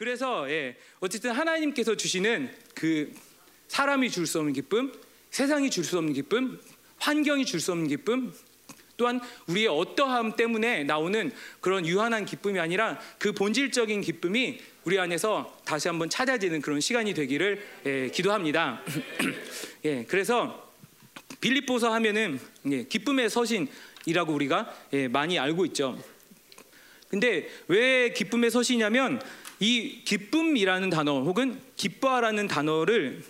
[0.00, 3.12] 그래서 예, 어쨌든 하나님께서 주시는 그
[3.68, 4.94] 사람이 줄 수 없는 기쁨,
[5.30, 6.58] 세상이 줄 수 없는 기쁨,
[6.96, 8.32] 환경이 줄 수 없는 기쁨,
[8.96, 15.88] 또한 우리의 어떠함 때문에 나오는 그런 유한한 기쁨이 아니라 그 본질적인 기쁨이 우리 안에서 다시
[15.88, 18.82] 한번 찾아지는 그런 시간이 되기를 예, 기도합니다.
[19.84, 20.72] 예, 그래서
[21.42, 22.40] 빌립보서 하면은
[22.70, 26.02] 예, 기쁨의 서신이라고 우리가 예, 많이 알고 있죠.
[27.10, 29.20] 근데 왜 기쁨의 서신이냐면
[29.60, 33.22] 이 기쁨이라는 단어 혹은 기뻐하라는 단어를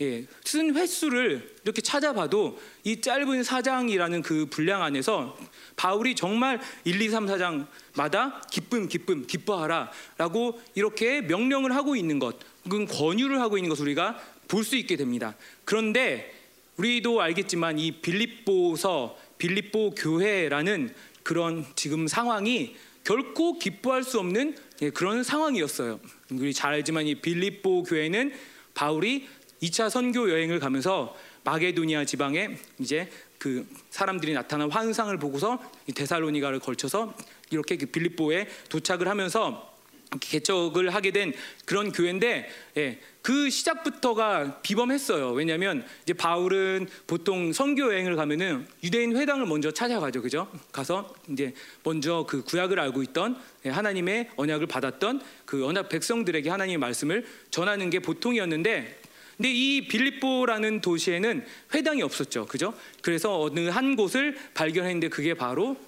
[0.00, 5.36] 예, 쓴 횟수를 이렇게 찾아봐도 이 짧은 사장이라는 그 분량 안에서
[5.76, 12.36] 바울이 정말 1, 2, 3, 4장마다 기쁨, 기쁨, 기뻐하라 라고 이렇게 명령을 하고 있는 것
[12.64, 15.36] 혹은 권유를 하고 있는 것을 우리가 볼 수 있게 됩니다.
[15.64, 16.34] 그런데
[16.76, 25.22] 우리도 알겠지만 이 빌립보서, 빌립보 교회라는 그런 지금 상황이 결코 기뻐할 수 없는 예, 그런
[25.22, 26.00] 상황이었어요.
[26.32, 28.32] 우리 잘 알지만 이 빌립보 교회는
[28.74, 29.28] 바울이
[29.62, 31.14] 2차 선교 여행을 가면서
[31.44, 35.58] 마게도니아 지방에 이제 그 사람들이 나타난 환상을 보고서
[35.94, 37.14] 데살로니가를 걸쳐서
[37.50, 39.74] 이렇게 그 빌립보에 도착을 하면서
[40.18, 41.32] 개척을 하게 된
[41.66, 45.32] 그런 교회인데 예, 그 시작부터가 비범했어요.
[45.32, 50.50] 왜냐하면 이제 바울은 보통 선교 여행을 가면은 유대인 회당을 먼저 찾아가죠, 그죠?
[50.72, 56.78] 가서 이제 먼저 그 구약을 알고 있던 예, 하나님의 언약을 받았던 그 언약 백성들에게 하나님의
[56.78, 59.00] 말씀을 전하는 게 보통이었는데
[59.36, 62.44] 근데 이 빌립보라는 도시에는 회당이 없었죠.
[62.44, 62.74] 그죠?
[63.00, 65.78] 그래서 어느 한 곳을 발견했는데 그게 바로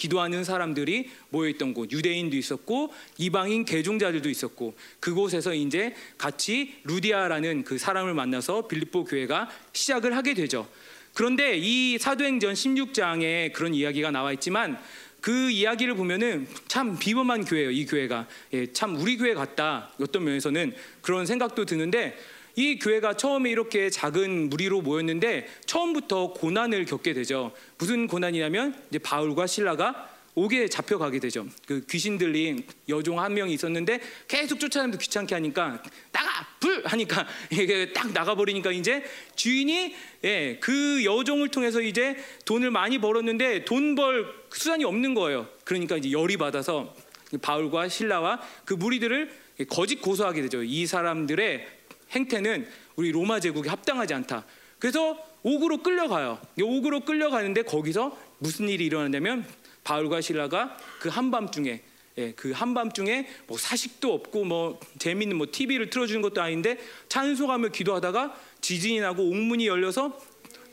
[0.00, 8.14] 기도하는 사람들이 모여있던 곳, 유대인도 있었고 이방인 개종자들도 있었고 그곳에서 이제 같이 루디아라는 그 사람을
[8.14, 10.66] 만나서 빌립보 교회가 시작을 하게 되죠.
[11.12, 14.78] 그런데 이 사도행전 16장에 그런 이야기가 나와 있지만
[15.20, 17.70] 그 이야기를 보면은 참 비범한 교회예요.
[17.70, 19.92] 이 교회가 예, 참 우리 교회 같다.
[20.00, 22.16] 어떤 면에서는 그런 생각도 드는데
[22.56, 27.52] 이 교회가 처음에 이렇게 작은 무리로 모였는데 처음부터 고난을 겪게 되죠.
[27.78, 31.46] 무슨 고난이냐면 이제 바울과 신라가 옥에 잡혀가게 되죠.
[31.66, 37.92] 그 귀신 들린 여종 한 명이 있었는데 계속 쫓아내도 귀찮게 하니까 나가 불 하니까 이게
[37.92, 39.02] 딱 나가 버리니까 이제
[39.34, 39.94] 주인이
[40.24, 45.48] 예, 그 여종을 통해서 이제 돈을 많이 벌었는데 돈 벌 수단이 없는 거예요.
[45.64, 46.94] 그러니까 이제 열이 받아서
[47.42, 49.30] 바울과 신라와 그 무리들을
[49.68, 50.62] 거짓 고소하게 되죠.
[50.62, 51.79] 이 사람들의
[52.12, 52.66] 행태는
[52.96, 54.44] 우리 로마 제국에 합당하지 않다.
[54.78, 56.40] 그래서 옥으로 끌려가요.
[56.60, 59.46] 옥으로 끌려가는데 거기서 무슨 일이 일어나냐면
[59.84, 61.82] 바울과 신라가 그 한밤중에
[62.18, 66.76] 예, 그 한밤중에 뭐 사식도 없고 뭐 재밌는 뭐 TV를 틀어주는 것도 아닌데
[67.08, 70.20] 찬송하며 기도하다가 지진이 나고 옥문이 열려서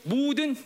[0.08, 0.56] 모든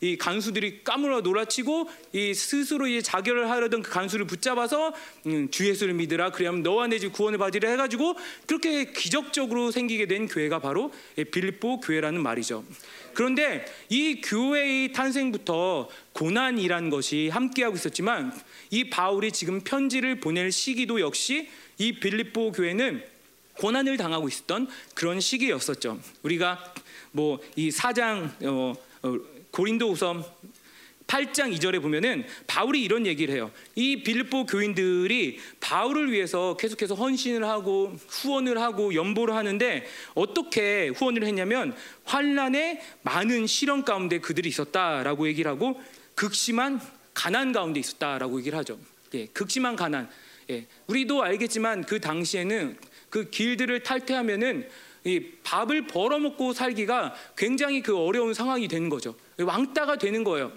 [0.00, 4.94] 이 간수들이 까물어 놀아치고 이 스스로 이제 자결을 하려던 그 간수를 붙잡아서
[5.26, 8.14] 음, 주 예수를 믿으라 그래야면 너와 내 집 구원을 받으라 해가지고
[8.46, 10.92] 그렇게 기적적으로 생기게 된 교회가 바로
[11.32, 12.64] 빌립보 교회라는 말이죠.
[13.12, 18.32] 그런데 이 교회의 탄생부터 고난이란 것이 함께하고 있었지만
[18.70, 23.11] 이 바울이 지금 편지를 보낼 시기도 역시 이 빌립보 교회는
[23.62, 26.00] 고난을 당하고 있었던 그런 시기였었죠.
[26.24, 26.74] 우리가
[27.12, 28.74] 뭐이 4장 어,
[29.04, 29.18] 어,
[29.52, 30.42] 고린도후서
[31.06, 33.52] 8장 2절에 보면은 바울이 이런 얘기를 해요.
[33.76, 41.76] 이 빌립보 교인들이 바울을 위해서 계속해서 헌신을 하고 후원을 하고 연보를 하는데 어떻게 후원을 했냐면
[42.04, 45.80] 환란의 많은 시련 가운데 그들이 있었다라고 얘기를 하고
[46.16, 46.80] 극심한
[47.14, 48.76] 가난 가운데 있었다라고 얘기를 하죠.
[49.14, 50.10] 예, 극심한 가난.
[50.50, 52.76] 예, 우리도 알겠지만 그 당시에는
[53.12, 54.66] 그 길들을 탈퇴하면은
[55.04, 59.14] 이 밥을 벌어먹고 살기가 굉장히 그 어려운 상황이 되는 거죠.
[59.38, 60.50] 왕따가 되는 거예요.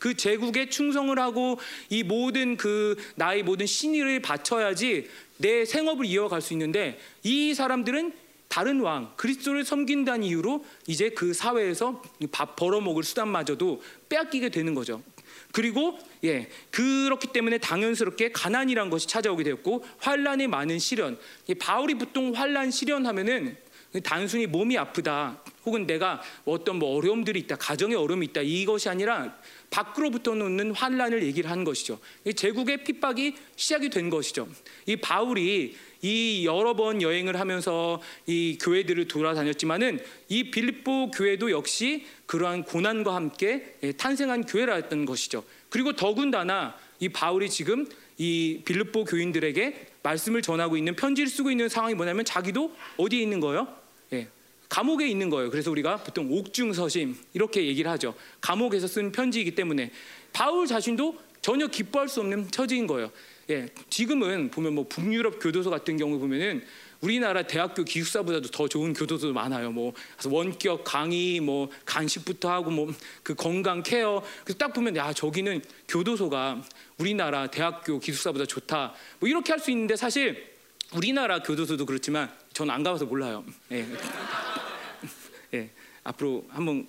[0.00, 6.54] 그 제국에 충성을 하고 이 모든 그 나의 모든 신의를 바쳐야지 내 생업을 이어갈 수
[6.54, 8.12] 있는데 이 사람들은
[8.48, 12.02] 다른 왕 그리스도를 섬긴다는 이유로 이제 그 사회에서
[12.32, 15.04] 밥 벌어먹을 수단마저도 빼앗기게 되는 거죠.
[15.52, 21.18] 그리고 예 그렇기 때문에 당연스럽게 가난이란 것이 찾아오게 되었고 환란이 많은 시련.
[21.58, 23.56] 바울이 보통 환란 시련 하면은
[24.02, 29.36] 단순히 몸이 아프다 혹은 내가 어떤 뭐 어려움들이 있다 가정에 어려움이 있다 이것이 아니라
[29.70, 32.00] 밖으로부터 놓는 환란을 얘기를 한 것이죠.
[32.34, 34.48] 제국의 핍박이 시작이 된 것이죠.
[34.86, 42.64] 이 바울이 이 여러 번 여행을 하면서 이 교회들을 돌아다녔지만은 이 빌립보 교회도 역시 그러한
[42.64, 45.44] 고난과 함께 탄생한 교회라던 것이죠.
[45.68, 47.86] 그리고 더군다나 이 바울이 지금
[48.16, 53.68] 이 빌립보 교인들에게 말씀을 전하고 있는 편지를 쓰고 있는 상황이 뭐냐면 자기도 어디에 있는 거예요?
[54.14, 54.28] 예,
[54.70, 55.50] 감옥에 있는 거예요.
[55.50, 58.14] 그래서 우리가 보통 옥중서심 이렇게 얘기를 하죠.
[58.40, 59.90] 감옥에서 쓴 편지이기 때문에
[60.32, 63.10] 바울 자신도 전혀 기뻐할 수 없는 처지인 거예요.
[63.50, 66.64] 예, 지금은 보면 뭐 북유럽 교도소 같은 경우 보면은
[67.02, 69.70] 우리나라 대학교 기숙사보다도 더 좋은 교도소 많아요.
[69.72, 69.92] 뭐
[70.24, 74.22] 원격 강의, 뭐 간식부터 하고 뭐 그 건강 케어.
[74.44, 76.62] 그래서 딱 보면 야 저기는 교도소가
[76.98, 78.94] 우리나라 대학교 기숙사보다 좋다.
[79.18, 80.52] 뭐 이렇게 할 수 있는데 사실
[80.94, 83.44] 우리나라 교도소도 그렇지만 저는 안 가봐서 몰라요.
[83.70, 83.86] 예.
[85.54, 85.70] 예.
[86.04, 86.86] 앞으로 한번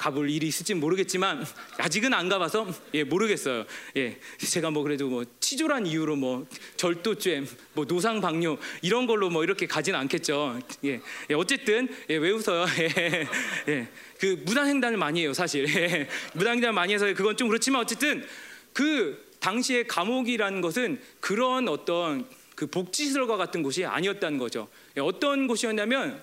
[0.00, 1.44] 가볼 일이 있을지 모르겠지만
[1.76, 3.66] 아직은 안 가봐서 예 모르겠어요.
[3.98, 7.44] 예 제가 뭐 그래도 뭐 치졸한 이유로 뭐 절도죄,
[7.74, 10.58] 뭐 노상방뇨 이런 걸로 뭐 이렇게 가진 않겠죠.
[10.86, 12.64] 예, 예 어쨌든 예, 왜 웃어요?
[12.80, 13.26] 예,
[13.68, 13.88] 예.
[14.18, 15.68] 그 무단횡단을 많이 해요 사실.
[15.68, 18.26] 예, 무단횡단 많이 해서 그건 좀 그렇지만 어쨌든
[18.72, 24.66] 그 당시에 감옥이라는 것은 그런 어떤 그 복지시설과 같은 곳이 아니었다는 거죠.
[24.96, 26.22] 예, 어떤 곳이었냐면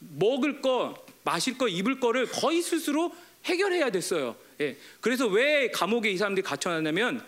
[0.00, 3.12] 먹을 거 마실 거, 입을 거를 거의 스스로
[3.44, 4.36] 해결해야 됐어요.
[4.60, 4.76] 예.
[5.00, 7.24] 그래서 왜 감옥에 이 사람들이 갇혀놨냐면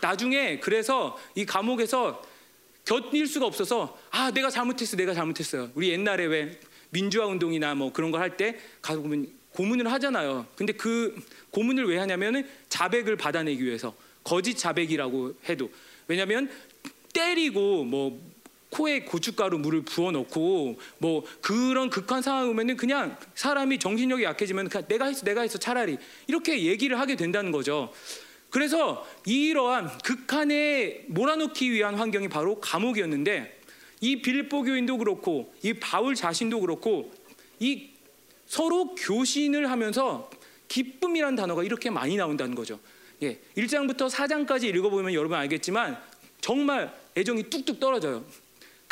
[0.00, 2.22] 나중에 그래서 이 감옥에서
[2.84, 5.70] 견딜 수가 없어서 아 내가 잘못했어, 내가 잘못했어요.
[5.74, 6.60] 우리 옛날에 왜
[6.90, 10.46] 민주화 운동이나 뭐 그런 걸 할 때 가서 보면 고문을 하잖아요.
[10.56, 11.14] 근데 그
[11.50, 13.94] 고문을 왜 하냐면은 자백을 받아내기 위해서
[14.24, 15.70] 거짓 자백이라고 해도
[16.08, 16.50] 왜냐하면
[17.12, 18.20] 때리고 뭐
[18.74, 24.86] 코에 고춧가루 물을 부어 넣고 뭐 그런 극한 상황이 오면은 그냥 사람이 정신력이 약해지면 그냥
[24.88, 27.92] 내가 했어 내가 했어 차라리 이렇게 얘기를 하게 된다는 거죠.
[28.50, 33.60] 그래서 이러한 극한에 몰아넣기 위한 환경이 바로 감옥이었는데
[34.00, 37.12] 이 빌보 교인도 그렇고 이 바울 자신도 그렇고
[37.60, 37.90] 이
[38.46, 40.28] 서로 교신을 하면서
[40.66, 42.80] 기쁨이라는 단어가 이렇게 많이 나온다는 거죠.
[43.22, 45.96] 예, 1장부터 4장까지 읽어보면 여러분 알겠지만
[46.40, 48.24] 정말 애정이 뚝뚝 떨어져요.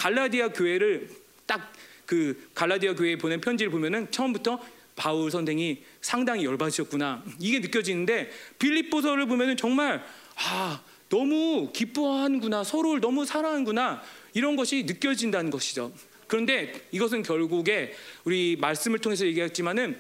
[0.03, 1.09] 갈라디아 교회를
[1.47, 1.73] 딱
[2.13, 4.61] 그 갈라디아 교회에 보낸 편지를 보면은 처음부터
[4.97, 10.05] 바울 선생이 상당히 열받으셨구나 이게 느껴지는데 빌립보서를 보면은 정말
[10.37, 14.03] 아 너무 기뻐하는구나 서로를 너무 사랑하는구나
[14.35, 15.91] 이런 것이 느껴진다는 것이죠.
[16.27, 17.95] 그런데 이것은 결국에
[18.25, 19.99] 우리 말씀을 통해서 얘기했지만은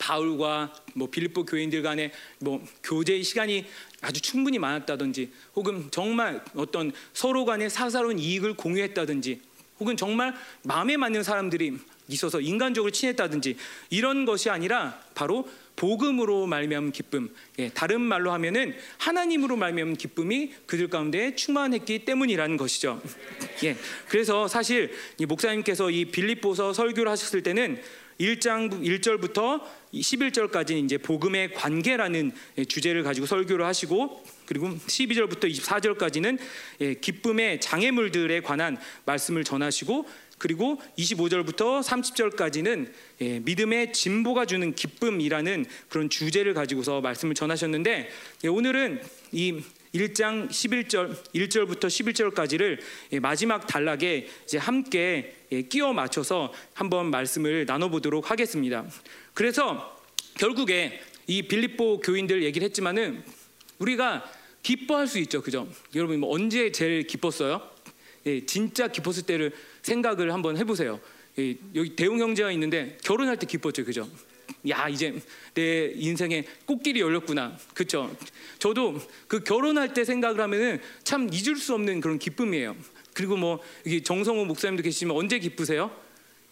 [0.00, 2.10] 바울과 뭐 빌립보 교인들 간의
[2.40, 3.66] 뭐 교제의 시간이
[4.02, 9.40] 아주 충분히 많았다든지 혹은 정말 어떤 서로 간의 사사로운 이익을 공유했다든지
[9.80, 11.78] 혹은 정말 마음에 맞는 사람들이
[12.08, 13.56] 있어서 인간적으로 친했다든지
[13.90, 17.34] 이런 것이 아니라 바로 복음으로 말미암은 기쁨.
[17.58, 23.00] 예, 다른 말로 하면은 하나님으로 말미암은 기쁨이 그들 가운데 충만했기 때문이라는 것이죠.
[23.64, 23.76] 예.
[24.08, 27.80] 그래서 사실 이 목사님께서 이 빌립보서 설교를 하셨을 때는
[28.20, 29.62] 1장 1절부터
[29.94, 32.32] 11절까지 이제 복음의 관계라는
[32.68, 36.38] 주제를 가지고 설교를 하시고 그리고 12절부터 24절까지는
[36.80, 40.06] 예, 기쁨의 장애물들에 관한 말씀을 전하시고
[40.38, 48.10] 그리고 25절부터 30절까지는 예, 믿음의 진보가 주는 기쁨이라는 그런 주제를 가지고서 말씀을 전하셨는데
[48.44, 49.62] 예, 오늘은 이
[49.94, 55.34] 1장 11절 1절부터 11절까지를 마지막 단락에 이제 함께
[55.68, 58.86] 끼워 맞춰서 한번 말씀을 나눠 보도록 하겠습니다.
[59.34, 59.98] 그래서
[60.38, 63.22] 결국에 이 빌립보 교인들 얘기를 했지만은
[63.78, 64.24] 우리가
[64.62, 65.42] 기뻐할 수 있죠.
[65.42, 65.68] 그죠?
[65.94, 67.60] 여러분 뭐 언제 제일 기뻤어요?
[68.26, 69.52] 예, 진짜 기뻤을 때를
[69.82, 71.00] 생각을 한번 해보세요.
[71.38, 73.84] 예, 여기 대웅 형제가 있는데 결혼할 때 기뻤죠.
[73.84, 74.08] 그죠?
[74.68, 75.20] 야 이제
[75.54, 77.56] 내 인생에 꽃길이 열렸구나.
[77.74, 78.14] 그렇죠?
[78.58, 82.76] 저도 그 결혼할 때 생각을 하면은 참 잊을 수 없는 그런 기쁨이에요.
[83.14, 85.90] 그리고 뭐 여기 정성호 목사님도 계시지만 언제 기쁘세요?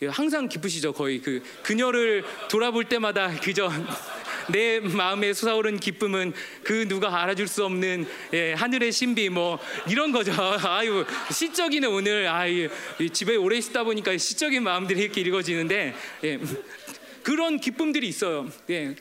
[0.03, 0.95] 예, 항상 기쁘시죠.
[0.95, 3.71] 거의 그 그녀를 돌아볼 때마다 그저
[4.49, 6.33] 내 마음에 솟아오른 기쁨은
[6.65, 10.33] 그 누가 알아줄 수 없는 예, 하늘의 신비 뭐 이런 거죠.
[10.65, 12.71] 아유 시적이네 오늘 아유
[13.13, 16.41] 집에 오래 있다 보니까 시적인 마음들이 이렇게 읽어지는데 예,
[17.23, 18.49] 그런 기쁨들이 있어요.
[18.71, 18.95] 예,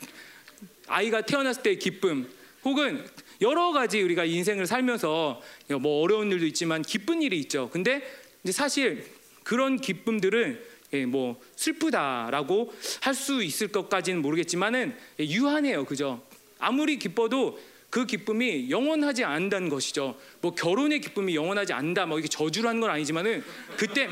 [0.86, 2.28] 아이가 태어났을 때의 기쁨
[2.64, 3.04] 혹은
[3.40, 5.40] 여러 가지 우리가 인생을 살면서
[5.80, 7.70] 뭐 어려운 일도 있지만 기쁜 일이 있죠.
[7.70, 8.02] 근데
[8.50, 9.06] 사실
[9.42, 16.22] 그런 기쁨들을 예, 뭐 슬프다라고 할 수 있을 것까지는 모르겠지만은 예, 유한해요, 그죠?
[16.58, 17.60] 아무리 기뻐도
[17.90, 20.18] 그 기쁨이 영원하지 않는다는 것이죠.
[20.40, 23.42] 뭐 결혼의 기쁨이 영원하지 않는다, 뭐 이게 저주라는 건 아니지만은
[23.76, 24.08] 그때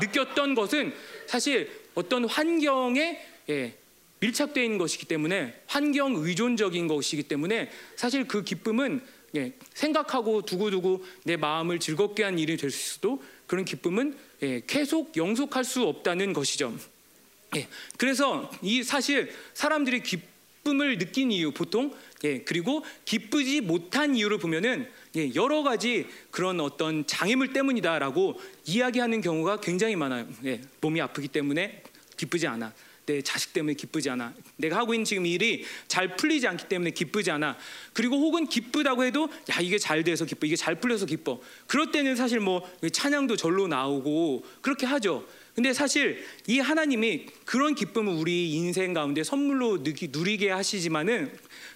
[0.00, 0.92] 느꼈던 것은
[1.26, 3.76] 사실 어떤 환경에 예,
[4.20, 9.02] 밀착되어 있는 것이기 때문에 환경 의존적인 것이기 때문에 사실 그 기쁨은
[9.36, 15.64] 예, 생각하고 두고두고 내 마음을 즐겁게 한 일이 될 수도 그런 기쁨은 예, 계속 영속할
[15.64, 16.74] 수 없다는 것이죠.
[17.56, 24.88] 예, 그래서 이 사실 사람들이 기쁨을 느낀 이유 보통 예, 그리고 기쁘지 못한 이유를 보면은
[25.16, 30.26] 예, 여러 가지 그런 어떤 장애물 때문이다라고 이야기하는 경우가 굉장히 많아요.
[30.44, 31.82] 예, 몸이 아프기 때문에
[32.16, 32.72] 기쁘지 않아.
[33.06, 34.34] 내 자식 때문에 기쁘지 않아.
[34.56, 37.56] 내가 하고 있는 지금 일이 잘 풀리지 않기 때문에 기쁘지 않아.
[37.92, 40.46] 그리고 혹은 기쁘다고 해도 야 이게 잘 돼서 기뻐.
[40.46, 41.40] 이게 잘 풀려서 기뻐.
[41.68, 45.24] 그럴 때는 사실 뭐 찬양도 절로 나오고 그렇게 하죠.
[45.54, 51.32] 근데 사실 이 하나님이 그런 기쁨을 우리 인생 가운데 선물로 누리게 하시지만은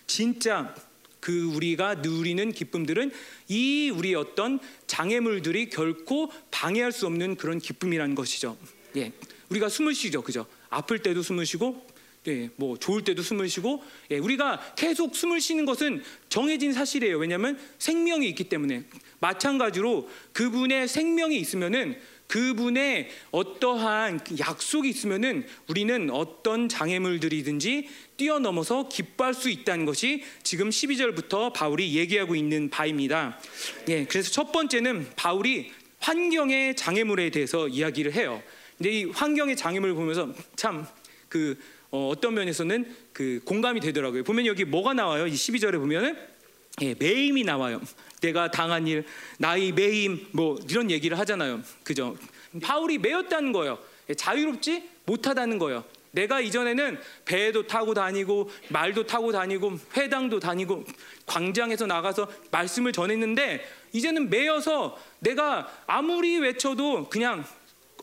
[0.07, 0.75] 진짜
[1.21, 3.13] 그 우리가 누리는 기쁨들은
[3.49, 8.57] 이 우리 어떤 장애물들이 결코 방해할 수 없는 그런 기쁨이라는 것이죠.
[8.97, 9.13] 예,
[9.49, 10.47] 우리가 숨을 쉬죠, 그죠?
[10.71, 11.87] 아플 때도 숨을 쉬고,
[12.29, 17.19] 예, 뭐 좋을 때도 숨을 쉬고, 예, 우리가 계속 숨을 쉬는 것은 정해진 사실이에요.
[17.19, 18.85] 왜냐하면 생명이 있기 때문에
[19.21, 21.99] 마찬가지로 그분의 생명이 있으면은
[22.31, 31.97] 그분의 어떠한 약속이 있으면은 우리는 어떤 장애물들이든지 뛰어넘어서 기뻐할 수 있다는 것이 지금 12절부터 바울이
[31.97, 33.41] 얘기하고 있는 바입니다.
[33.89, 38.41] 예, 그래서 첫 번째는 바울이 환경의 장애물에 대해서 이야기를 해요.
[38.81, 41.59] 근데 이 환경의 장애물을 보면서 참그
[41.91, 44.25] 어, 떤 면에서는 그 공감이 되더라고요.
[44.25, 45.27] 보면 여기 뭐가 나와요?
[45.27, 46.17] 이 12절에 보면은
[46.81, 47.83] 예, 매임이 나와요.
[48.23, 49.05] 내가 당한 일,
[49.39, 51.61] 나의 매임, 뭐 이런 얘기를 하잖아요.
[51.85, 52.17] 그죠?
[52.63, 53.79] 바울이 매였다는 거예요.
[54.09, 55.85] 예, 자유롭지 못하다는 거예요.
[56.13, 60.87] 내가 이전에는 배도 타고 다니고 말도 타고 다니고 회당도 다니고
[61.27, 67.45] 광장에서 나가서 말씀을 전했는데 이제는 매여서 내가 아무리 외쳐도 그냥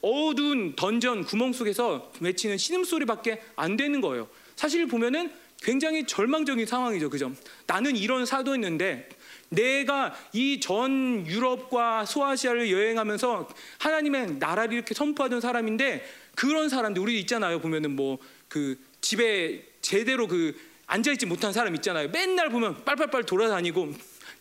[0.01, 4.27] 어두운 던전 구멍 속에서 외치는 신음소리밖에 안 되는 거예요.
[4.55, 7.09] 사실 보면은 굉장히 절망적인 상황이죠.
[7.09, 7.31] 그죠?
[7.65, 9.09] 나는 이런 사도였는데
[9.49, 13.49] 내가 이 전 유럽과 소아시아를 여행하면서
[13.79, 17.59] 하나님의 나라를 이렇게 선포하던 사람인데 그런 사람들 우리 있잖아요.
[17.59, 18.17] 보면은 뭐
[18.49, 22.09] 그 집에 제대로 그 앉아 있지 못한 사람 있잖아요.
[22.09, 23.93] 맨날 보면 빨빨빨 돌아다니고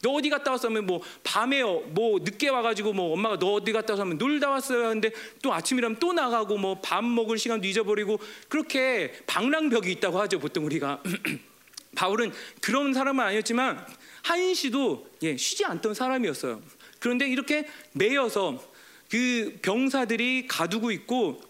[0.02, 4.18] 너 어디 갔다 왔으면 뭐 밤에 뭐 늦게 와가지고 뭐 엄마가 너 어디 갔다 왔으면
[4.18, 4.86] 놀다 왔어요.
[4.86, 5.10] 하는데
[5.42, 11.02] 또 아침이라면 또 나가고 뭐 밥 먹을 시간도 잊어버리고 그렇게 방랑벽이 있다고 하죠 보통 우리가.
[11.96, 13.84] 바울은 그런 사람은 아니었지만
[14.22, 16.60] 한시도 예, 쉬지 않던 사람이었어요.
[17.00, 18.62] 그런데 이렇게 매여서
[19.10, 21.40] 그 병사들이 가두고 있고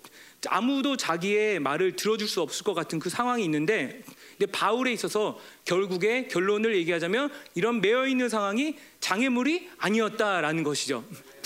[0.48, 4.02] 아무도 자기의 말을 들어줄 수 없을 것 같은 그 상황이 있는데
[4.38, 11.04] 근데 바울에 있어서 결국에 결론을 얘기하자면 이런 매여 있는 상황이 장애물이 아니었다라는 것이죠.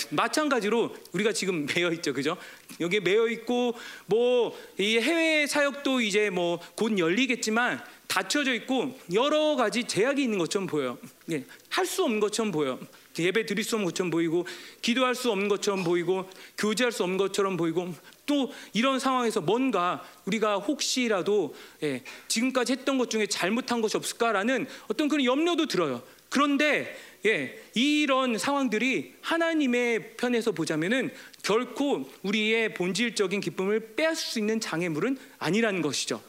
[0.09, 2.37] 마찬가지로 우리가 지금 매여 있죠, 그죠?
[2.79, 3.75] 여기 매여 있고
[4.07, 10.67] 뭐 이 해외 사역도 이제 뭐 곧 열리겠지만 닫혀져 있고 여러 가지 제약이 있는 것처럼
[10.67, 10.97] 보여요.
[11.31, 12.77] 예, 할 수 없는 것처럼 보여.
[13.17, 14.45] 예배 드릴 수 없는 것처럼 보이고
[14.81, 17.93] 기도할 수 없는 것처럼 보이고 교제할 수 없는 것처럼 보이고
[18.25, 25.07] 또 이런 상황에서 뭔가 우리가 혹시라도 예, 지금까지 했던 것 중에 잘못한 것이 없을까라는 어떤
[25.07, 26.01] 그런 염려도 들어요.
[26.29, 31.11] 그런데 예, 이런 상황들이 하나님의 편에서 보자면은
[31.43, 36.21] 결코 우리의 본질적인 기쁨을 빼앗을 수 있는 장애물은 아니라는 것이죠.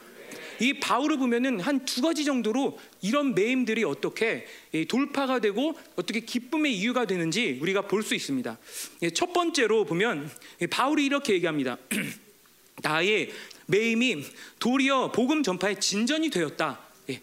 [0.62, 4.46] 이 바울을 보면은 한 두 가지 정도로 이런 매임들이 어떻게
[4.88, 8.58] 돌파가 되고 어떻게 기쁨의 이유가 되는지 우리가 볼 수 있습니다.
[9.02, 10.30] 예, 첫 번째로 보면
[10.70, 11.78] 바울이 이렇게 얘기합니다.
[12.82, 13.30] 나의
[13.66, 14.24] 매임이
[14.60, 16.80] 도리어 복음 전파의 진전이 되었다.
[17.10, 17.20] 예,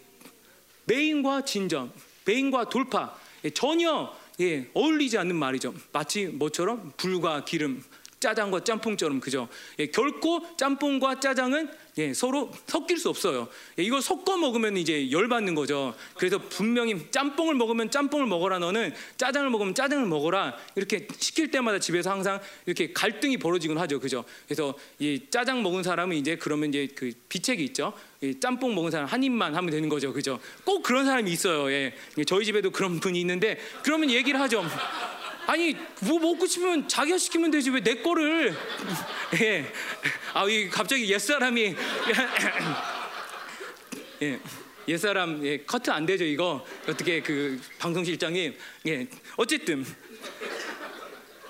[0.84, 1.92] 매임과 진전,
[2.26, 4.14] 매임과 돌파 예, 전혀
[4.74, 5.74] 어울리지 않는 말이죠.
[5.92, 7.82] 마치 뭐처럼 불과 기름,
[8.20, 9.48] 짜장과 짬뽕처럼 그죠?
[9.92, 13.48] 결코 짬뽕과 짜장은 예, 서로 섞일 수 없어요.
[13.78, 15.94] 예, 이걸 섞어 먹으면 이제 열 받는 거죠.
[16.14, 22.10] 그래서 분명히 짬뽕을 먹으면 짬뽕을 먹어라 너는 짜장을 먹으면 짜장을 먹어라 이렇게 시킬 때마다 집에서
[22.10, 23.98] 항상 이렇게 갈등이 벌어지곤 하죠.
[23.98, 24.24] 그죠?
[24.46, 27.92] 그래서 이 짜장 먹은 사람은 이제 그러면 이제 그 비책이 있죠.
[28.20, 30.12] 이 짬뽕 먹은 사람 한 입만 하면 되는 거죠.
[30.12, 30.38] 그죠?
[30.64, 31.70] 꼭 그런 사람이 있어요.
[31.72, 31.94] 예.
[32.26, 34.64] 저희 집에도 그런 분이 있는데 그러면 얘기를 하죠.
[35.50, 38.56] 아니 뭐 먹고 싶으면 자기가 시키면 되지 왜 내 거를
[39.42, 39.66] 예.
[40.32, 41.74] 아, 이 갑자기 옛사람이
[44.22, 44.38] 예.
[44.86, 48.52] 옛사람 예, 커트 안 되죠 이거 어떻게 그 방송실장이
[48.86, 49.08] 예.
[49.36, 49.84] 어쨌든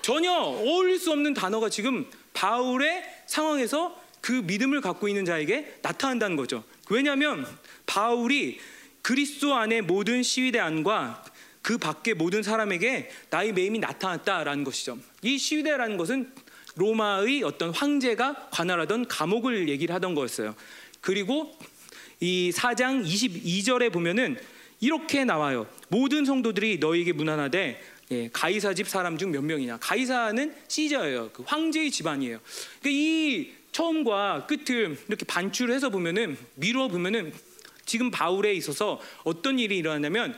[0.01, 6.65] 전혀 어울릴 수 없는 단어가 지금 바울의 상황에서 그 믿음을 갖고 있는 자에게 나타난다는 거죠.
[6.89, 7.47] 왜냐하면
[7.85, 8.61] 바울이
[9.03, 11.23] 그리스도 안의 모든 시위대 안과
[11.63, 14.99] 그 밖의 모든 사람에게 나의 매임이 나타났다라는 것이죠.
[15.23, 16.33] 이 시위대라는 것은
[16.77, 20.55] 로마의 어떤 황제가 관할하던 감옥을 얘기를 하던 거였어요.
[21.01, 21.57] 그리고
[22.21, 24.39] 이 4장 22절에 보면은
[24.81, 25.67] 이렇게 나와요.
[25.89, 29.79] 모든 성도들이 너에게 문안하되 예, 가이사 집 사람 중 몇 명이냐?
[29.79, 31.31] 가이사는 시저예요.
[31.33, 32.41] 그 황제의 집안이에요.
[32.81, 37.33] 그러니까 이 처음과 끝을 이렇게 반출해서 보면은 미루어 보면은
[37.85, 40.37] 지금 바울에 있어서 어떤 일이 일어나냐면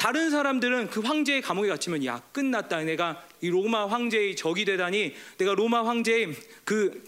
[0.00, 2.82] 다른 사람들은 그 황제의 감옥에 갇히면 야 끝났다.
[2.84, 7.04] 내가 이 로마 황제의 적이 되다니 내가 로마 황제의 그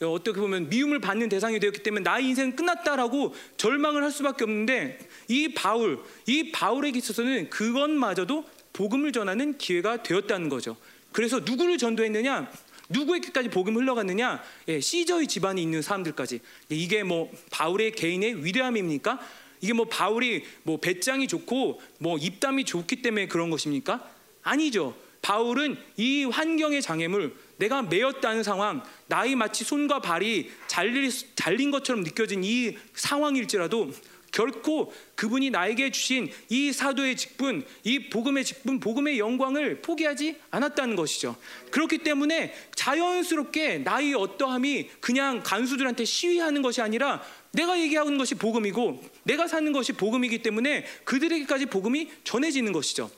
[0.00, 5.54] 어떻게 보면 미움을 받는 대상이 되었기 때문에 나의 인생은 끝났다라고 절망을 할 수밖에 없는데 이
[5.54, 10.76] 바울, 이 바울에게 있어서는 그것마저도 복음을 전하는 기회가 되었다는 거죠.
[11.10, 12.48] 그래서 누구를 전도했느냐?
[12.90, 14.40] 누구에게까지 복음이 흘러갔느냐?
[14.68, 16.38] 예, 시저의 집안에 있는 사람들까지.
[16.70, 19.18] 예, 이게 뭐 바울의 개인의 위대함입니까?
[19.60, 24.08] 이게 뭐 바울이 뭐 배짱이 좋고 뭐 입담이 좋기 때문에 그런 것입니까?
[24.42, 24.94] 아니죠.
[25.22, 32.44] 바울은 이 환경의 장애물, 내가 매였다는 상황, 나의 마치 손과 발이 잘린, 잘린 것처럼 느껴진
[32.44, 33.90] 이 상황일지라도
[34.30, 41.36] 결코 그분이 나에게 주신 이 사도의 직분, 이 복음의 직분, 복음의 영광을 포기하지 않았다는 것이죠.
[41.70, 47.22] 그렇기 때문에 자연스럽게 나의 어떠함이 그냥 간수들한테 시위하는 것이 아니라
[47.52, 53.10] 내가 얘기하는 것이 복음이고 내가 사는 것이 복음이기 때문에 그들에게까지 복음이 전해지는 것이죠.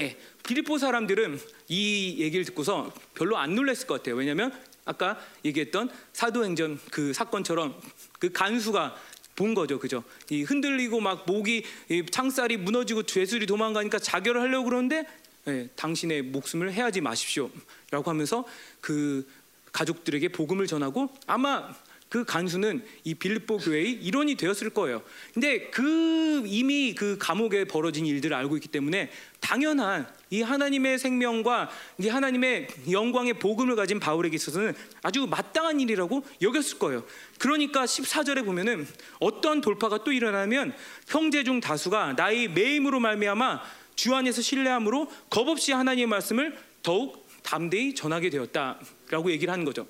[0.00, 4.16] 예, 빌립보 사람들은 이 얘기를 듣고서 별로 안 놀랐을 것 같아요.
[4.16, 4.52] 왜냐하면
[4.84, 7.80] 아까 얘기했던 사도행전 그 사건처럼
[8.18, 8.96] 그 간수가
[9.36, 10.02] 본 거죠, 그죠?
[10.28, 15.06] 이 흔들리고 막 목이 이 창살이 무너지고 죄술이 도망가니까 자결을 하려고 그러는데
[15.46, 18.44] 예, 당신의 목숨을 해하지 마십시오라고 하면서
[18.80, 19.24] 그
[19.72, 21.72] 가족들에게 복음을 전하고 아마
[22.08, 25.02] 그 간수는 이 빌립보 교회의 일원이 되었을 거예요.
[25.32, 32.08] 근데 그 이미 그 감옥에 벌어진 일들을 알고 있기 때문에 당연한 이 하나님의 생명과 이
[32.08, 37.04] 하나님의 영광의 복음을 가진 바울에게 있어서는 아주 마땅한 일이라고 여겼을 거예요.
[37.38, 38.86] 그러니까 14절에 보면은
[39.18, 40.72] 어떤 돌파가 또 일어나면
[41.08, 43.60] 형제 중 다수가 나의 매임으로 말미암아
[43.96, 49.86] 주 안에서 신뢰함으로 겁없이 하나님의 말씀을 더욱 담대히 전하게 되었다라고 얘기를 하는 거죠.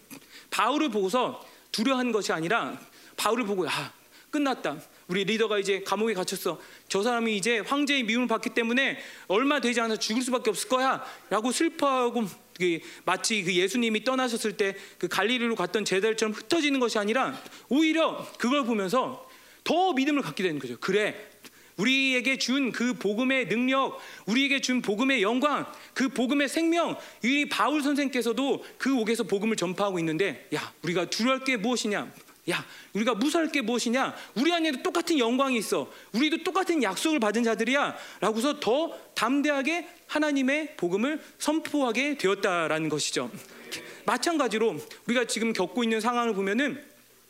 [0.50, 1.44] 바울을 보고서
[1.74, 2.78] 두려워한 것이 아니라
[3.16, 3.92] 바울을 보고 아
[4.30, 4.78] 끝났다.
[5.08, 6.60] 우리 리더가 이제 감옥에 갇혔어.
[6.88, 12.24] 저 사람이 이제 황제의 미움을 받기 때문에 얼마 되지 않아서 죽을 수밖에 없을 거야라고 슬퍼하고
[12.56, 17.38] 그 마치 그 예수님이 떠나셨을 때 그 갈릴리로 갔던 제자들처럼 흩어지는 것이 아니라
[17.68, 19.28] 오히려 그걸 보면서
[19.64, 20.76] 더 믿음을 갖게 되는 거죠.
[20.78, 21.33] 그래.
[21.76, 28.64] 우리에게 준 그 복음의 능력, 우리에게 준 복음의 영광, 그 복음의 생명, 이 바울 선생께서도
[28.78, 32.12] 그 옥에서 복음을 전파하고 있는데, 야, 우리가 두려울 게 무엇이냐?
[32.50, 34.14] 야, 우리가 무서울 게 무엇이냐?
[34.34, 35.90] 우리 안에도 똑같은 영광이 있어.
[36.12, 37.96] 우리도 똑같은 약속을 받은 자들이야.
[38.20, 43.30] 라고서 더 담대하게 하나님의 복음을 선포하게 되었다라는 것이죠.
[44.04, 46.84] 마찬가지로 우리가 지금 겪고 있는 상황을 보면은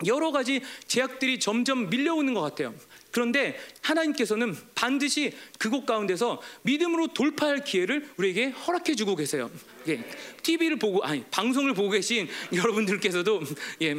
[0.07, 2.75] 여러 가지 제약들이 점점 밀려오는 것 같아요.
[3.15, 9.53] 그런데 하나님께서는 반드시 그곳 가운데서 믿음으로 돌파할 기회를 우리에게 허락해 주고 계세요.
[9.87, 10.03] 예,
[10.43, 13.43] TV를 보고 아니 방송을 보고 계신 여러분들께서도
[13.83, 13.95] 예,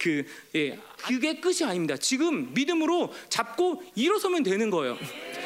[0.00, 0.24] 그
[0.56, 1.96] 예, 그게 끝이 아닙니다.
[1.96, 4.98] 지금 믿음으로 잡고 일어서면 되는 거예요.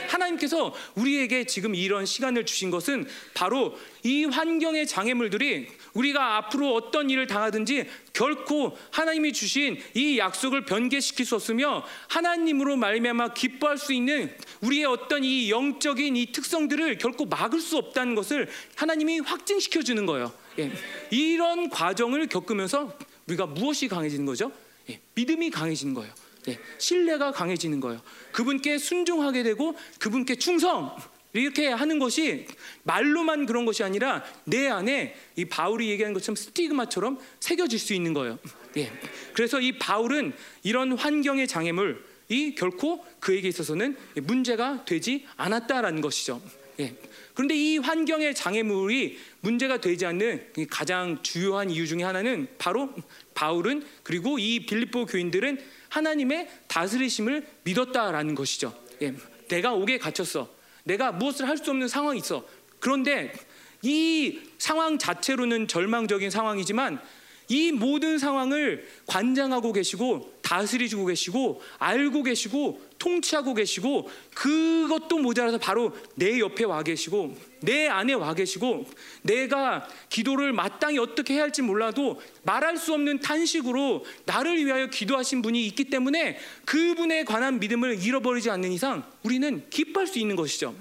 [0.08, 7.26] 하나님께서 우리에게 지금 이런 시간을 주신 것은 바로 이 환경의 장애물들이 우리가 앞으로 어떤 일을
[7.26, 14.84] 당하든지 결코 하나님이 주신 이 약속을 변개시킬 수 없으며 하나님으로 말미암아 기뻐할 수 있는 우리의
[14.86, 20.32] 어떤 이 영적인 이 특성들을 결코 막을 수 없다는 것을 하나님이 확증시켜 주는 거예요.
[20.58, 20.72] 예.
[21.10, 24.52] 이런 과정을 겪으면서 우리가 무엇이 강해지는 거죠?
[24.90, 25.00] 예.
[25.14, 26.12] 믿음이 강해지는 거예요.
[26.48, 26.59] 예.
[26.79, 28.00] 신뢰가 강해지는 거예요.
[28.33, 30.96] 그분께 순종하게 되고 그분께 충성
[31.33, 32.46] 이렇게 하는 것이
[32.83, 38.38] 말로만 그런 것이 아니라 내 안에 이 바울이 얘기하는 것처럼 스티그마처럼 새겨질 수 있는 거예요.
[38.76, 38.92] 예.
[39.33, 46.40] 그래서 이 바울은 이런 환경의 장애물 이 결코 그에게 있어서는 문제가 되지 않았다라는 것이죠.
[46.81, 46.96] 예.
[47.40, 52.92] 그런데 이 환경의 장애물이 문제가 되지 않는 가장 주요한 이유 중에 하나는 바로
[53.33, 58.79] 바울은 그리고 이 빌립보 교인들은 하나님의 다스리심을 믿었다라는 것이죠.
[59.00, 59.14] 예.
[59.48, 60.50] 내가 옥에 갇혔어.
[60.85, 62.44] 내가 무엇을 할 수 없는 상황이 있어.
[62.79, 63.33] 그런데
[63.81, 67.00] 이 상황 자체로는 절망적인 상황이지만
[67.48, 76.40] 이 모든 상황을 관장하고 계시고 다스리고 계시고 알고 계시고 통치하고 계시고 그것도 모자라서 바로 내
[76.40, 78.84] 옆에 와 계시고 내 안에 와 계시고
[79.22, 85.64] 내가 기도를 마땅히 어떻게 해야 할지 몰라도 말할 수 없는 탄식으로 나를 위하여 기도하신 분이
[85.68, 90.74] 있기 때문에 그분에 관한 믿음을 잃어버리지 않는 이상 우리는 기뻐할 수 있는 것이죠.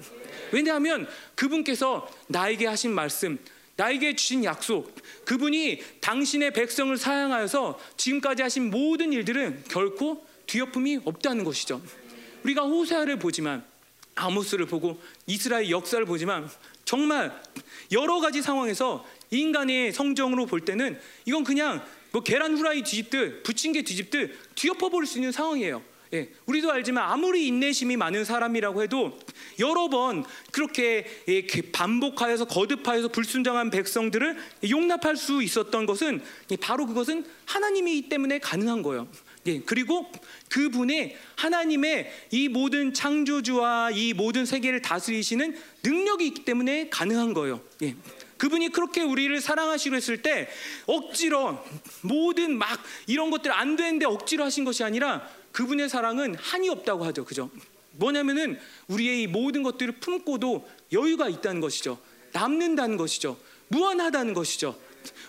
[0.52, 3.38] 왜냐하면 그분께서 나에게 하신 말씀
[3.80, 11.82] 나에게 주신 약속, 그분이 당신의 백성을 사양하여서 지금까지 하신 모든 일들은 결코 뒤엎음이 없다는 것이죠.
[12.44, 13.64] 우리가 호세아를 보지만
[14.16, 16.50] 아모스를 보고 이스라엘 역사를 보지만
[16.84, 17.42] 정말
[17.94, 24.56] 여러 가지 상황에서 인간의 성정으로 볼 때는 이건 그냥 뭐 계란 후라이 뒤집듯 부침개 뒤집듯
[24.56, 25.82] 뒤엎어 버릴 수 있는 상황이에요.
[26.14, 29.20] 예, 우리도 알지만 아무리 인내심이 많은 사람이라고 해도
[29.60, 34.38] 여러 번 그렇게 예, 반복하여서 거듭하여서 불순종한 백성들을
[34.70, 39.08] 용납할 수 있었던 것은 예, 바로 그것은 하나님이기 때문에 가능한 거예요.
[39.46, 40.12] 예, 그리고
[40.50, 47.62] 그분의 하나님의 이 모든 창조주와 이 모든 세계를 다스리시는 능력이 있기 때문에 가능한 거예요.
[47.84, 47.96] 예.
[48.38, 50.48] 그분이 그렇게 우리를 사랑하시고 했을 때
[50.86, 51.60] 억지로
[52.02, 57.26] 모든 막 이런 것들 안 되는데 억지로 하신 것이 아니라 그분의 사랑은 한이 없다고 하죠.
[57.26, 57.52] 그죠?
[57.92, 62.00] 뭐냐면은 우리의 이 모든 것들을 품고도 여유가 있다는 것이죠.
[62.32, 63.38] 남는다는 것이죠.
[63.68, 64.80] 무한하다는 것이죠.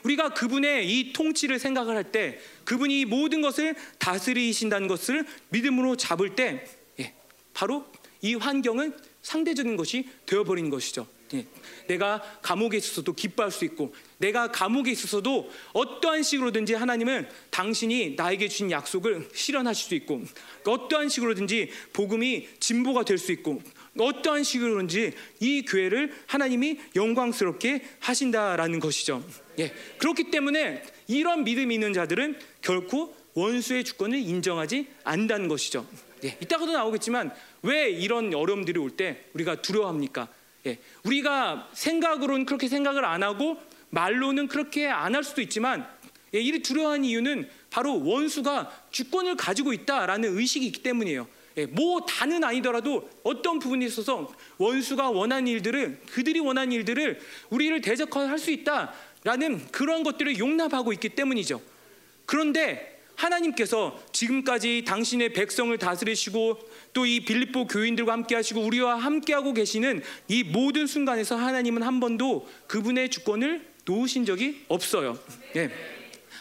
[0.05, 6.65] 우리가 그분의 이 통치를 생각을 할 때 그분이 모든 것을 다스리신다는 것을 믿음으로 잡을 때
[7.01, 7.13] 예,
[7.53, 7.85] 바로
[8.23, 11.09] 이 환경은 상대적인 것이 되어버리는 것이죠.
[11.35, 11.45] 예,
[11.89, 18.71] 내가 감옥에 있어서도 기뻐할 수 있고 내가 감옥에 있어서도 어떠한 식으로든지 하나님은 당신이 나에게 주신
[18.71, 20.23] 약속을 실현하실 수 있고
[20.65, 23.63] 어떠한 식으로든지 복음이 진보가 될 수 있고
[23.99, 29.25] 어떠한 식으로든지 이 교회를 하나님이 영광스럽게 하신다라는 것이죠.
[29.59, 35.87] 예, 그렇기 때문에 이런 믿음 있는 자들은 결코 원수의 주권을 인정하지 않는다는 것이죠.
[36.25, 40.29] 예, 이따가도 나오겠지만 왜 이런 어려움들이 올 때 우리가 두려워합니까?
[40.67, 43.57] 예, 우리가 생각으로는 그렇게 생각을 안 하고
[43.91, 45.87] 말로는 그렇게 안 할 수도 있지만
[46.35, 51.27] 예, 이리 두려워하는 이유는 바로 원수가 주권을 가지고 있다라는 의식이 있기 때문이에요.
[51.57, 58.39] 예, 뭐 다는 아니더라도 어떤 부분에 있어서 원수가 원하는 일들을 그들이 원하는 일들을 우리를 대적할
[58.39, 61.61] 수 있다라는 그런 것들을 용납하고 있기 때문이죠.
[62.27, 66.59] 그런데 하나님께서 지금까지 당신의 백성을 다스리시고
[66.95, 72.01] 또 이 빌립보 교인들과 함께 하시고 우리와 함께 하고 계시는 이 모든 순간에서 하나님은 한
[72.01, 75.19] 번도 그분의 주권을 놓으신 적이 없어요.
[75.57, 75.71] 예.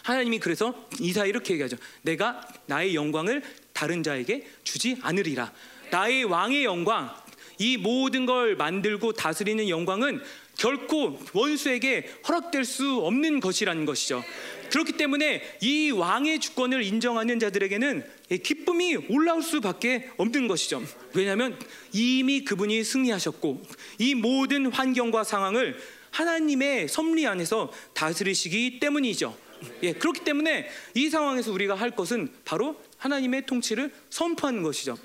[0.03, 1.77] 하나님이 그래서 이사 이렇게 얘기하죠.
[2.01, 5.51] 내가 나의 영광을 다른 자에게 주지 않으리라.
[5.91, 7.13] 나의 왕의 영광,
[7.57, 10.21] 이 모든 걸 만들고 다스리는 영광은
[10.57, 14.23] 결코 원수에게 허락될 수 없는 것이라는 것이죠.
[14.71, 18.03] 그렇기 때문에 이 왕의 주권을 인정하는 자들에게는
[18.43, 20.83] 기쁨이 올라올 수밖에 없는 것이죠.
[21.13, 21.57] 왜냐하면
[21.93, 23.63] 이미 그분이 승리하셨고
[23.99, 25.79] 이 모든 환경과 상황을
[26.11, 29.37] 하나님의 섭리 안에서 다스리시기 때문이죠.
[29.83, 34.97] 예, 그렇기 때문에 이 상황에서 우리가 할 것은 바로 하나님의 통치를 선포하는 것이죠.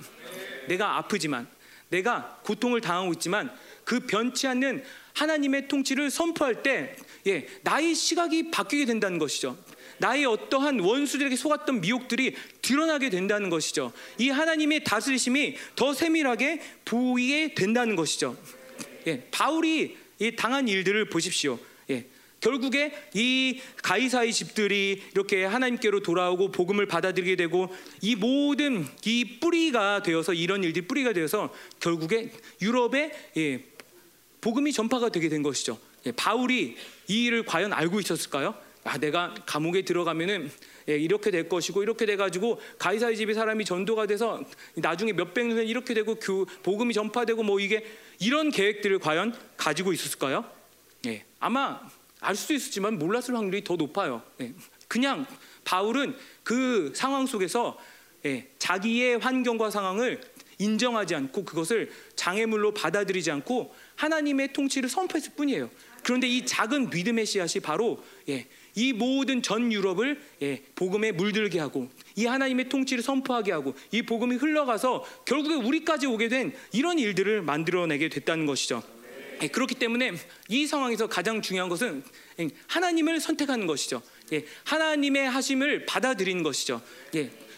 [0.68, 1.46] 내가 아프지만,
[1.88, 3.52] 내가 고통을 당하고 있지만
[3.84, 9.56] 그 변치 않는 하나님의 통치를 선포할 때, 예, 나의 시각이 바뀌게 된다는 것이죠.
[9.98, 13.92] 나의 어떠한 원수들에게 속았던 미혹들이 드러나게 된다는 것이죠.
[14.18, 18.36] 이 하나님의 다스리심이 더 세밀하게 보이게 된다는 것이죠.
[19.06, 19.96] 예, 바울이
[20.36, 21.58] 당한 일들을 보십시오.
[21.90, 22.06] 예,
[22.40, 30.34] 결국에 이 가이사의 집들이 이렇게 하나님께로 돌아오고 복음을 받아들이게 되고 이 모든 이 뿌리가 되어서
[30.34, 33.64] 이런 일들이 뿌리가 되어서 결국에 유럽에 예,
[34.40, 35.78] 복음이 전파가 되게 된 것이죠.
[36.06, 36.76] 예, 바울이
[37.08, 38.54] 이 일을 과연 알고 있었을까요?
[38.84, 40.50] 아, 내가 감옥에 들어가면은
[40.90, 44.42] 예, 이렇게 될 것이고 이렇게 돼가지고 가이사의 집에 사람이 전도가 돼서
[44.74, 47.84] 나중에 몇백 년 이렇게 되고 교, 복음이 전파되고 뭐 이게
[48.18, 50.44] 이런 계획들을 과연 가지고 있었을까요?
[51.06, 51.80] 예, 아마
[52.20, 54.22] 알 수도 있었지만 몰랐을 확률이 더 높아요.
[54.40, 54.52] 예.
[54.88, 55.26] 그냥
[55.64, 57.78] 바울은 그 상황 속에서
[58.24, 60.20] 예, 자기의 환경과 상황을
[60.58, 65.68] 인정하지 않고 그것을 장애물로 받아들이지 않고 하나님의 통치를 선포했을 뿐이에요.
[66.02, 71.88] 그런데 이 작은 믿음의 씨앗이 바로 예, 이 모든 전 유럽을 예, 복음에 물들게 하고
[72.16, 78.08] 이 하나님의 통치를 선포하게 하고 이 복음이 흘러가서 결국에 우리까지 오게 된 이런 일들을 만들어내게
[78.08, 78.82] 됐다는 것이죠.
[79.42, 80.12] 예, 그렇기 때문에
[80.48, 82.02] 이 상황에서 가장 중요한 것은
[82.40, 84.02] 예, 하나님을 선택하는 것이죠.
[84.32, 86.80] 예, 하나님의 하심을 받아들이는 것이죠.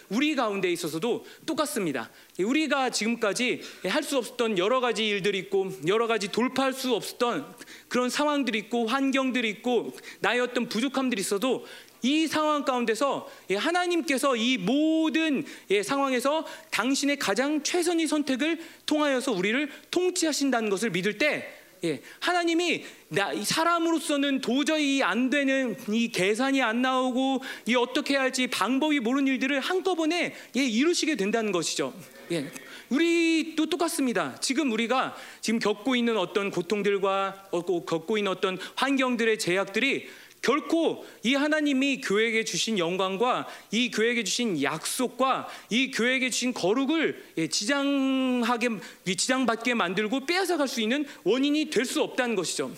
[0.09, 2.09] 우리 가운데 있어서도 똑같습니다.
[2.39, 7.55] 우리가 지금까지 할 수 없었던 여러 가지 일들이 있고 여러 가지 돌파할 수 없었던
[7.89, 9.91] 그런 상황들이 있고 환경들이 있고
[10.21, 11.65] 나의 어떤 부족함들이 있어도
[12.03, 15.45] 이 상황 가운데서 하나님께서 이 모든
[15.83, 24.41] 상황에서 당신의 가장 최선의 선택을 통하여서 우리를 통치하신다는 것을 믿을 때 예, 하나님이 나, 사람으로서는
[24.41, 30.35] 도저히 안 되는 이 계산이 안 나오고 이 어떻게 해야 할지 방법이 모르는 일들을 한꺼번에
[30.55, 31.93] 예, 이루시게 된다는 것이죠.
[32.31, 32.51] 예,
[32.89, 34.39] 우리도 똑같습니다.
[34.39, 40.07] 지금 우리가 지금 겪고 있는 어떤 고통들과 겪고 있는 어떤 환경들의 제약들이
[40.41, 47.47] 결코 이 하나님이 교회에게 주신 영광과 이 교회에게 주신 약속과 이 교회에게 주신 거룩을 예,
[47.47, 48.69] 지장하게
[49.05, 52.71] 지장받게 만들고 빼앗아갈 수 있는 원인이 될 수 없다는 것이죠.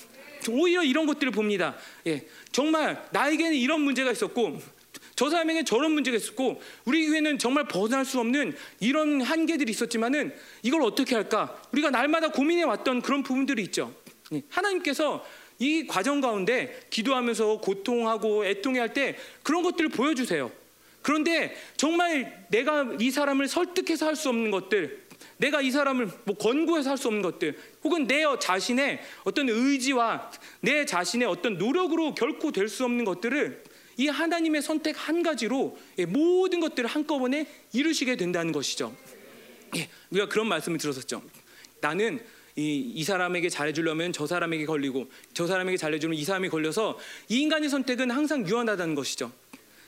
[0.50, 1.76] 오히려 이런 것들을 봅니다.
[2.08, 4.60] 예, 정말 나에게는 이런 문제가 있었고
[5.16, 10.82] 저 사람에게 저런 문제가 있었고 우리 교회는 정말 벗어날 수 없는 이런 한계들이 있었지만은 이걸
[10.84, 11.60] 어떻게 할까?
[11.74, 13.94] 우리가 날마다 고민해 왔던 그런 부분들이 있죠.
[14.32, 15.26] 예, 하나님께서
[15.60, 20.52] 이 과정 가운데 기도하면서 고통하고 애통해 할 때 그런 것들을 보여주세요.
[21.02, 26.90] 그런데 정말 내가 이 사람을 설득해서 할 수 없는 것들, 내가 이 사람을 뭐 권고해서
[26.90, 32.68] 할 수 없는 것들, 혹은 내 자신의 어떤 의지와 내 자신의 어떤 노력으로 결코 될
[32.68, 33.64] 수 없는 것들을
[33.98, 38.96] 이 하나님의 선택 한 가지로 예, 모든 것들을 한꺼번에 이루시게 된다는 것이죠.
[39.76, 41.22] 예, 우리가 그런 말씀을 들었었죠.
[41.82, 42.22] 나는
[42.60, 47.70] 이, 이 사람에게 잘해주려면 저 사람에게 걸리고 저 사람에게 잘해주면 이 사람이 걸려서 이 인간의
[47.70, 49.32] 선택은 항상 유한하다는 것이죠.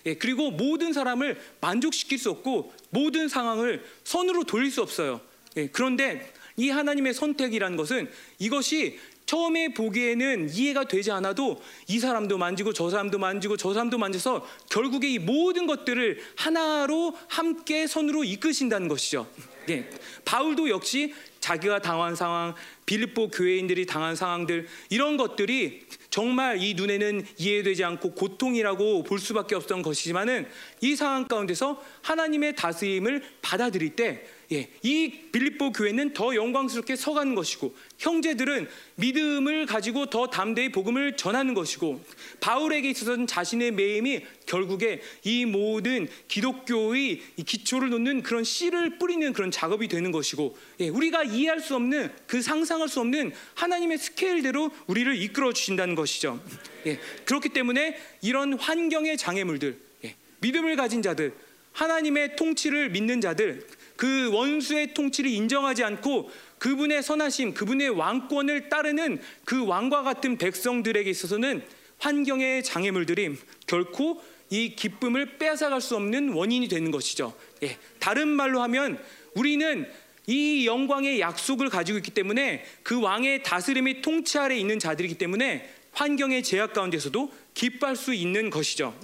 [0.06, 5.20] 예, 그리고 모든 사람을 만족시킬 수 없고 모든 상황을 선으로 돌릴 수 없어요.
[5.58, 12.74] 예, 그런데 이 하나님의 선택이라는 것은 이것이 처음에 보기에는 이해가 되지 않아도 이 사람도 만지고
[12.74, 19.28] 저 사람도 만지고 저 사람도 만져서 결국에 이 모든 것들을 하나로 함께 선으로 이끄신다는 것이죠.
[19.70, 19.90] 예,
[20.26, 27.84] 바울도 역시 자기가 당한 상황, 빌립보 교회인들이 당한 상황들 이런 것들이 정말 이 눈에는 이해되지
[27.84, 30.48] 않고 고통이라고 볼 수밖에 없던 것이지만은
[30.80, 37.74] 이 상황 가운데서 하나님의 다스림을 받아들일 때 예, 이 빌립보 교회는 더 영광스럽게 서가는 것이고
[38.00, 42.04] 형제들은 믿음을 가지고 더 담대히 복음을 전하는 것이고
[42.42, 49.88] 바울에게 있어서는 자신의 매임이 결국에 이 모든 기독교의 기초를 놓는 그런 씨를 뿌리는 그런 작업이
[49.88, 55.54] 되는 것이고 예, 우리가 이해할 수 없는 그 상상할 수 없는 하나님의 스케일대로 우리를 이끌어
[55.54, 56.44] 주신다는 것이죠.
[56.88, 61.34] 예, 그렇기 때문에 이런 환경의 장애물들, 예, 믿음을 가진 자들,
[61.72, 63.66] 하나님의 통치를 믿는 자들
[64.02, 71.64] 그 원수의 통치를 인정하지 않고 그분의 선하심, 그분의 왕권을 따르는 그 왕과 같은 백성들에게 있어서는
[72.00, 73.36] 환경의 장애물들이
[73.68, 77.38] 결코 이 기쁨을 빼앗아갈 수 없는 원인이 되는 것이죠.
[77.62, 79.00] 예, 다른 말로 하면
[79.36, 79.88] 우리는
[80.26, 86.42] 이 영광의 약속을 가지고 있기 때문에 그 왕의 다스림이 통치 아래 있는 자들이기 때문에 환경의
[86.42, 88.98] 제약 가운데서도 기뻐할 수 있는 것이죠.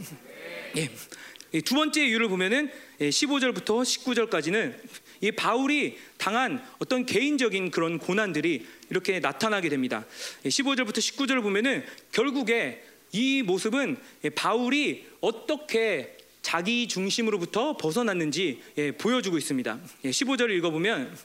[0.76, 0.90] 예.
[1.62, 4.76] 두 번째 이유를 보면은 15절부터 예, 19절까지는
[5.22, 10.06] 이 바울이 당한 어떤 개인적인 그런 고난들이 이렇게 나타나게 됩니다.
[10.44, 18.62] 15절부터 예, 19절을 보면은 결국에 이 모습은 예, 바울이 어떻게 자기 중심으로부터 벗어났는지
[19.00, 19.80] 보여주고 있습니다.
[20.06, 21.18] 15절을 읽어보면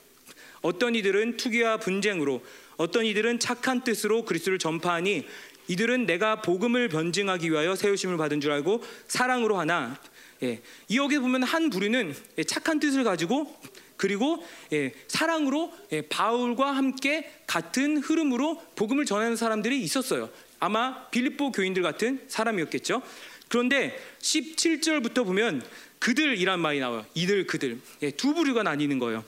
[0.61, 2.43] 어떤 이들은 투기와 분쟁으로
[2.75, 5.25] 어떤 이들은 착한 뜻으로 그리스도를 전파하니
[5.69, 9.97] 이들은 내가 복음을 변증하기 위하여 세우심을 받은 줄 알고 사랑으로 하나
[10.43, 13.55] 예, 이 여기 보면 한 부류는 예, 착한 뜻을 가지고
[13.97, 20.29] 그리고 예, 사랑으로 예, 바울과 함께 같은 흐름으로 복음을 전하는 사람들이 있었어요.
[20.59, 23.01] 아마 빌립보 교인들 같은 사람이었겠죠.
[23.47, 25.61] 그런데 17절부터 보면
[25.99, 27.05] 그들이란 말이 나와요.
[27.13, 29.23] 이들 그들 예, 두 부류가 나뉘는 거예요.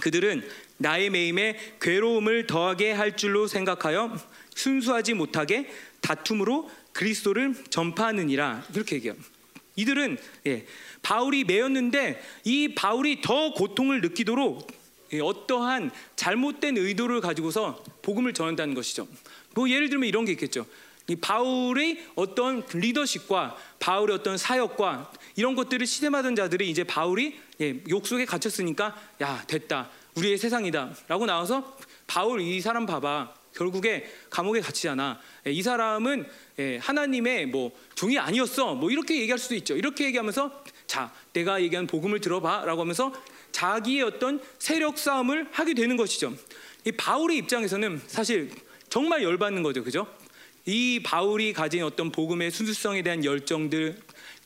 [0.00, 0.46] 그들은
[0.78, 4.16] 나의 매임에 괴로움을 더하게 할 줄로 생각하여
[4.54, 9.16] 순수하지 못하게 다툼으로 그리스도를 전파하느니라 이렇게 얘기해요.
[9.76, 10.66] 이들은 예,
[11.02, 14.66] 바울이 매였는데 이 바울이 더 고통을 느끼도록
[15.12, 19.06] 예, 어떠한 잘못된 의도를 가지고서 복음을 전한다는 것이죠.
[19.54, 20.66] 뭐 예를 들면 이런 게 있겠죠.
[21.08, 28.06] 이 바울의 어떤 리더십과 바울의 어떤 사역과 이런 것들을 시샘하던 자들이 이제 바울이 예, 욕
[28.06, 35.18] 속에 갇혔으니까 야 됐다 우리의 세상이다라고 나와서 바울 이 사람 봐봐 결국에 감옥에 갇히잖아.
[35.46, 36.26] 예, 이 사람은
[36.58, 38.74] 예, 하나님의 뭐 종이 아니었어.
[38.74, 39.76] 뭐 이렇게 얘기할 수도 있죠.
[39.76, 43.12] 이렇게 얘기하면서 자, 내가 얘기한 복음을 들어봐라고 하면서
[43.52, 46.34] 자기의 어떤 세력 싸움을 하게 되는 것이죠.
[46.84, 48.50] 이 바울의 입장에서는 사실
[48.90, 50.06] 정말 열받는 거죠, 그죠?
[50.66, 53.96] 이 바울이 가진 어떤 복음의 순수성에 대한 열정들,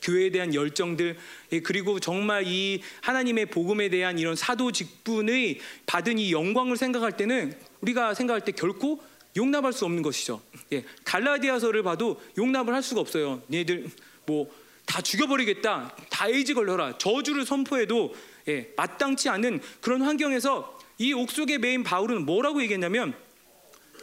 [0.02, 1.18] 교회에 대한 열정들,
[1.52, 7.69] 예, 그리고 정말 이 하나님의 복음에 대한 이런 사도 직분의 받은 이 영광을 생각할 때는
[7.80, 9.02] 우리가 생각할 때 결코
[9.36, 10.42] 용납할 수 없는 것이죠.
[10.72, 13.42] 예, 갈라디아서를 봐도 용납을 할 수가 없어요.
[13.52, 13.90] 얘들
[14.26, 14.48] 뭐
[14.90, 18.12] 다 죽여버리겠다, 다 에이즈 걸려라, 저주를 선포해도
[18.48, 23.14] 예, 마땅치 않은 그런 환경에서 이 옥속에 매인 바울은 뭐라고 얘기했냐면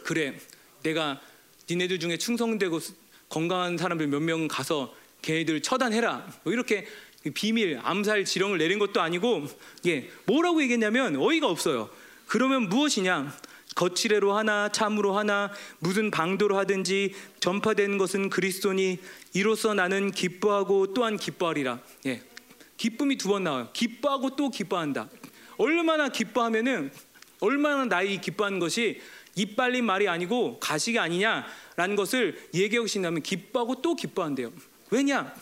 [0.04, 0.38] 그래,
[0.82, 1.20] 내가
[1.68, 2.80] 니네들 중에 충성되고
[3.28, 6.26] 건강한 사람들 몇 명 가서 걔네들 처단해라.
[6.44, 6.86] 뭐 이렇게
[7.34, 9.46] 비밀 암살 지령을 내린 것도 아니고
[9.84, 11.90] 예, 뭐라고 얘기했냐면 어이가 없어요.
[12.26, 13.36] 그러면 무엇이냐?
[13.78, 18.98] 거칠애로 하나 참으로 하나 무슨 방도로 하든지 전파되는 것은 그리스도니
[19.34, 21.78] 이로써 나는 기뻐하고 또한 기뻐하리라.
[22.06, 22.20] 예.
[22.76, 23.68] 기쁨이 두 번 나와요.
[23.72, 25.08] 기뻐하고 또 기뻐한다.
[25.58, 26.90] 얼마나 기뻐하면은
[27.38, 29.00] 얼마나 나이 기뻐하는 것이
[29.36, 34.52] 이빨린 말이 아니고 가식이 아니냐라는 것을 얘기하고 싶다면 기뻐하고 또 기뻐한대요.
[34.90, 35.32] 왜냐?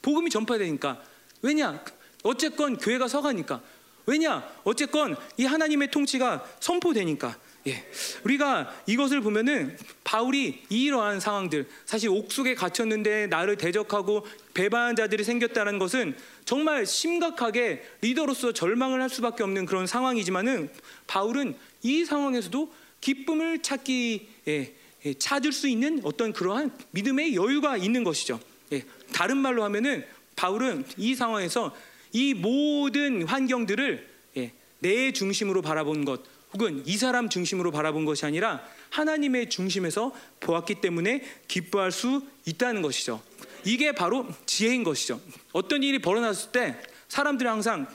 [0.00, 1.02] 복음이 전파되니까
[1.42, 1.84] 왜냐?
[2.22, 3.60] 어쨌건 교회가 서가니까
[4.06, 4.48] 왜냐?
[4.64, 7.84] 어쨌건 이 하나님의 통치가 선포되니까 예.
[8.24, 16.16] 우리가 이것을 보면은 바울이 이러한 상황들 사실 옥속에 갇혔는데 나를 대적하고 배반한 자들이 생겼다는 것은
[16.44, 20.70] 정말 심각하게 리더로서 절망을 할 수밖에 없는 그런 상황이지만은
[21.06, 28.04] 바울은 이 상황에서도 기쁨을 찾기 예, 예, 찾을 수 있는 어떤 그러한 믿음의 여유가 있는
[28.04, 28.40] 것이죠.
[28.72, 30.04] 예, 다른 말로 하면은
[30.36, 31.74] 바울은 이 상황에서
[32.12, 36.22] 이 모든 환경들을 예, 내 중심으로 바라본 것
[36.54, 43.22] 혹은 이 사람 중심으로 바라본 것이 아니라 하나님의 중심에서 보았기 때문에 기뻐할 수 있다는 것이죠.
[43.64, 45.20] 이게 바로 지혜인 것이죠.
[45.52, 46.76] 어떤 일이 벌어났을 때
[47.08, 47.86] 사람들은 항상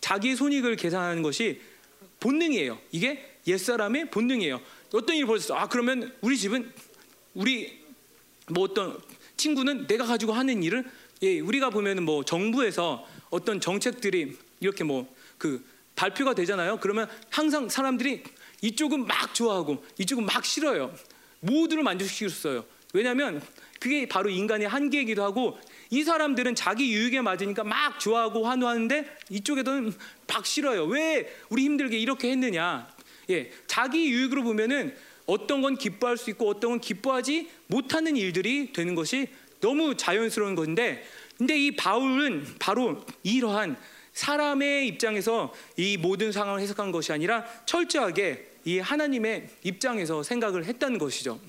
[0.00, 1.60] 자기 손익을 계산하는 것이
[2.20, 2.78] 본능이에요.
[2.92, 4.60] 이게 옛사람의 본능이에요.
[4.92, 5.54] 어떤 일이 벌어졌어.
[5.54, 6.72] 아, 그러면 우리 집은
[7.34, 7.78] 우리
[8.50, 8.98] 뭐 어떤
[9.36, 10.84] 친구는 내가 가지고 하는 일을
[11.22, 15.64] 예, 우리가 보면은 뭐 정부에서 어떤 정책들이 이렇게 뭐그
[15.98, 16.78] 발표가 되잖아요.
[16.80, 18.22] 그러면 항상 사람들이
[18.60, 20.94] 이쪽은 막 좋아하고 이쪽은 막 싫어요.
[21.40, 22.64] 모두를 만족시키고 있어요.
[22.94, 23.42] 왜냐하면
[23.80, 25.58] 그게 바로 인간의 한계이기도 하고
[25.90, 29.92] 이 사람들은 자기 유익에 맞으니까 막 좋아하고 환호하는데 이쪽에서는
[30.28, 30.84] 막 싫어요.
[30.84, 32.88] 왜 우리 힘들게 이렇게 했느냐?
[33.30, 38.94] 예, 자기 유익으로 보면은 어떤 건 기뻐할 수 있고 어떤 건 기뻐하지 못하는 일들이 되는
[38.94, 39.28] 것이
[39.60, 41.04] 너무 자연스러운 건데
[41.36, 43.76] 근데 이 바울은 바로 이러한
[44.18, 51.40] 사람의 입장에서 이 모든 상황을 해석한 것이 아니라 철저하게 이 하나님의 입장에서 생각을 했다는 것이죠.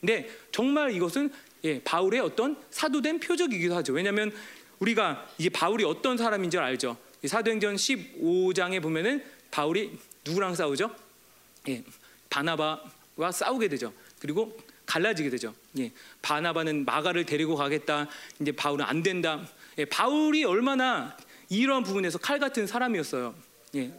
[0.00, 1.30] 근데 정말 이것은
[1.64, 3.92] 예, 바울의 어떤 사도된 표적이기도 하죠.
[3.92, 4.32] 왜냐하면
[4.78, 6.96] 우리가 이제 바울이 어떤 사람인 줄 알죠.
[7.26, 10.94] 사도행전 15장에 보면은 바울이 누구랑 싸우죠?
[11.68, 11.84] 예,
[12.30, 13.92] 바나바와 싸우게 되죠.
[14.18, 15.54] 그리고 갈라지게 되죠.
[15.78, 18.08] 예, 바나바는 마가를 데리고 가겠다.
[18.40, 19.46] 이제 바울은 안 된다.
[19.76, 21.14] 예, 바울이 얼마나
[21.48, 23.34] 이런 부분에서 칼 같은 사람이었어요.
[23.76, 23.92] 예,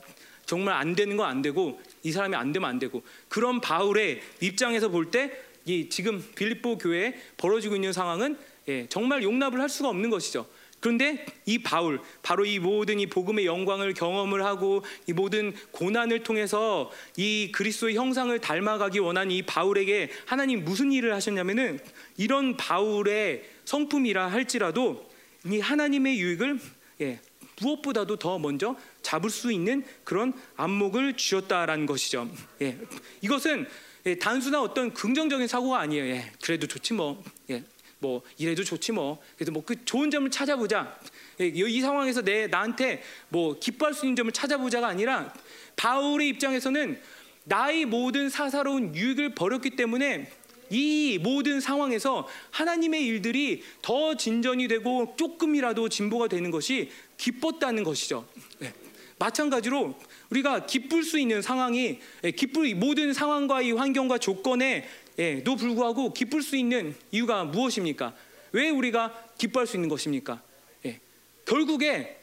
[0.46, 4.90] 정말 안 되는 건 안 되고 이 사람이 안 되면 안 되고 그런 바울의 입장에서
[4.90, 5.32] 볼 때
[5.68, 10.48] 이 지금 빌립보 교회에 벌어지고 있는 상황은 예, 정말 용납을 할 수가 없는 것이죠.
[10.80, 16.92] 그런데 이 바울, 바로 이 모든 이 복음의 영광을 경험을 하고 이 모든 고난을 통해서
[17.18, 21.80] 이 그리스도의 형상을 닮아가기 원한 이 바울에게 하나님 무슨 일을 하셨냐면은
[22.18, 25.10] 이런 바울의 성품이라 할지라도
[25.46, 26.60] 이 하나님의 유익을
[27.02, 27.20] 예,
[27.62, 32.30] 무엇보다도 더 먼저 잡을 수 있는 그런 안목을 주셨다라는 것이죠.
[32.62, 32.78] 예,
[33.22, 33.68] 이것은
[34.08, 36.06] 예, 단순한 어떤 긍정적인 사고가 아니에요.
[36.06, 37.24] 예, 그래도 좋지 뭐.
[37.50, 37.64] 예,
[38.00, 39.20] 뭐 이래도 좋지 뭐.
[39.36, 40.96] 그래도 뭐그 좋은 점을 찾아보자.
[41.42, 45.34] 예, 이 상황에서 내 나한테 뭐 기뻐할 수 있는 점을 찾아보자가 아니라
[45.76, 47.02] 바울의 입장에서는
[47.46, 50.32] 나의 모든 사사로운 유익을 버렸기 때문에
[50.70, 58.28] 이 모든 상황에서 하나님의 일들이 더 진전이 되고 조금이라도 진보가 되는 것이 기뻤다는 것이죠.
[58.60, 58.74] 네.
[59.18, 59.96] 마찬가지로
[60.30, 66.14] 우리가 기쁠 수 있는 상황이 예, 기쁠 모든 상황과 이 환경과 조건에 예, 도 불구하고
[66.14, 68.14] 기쁠 수 있는 이유가 무엇입니까?
[68.52, 70.42] 왜 우리가 기뻐할 수 있는 것입니까?
[70.86, 71.00] 예,
[71.46, 72.18] 결국에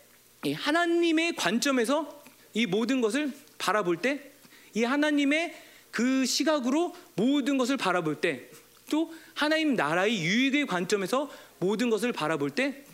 [0.55, 2.23] 하나님의 관점에서
[2.55, 4.33] 이 모든 것을 바라볼 때,
[4.75, 5.55] 이 하나님의
[5.91, 8.49] 그 시각으로 모든 것을 바라볼 때,
[8.91, 12.85] 또 하나님 나라의 유익의 관점에서 모든 것을 바라볼 때,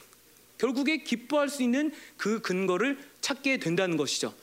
[0.58, 4.34] 결국에 기뻐할 수 있는 그 근거를 찾게 된다는 것이죠.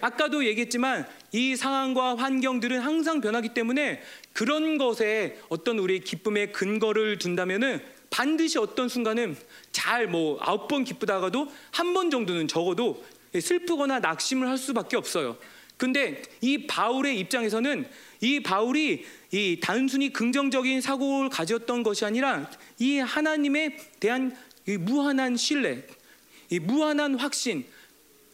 [0.00, 7.82] 아까도 얘기했지만 이 상황과 환경들은 항상 변하기 때문에 그런 것에 어떤 우리의 기쁨의 근거를 둔다면은
[8.10, 9.36] 반드시 어떤 순간은
[9.72, 13.04] 잘 뭐 아홉 번 기쁘다가도 한 번 정도는 적어도
[13.38, 15.36] 슬프거나 낙심을 할 수밖에 없어요.
[15.76, 17.88] 근데 이 바울의 입장에서는
[18.20, 25.86] 이 바울이 이 단순히 긍정적인 사고를 가졌던 것이 아니라 이 하나님에 대한 이 무한한 신뢰,
[26.50, 27.64] 이 무한한 확신,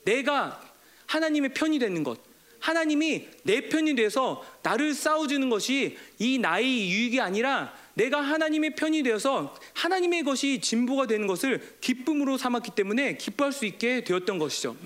[0.04, 0.60] 내가
[1.06, 2.20] 하나님의 편이 되는 것,
[2.60, 9.58] 하나님이 내 편이 돼서 나를 싸워주는 것이 이 나의 유익이 아니라 내가 하나님의 편이 되어서
[9.74, 14.76] 하나님의 것이 진보가 되는 것을 기쁨으로 삼았기 때문에 기뻐할 수 있게 되었던 것이죠.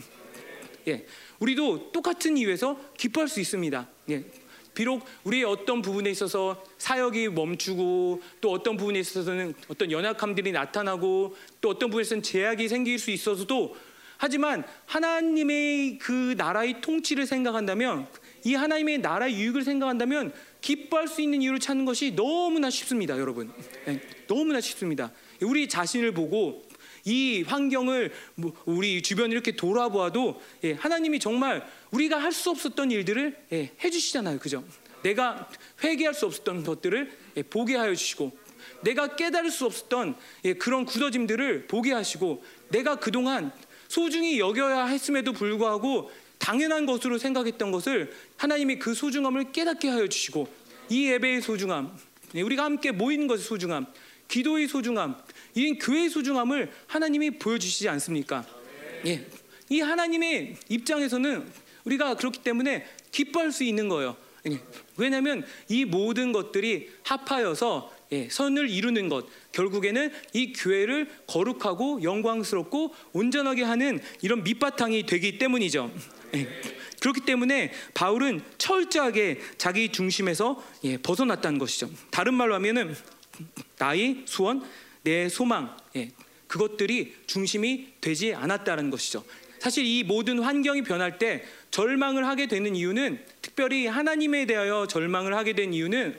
[0.89, 1.05] 예,
[1.41, 3.89] 우리도 똑같은 이유에서 기뻐할 수 있습니다.
[4.11, 4.25] 예,
[4.75, 11.71] 비록 우리의 어떤 부분에 있어서 사역이 멈추고 또 어떤 부분에 있어서는 어떤 연약함들이 나타나고 또
[11.71, 13.77] 어떤 부분에서는 제약이 생길 수 있어서도
[14.17, 18.07] 하지만 하나님의 그 나라의 통치를 생각한다면
[18.45, 23.53] 이 하나님의 나라의 유익을 생각한다면 기뻐할 수 있는 이유를 찾는 것이 너무나 쉽습니다, 여러분.
[23.87, 25.13] 네, 너무나 쉽습니다.
[25.43, 26.63] 우리 자신을 보고
[27.05, 33.37] 이 환경을 뭐 우리 주변 이렇게 돌아보아도 예, 하나님이 정말 우리가 할 수 없었던 일들을
[33.53, 34.65] 예, 해주시잖아요, 그죠?
[35.03, 35.49] 내가
[35.83, 38.37] 회개할 수 없었던 것들을 예, 보게 하여 주시고
[38.83, 43.53] 내가 깨달을 수 없었던 예, 그런 굳어짐들을 보게 하시고 내가 그동안
[43.89, 50.49] 소중히 여겨야 했음에도 불구하고 당연한 것으로 생각했던 것을 하나님이 그 소중함을 깨닫게 하여 주시고
[50.89, 51.97] 이 예배의 소중함,
[52.35, 53.87] 예, 우리가 함께 모이는 것의 소중함,
[54.29, 55.17] 기도의 소중함,
[55.55, 58.45] 이 교회의 소중함을 하나님이 보여주시지 않습니까?
[59.07, 59.27] 예,
[59.69, 61.47] 이 하나님의 입장에서는
[61.85, 64.17] 우리가 그렇기 때문에 기뻐할 수 있는 거예요.
[64.51, 64.61] 예,
[64.97, 73.63] 왜냐하면 이 모든 것들이 합하여서 예, 선을 이루는 것, 결국에는 이 교회를 거룩하고 영광스럽고 온전하게
[73.63, 75.93] 하는 이런 밑바탕이 되기 때문이죠.
[76.35, 76.49] 예,
[77.01, 81.91] 그렇기 때문에 바울은 철저하게 자기 중심에서 예, 벗어났다는 것이죠.
[82.11, 82.95] 다른 말로 하면은
[83.79, 84.63] 나의 소원,
[85.05, 86.11] 내 소망, 예,
[86.49, 89.25] 그것들이 중심이 되지 않았다는 것이죠.
[89.59, 95.55] 사실 이 모든 환경이 변할 때 절망을 하게 되는 이유는 특별히 하나님에 대하여 절망을 하게
[95.55, 96.17] 된 이유는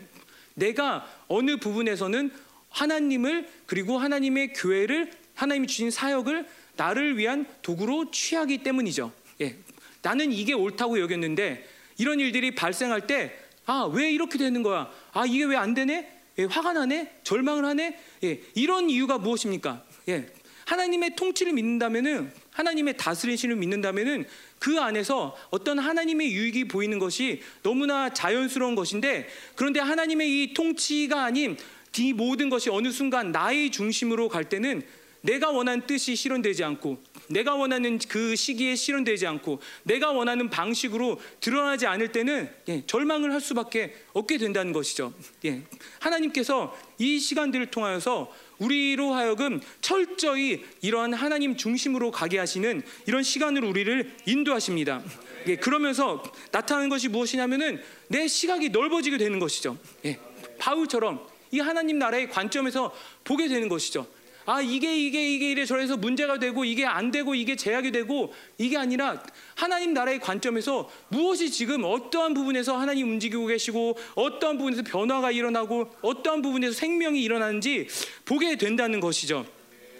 [0.56, 2.32] 내가 어느 부분에서는
[2.70, 9.12] 하나님을 그리고 하나님의 교회를 하나님이 주신 사역을 나를 위한 도구로 취하기 때문이죠.
[9.42, 9.56] 예.
[10.02, 11.68] 나는 이게 옳다고 여겼는데
[11.98, 14.92] 이런 일들이 발생할 때 아, 왜 이렇게 되는 거야?
[15.14, 16.15] 아, 이게 왜 안 되네?
[16.38, 17.20] 예, 화가 나네?
[17.24, 18.00] 절망을 하네?
[18.24, 19.84] 예, 이런 이유가 무엇입니까?
[20.10, 20.28] 예.
[20.66, 24.26] 하나님의 통치를 믿는다면은 하나님의 다스리심을 믿는다면은
[24.58, 31.58] 그 안에서 어떤 하나님의 유익이 보이는 것이 너무나 자연스러운 것인데 그런데 하나님의 이 통치가 아닌
[31.98, 34.82] 이 모든 것이 어느 순간 나의 중심으로 갈 때는
[35.26, 41.88] 내가 원하는 뜻이 실현되지 않고 내가 원하는 그 시기에 실현되지 않고 내가 원하는 방식으로 드러나지
[41.88, 45.14] 않을 때는 예, 절망을 할 수밖에 없게 된다는 것이죠.
[45.46, 45.64] 예,
[46.00, 54.16] 하나님께서 이 시간들을 통하여서 우리로 하여금 철저히 이러한 하나님 중심으로 가게 하시는 이런 시간으로 우리를
[54.28, 55.04] 인도하십니다.
[55.48, 59.78] 예, 그러면서 나타나는 것이 무엇이냐면은 내 시각이 넓어지게 되는 것이죠.
[60.06, 60.20] 예,
[60.60, 64.08] 바울처럼 이 하나님 나라의 관점에서 보게 되는 것이죠.
[64.46, 68.78] 아 이게 이게 이게 이래 저래서 문제가 되고 이게 안 되고 이게 제약이 되고 이게
[68.78, 69.24] 아니라
[69.56, 76.42] 하나님 나라의 관점에서 무엇이 지금 어떠한 부분에서 하나님 움직이고 계시고 어떠한 부분에서 변화가 일어나고 어떠한
[76.42, 77.88] 부분에서 생명이 일어나는지
[78.26, 79.46] 보게 된다는 것이죠.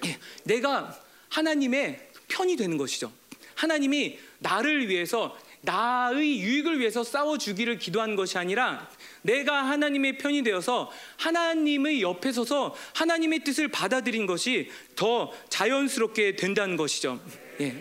[0.06, 0.96] 예, 내가
[1.30, 3.12] 하나님의 편이 되는 것이죠.
[3.56, 8.88] 하나님이 나를 위해서 나의 유익을 위해서 싸워 주기를 기도하는 것이 아니라
[9.26, 17.20] 내가 하나님의 편이 되어서 하나님의 옆에 서서 하나님의 뜻을 받아들인 것이 더 자연스럽게 된다는 것이죠.
[17.62, 17.76] 예.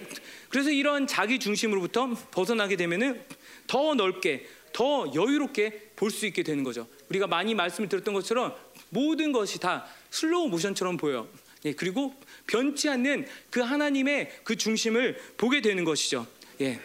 [0.49, 3.22] 그래서 이런 자기 중심으로부터 벗어나게 되면은
[3.66, 6.86] 더 넓게, 더 여유롭게 볼 수 있게 되는 거죠.
[7.09, 8.55] 우리가 많이 말씀을 들었던 것처럼
[8.90, 11.28] 모든 것이 다 슬로우 모션처럼 보여.
[11.64, 12.14] 예, 그리고
[12.47, 16.26] 변치 않는 그 하나님의 그 중심을 보게 되는 것이죠.
[16.61, 16.78] 예.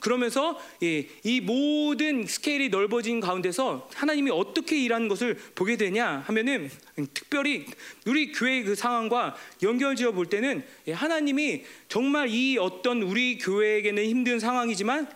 [0.00, 6.70] 그러면서 이 모든 스케일이 넓어진 가운데서 하나님이 어떻게 일하는 것을 보게 되냐 하면은
[7.14, 7.66] 특별히
[8.06, 15.08] 우리 교회의 그 상황과 연결지어 볼 때는 하나님이 정말 이 어떤 우리 교회에게는 힘든 상황이지만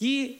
[0.00, 0.38] 이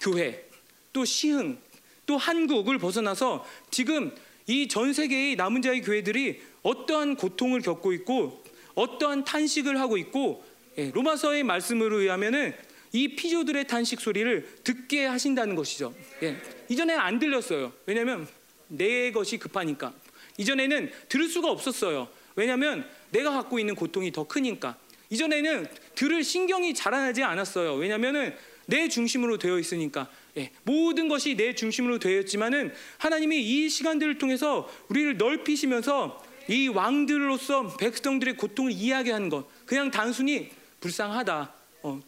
[0.00, 0.44] 교회
[0.92, 1.58] 또 시흥
[2.06, 4.12] 또 한국을 벗어나서 지금
[4.46, 8.42] 이 전 세계의 남은 자의 교회들이 어떠한 고통을 겪고 있고
[8.74, 10.44] 어떠한 탄식을 하고 있고
[10.78, 12.54] 예, 로마서의 말씀으로 의하면은
[12.92, 15.94] 이 피조들의 탄식 소리를 듣게 하신다는 것이죠.
[16.22, 16.36] 예.
[16.68, 17.72] 이전에 안 들렸어요.
[17.86, 18.26] 왜냐하면
[18.68, 19.92] 내 것이 급하니까.
[20.38, 22.08] 이전에는 들을 수가 없었어요.
[22.36, 24.76] 왜냐하면 내가 갖고 있는 고통이 더 크니까.
[25.10, 27.74] 이전에는 들을 신경이 자라나지 않았어요.
[27.74, 28.34] 왜냐하면은
[28.66, 30.08] 내 중심으로 되어 있으니까.
[30.36, 30.50] 예.
[30.62, 38.36] 모든 것이 내 중심으로 되어 있지만은 하나님이 이 시간들을 통해서 우리를 넓히시면서 이 왕들로서 백성들의
[38.36, 39.46] 고통을 이해하게 하는 것.
[39.66, 41.52] 그냥 단순히 불쌍하다.
[41.82, 42.00] 어,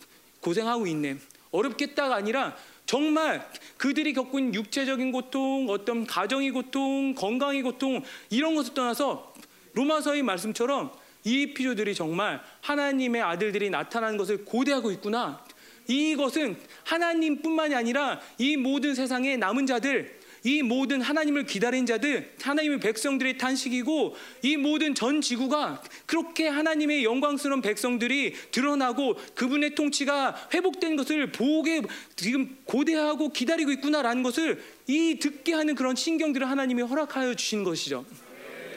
[0.43, 1.17] 고생하고 있네.
[1.51, 8.75] 어렵겠다가 아니라 정말 그들이 겪고 있는 육체적인 고통, 어떤 가정의 고통, 건강의 고통 이런 것을
[8.75, 9.33] 떠나서
[9.73, 10.93] 로마서의 말씀처럼
[11.25, 15.45] 이 피조들이 정말 하나님의 아들들이 나타나는 것을 고대하고 있구나.
[15.89, 23.39] 이것은 하나님뿐만이 아니라 이 모든 세상의 남은 자들 이 모든 하나님을 기다린 자들, 하나님의 백성들의
[23.39, 31.83] 탄식이고 이 모든 전 지구가 그렇게 하나님의 영광스러운 백성들이 드러나고 그분의 통치가 회복된 것을 보게
[32.17, 38.05] 지금 고대하고 기다리고 있구나라는 것을 이 듣게 하는 그런 신경들을 하나님이 허락하여 주신 것이죠.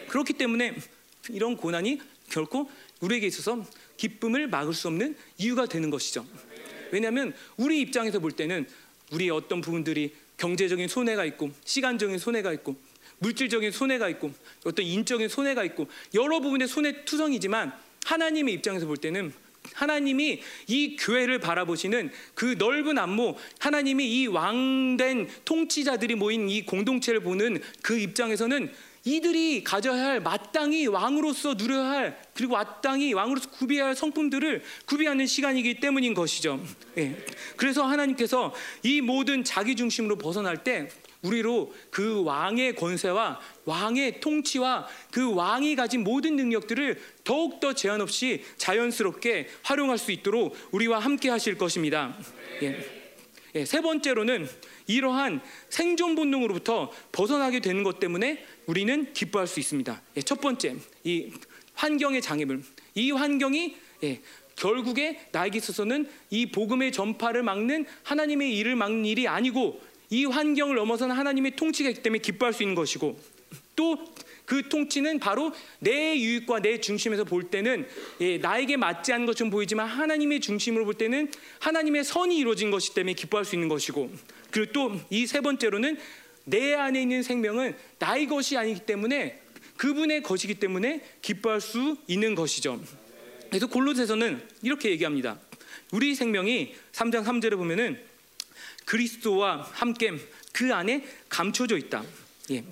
[0.07, 0.75] 그렇기 때문에
[1.29, 1.99] 이런 고난이
[2.29, 3.65] 결코 우리에게 있어서
[3.97, 6.25] 기쁨을 막을 수 없는 이유가 되는 것이죠.
[6.91, 8.67] 왜냐하면 우리 입장에서 볼 때는
[9.11, 12.75] 우리의 어떤 부분들이 경제적인 손해가 있고 시간적인 손해가 있고
[13.19, 14.33] 물질적인 손해가 있고
[14.65, 17.73] 어떤 인적인 손해가 있고 여러 부분의 손해 투성이지만
[18.05, 19.33] 하나님의 입장에서 볼 때는
[19.73, 27.61] 하나님이 이 교회를 바라보시는 그 넓은 안목, 하나님이 이 왕된 통치자들이 모인 이 공동체를 보는
[27.81, 28.71] 그 입장에서는
[29.05, 35.79] 이들이 가져야 할 마땅히 왕으로서 누려야 할 그리고 마땅히 왕으로서 구비해야 할 성품들을 구비하는 시간이기
[35.79, 36.59] 때문인 것이죠.
[36.97, 37.15] 예.
[37.55, 40.89] 그래서 하나님께서 이 모든 자기 중심으로 벗어날 때
[41.21, 49.49] 우리로 그 왕의 권세와 왕의 통치와 그 왕이 가진 모든 능력들을 더욱더 제한 없이 자연스럽게
[49.61, 52.17] 활용할 수 있도록 우리와 함께 하실 것입니다.
[52.63, 53.05] 예.
[53.55, 54.49] 예, 세 번째로는
[54.87, 60.01] 이러한 생존 본능으로부터 벗어나게 되는 것 때문에 우리는 기뻐할 수 있습니다.
[60.17, 61.31] 예, 첫 번째, 이
[61.73, 62.63] 환경의 장애물.
[62.95, 64.21] 이 환경이 예,
[64.55, 71.15] 결국에 나에게 있어서는 이 복음의 전파를 막는 하나님의 일을 막는 일이 아니고 이 환경을 넘어서는
[71.15, 73.19] 하나님의 통치가 있기 때문에 기뻐할 수 있는 것이고
[73.75, 74.15] 또
[74.45, 77.87] 그 통치는 바로 내 유익과 내 중심에서 볼 때는
[78.21, 83.13] 예, 나에게 맞지 않은 것처럼 보이지만 하나님의 중심으로 볼 때는 하나님의 선이 이루어진 것이기 때문에
[83.13, 84.09] 기뻐할 수 있는 것이고
[84.55, 85.97] 그리고 또 이 세 번째로는
[86.45, 89.41] 내 안에 있는 생명은 나의 것이 아니기 때문에
[89.75, 92.81] 그분의 것이기 때문에 기뻐할 수 있는 것이죠.
[93.49, 95.37] 그래서 골로새서는 이렇게 얘기합니다.
[95.91, 98.01] 우리 생명이 3장 3절에 보면은
[98.85, 100.13] 그리스도와 함께
[100.53, 102.05] 그 안에 감춰져 있다.
[102.51, 102.63] 예.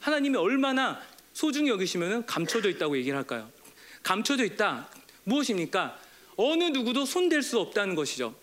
[0.00, 1.00] 하나님이 얼마나
[1.32, 3.50] 소중히 여기시면 감춰져 있다고 얘기를 할까요?
[4.02, 4.90] 감춰져 있다.
[5.24, 5.98] 무엇입니까?
[6.36, 8.34] 어느 누구도 손댈 수 없다는 것이죠.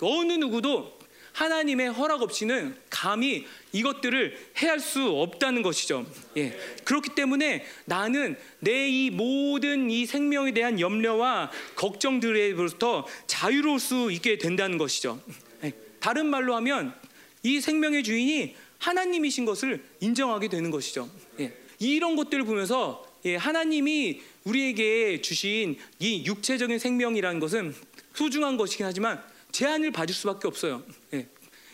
[0.00, 1.01] 어느 누구도
[1.32, 6.06] 하나님의 허락 없이는 감히 이것들을 해할 수 없다는 것이죠.
[6.36, 6.56] 예.
[6.84, 14.78] 그렇기 때문에 나는 내 이 모든 이 생명에 대한 염려와 걱정들에부터 자유로울 수 있게 된다는
[14.78, 15.20] 것이죠.
[15.64, 15.72] 예.
[16.00, 16.94] 다른 말로 하면
[17.42, 21.08] 이 생명의 주인이 하나님이신 것을 인정하게 되는 것이죠.
[21.40, 21.54] 예.
[21.78, 27.74] 이런 것들을 보면서 예, 하나님이 우리에게 주신 이 육체적인 생명이라는 것은
[28.14, 29.22] 소중한 것이긴 하지만
[29.52, 30.82] 제한을 받을 수밖에 없어요.
[31.14, 31.28] 예.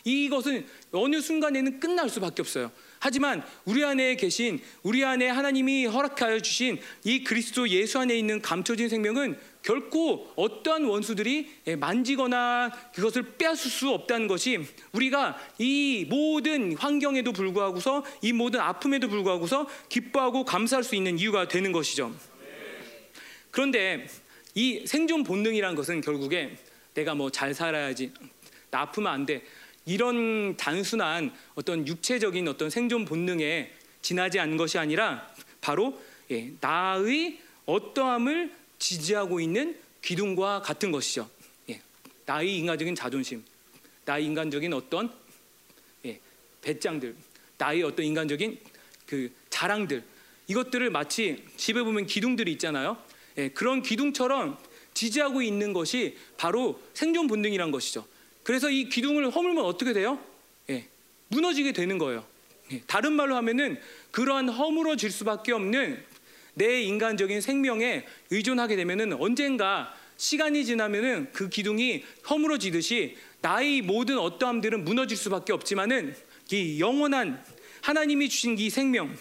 [0.05, 2.71] 이것은 어느 순간에는 끝날 수밖에 없어요.
[3.01, 8.89] 하지만 우리 안에 계신 우리 안에 하나님이 허락하여 주신 이 그리스도 예수 안에 있는 감춰진
[8.89, 14.61] 생명은 결코 어떠한 원수들이 예, 만지거나 그것을 빼앗을 수 없다는 것이
[14.93, 21.71] 우리가 이 모든 환경에도 불구하고서 이 모든 아픔에도 불구하고서 기뻐하고 감사할 수 있는 이유가 되는
[21.73, 22.15] 것이죠.
[23.51, 24.07] 그런데
[24.55, 26.57] 이 생존 본능이란 것은 결국에
[26.99, 28.13] 내가 뭐 잘 살아야지
[28.71, 29.43] 나 아프면 안 돼.
[29.87, 33.73] 이런 단순한 어떤 육체적인 어떤 생존 본능에
[34.03, 41.31] 지나지 않는 것이 아니라 바로 예, 나의 어떠함을 지지하고 있는 기둥과 같은 것이죠.
[41.71, 41.81] 예,
[42.27, 43.43] 나의 인간적인 자존심,
[44.05, 45.11] 나의 인간적인 어떤
[46.05, 46.21] 예,
[46.61, 47.15] 배짱들,
[47.57, 48.59] 나의 어떤 인간적인
[49.07, 50.03] 그 자랑들
[50.49, 52.99] 이것들을 마치 집에 보면 기둥들이 있잖아요.
[53.39, 54.59] 예, 그런 기둥처럼
[54.99, 58.05] 지지하고 있는 것이 바로 생존 본능이란 것이죠.
[58.43, 60.19] 그래서 이 기둥을 허물면 어떻게 돼요?
[60.71, 60.89] 예,
[61.29, 62.27] 무너지게 되는 거예요.
[62.73, 63.79] 예, 다른 말로 하면은
[64.11, 66.03] 그러한 허물어질 수밖에 없는
[66.55, 75.17] 내 인간적인 생명에 의존하게 되면은 언젠가 시간이 지나면은 그 기둥이 허물어지듯이 나의 모든 어떠함들은 무너질
[75.17, 76.17] 수밖에 없지만은
[76.51, 77.41] 이 영원한
[77.83, 79.17] 하나님이 주신 이 생명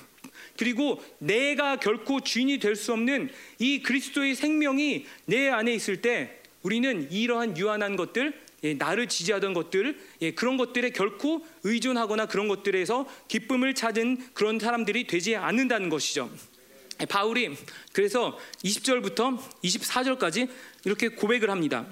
[0.58, 3.30] 그리고 내가 결코 주인이 될 수 없는
[3.60, 8.34] 이 그리스도의 생명이 내 안에 있을 때 우리는 이러한 유한한 것들
[8.64, 15.06] 예, 나를 지지하던 것들 예, 그런 것들에 결코 의존하거나 그런 것들에서 기쁨을 찾은 그런 사람들이
[15.08, 16.30] 되지 않는다는 것이죠.
[17.02, 17.56] 예, 바울이
[17.94, 20.50] 그래서 20절부터 24절까지
[20.86, 21.86] 이렇게 고백을 합니다.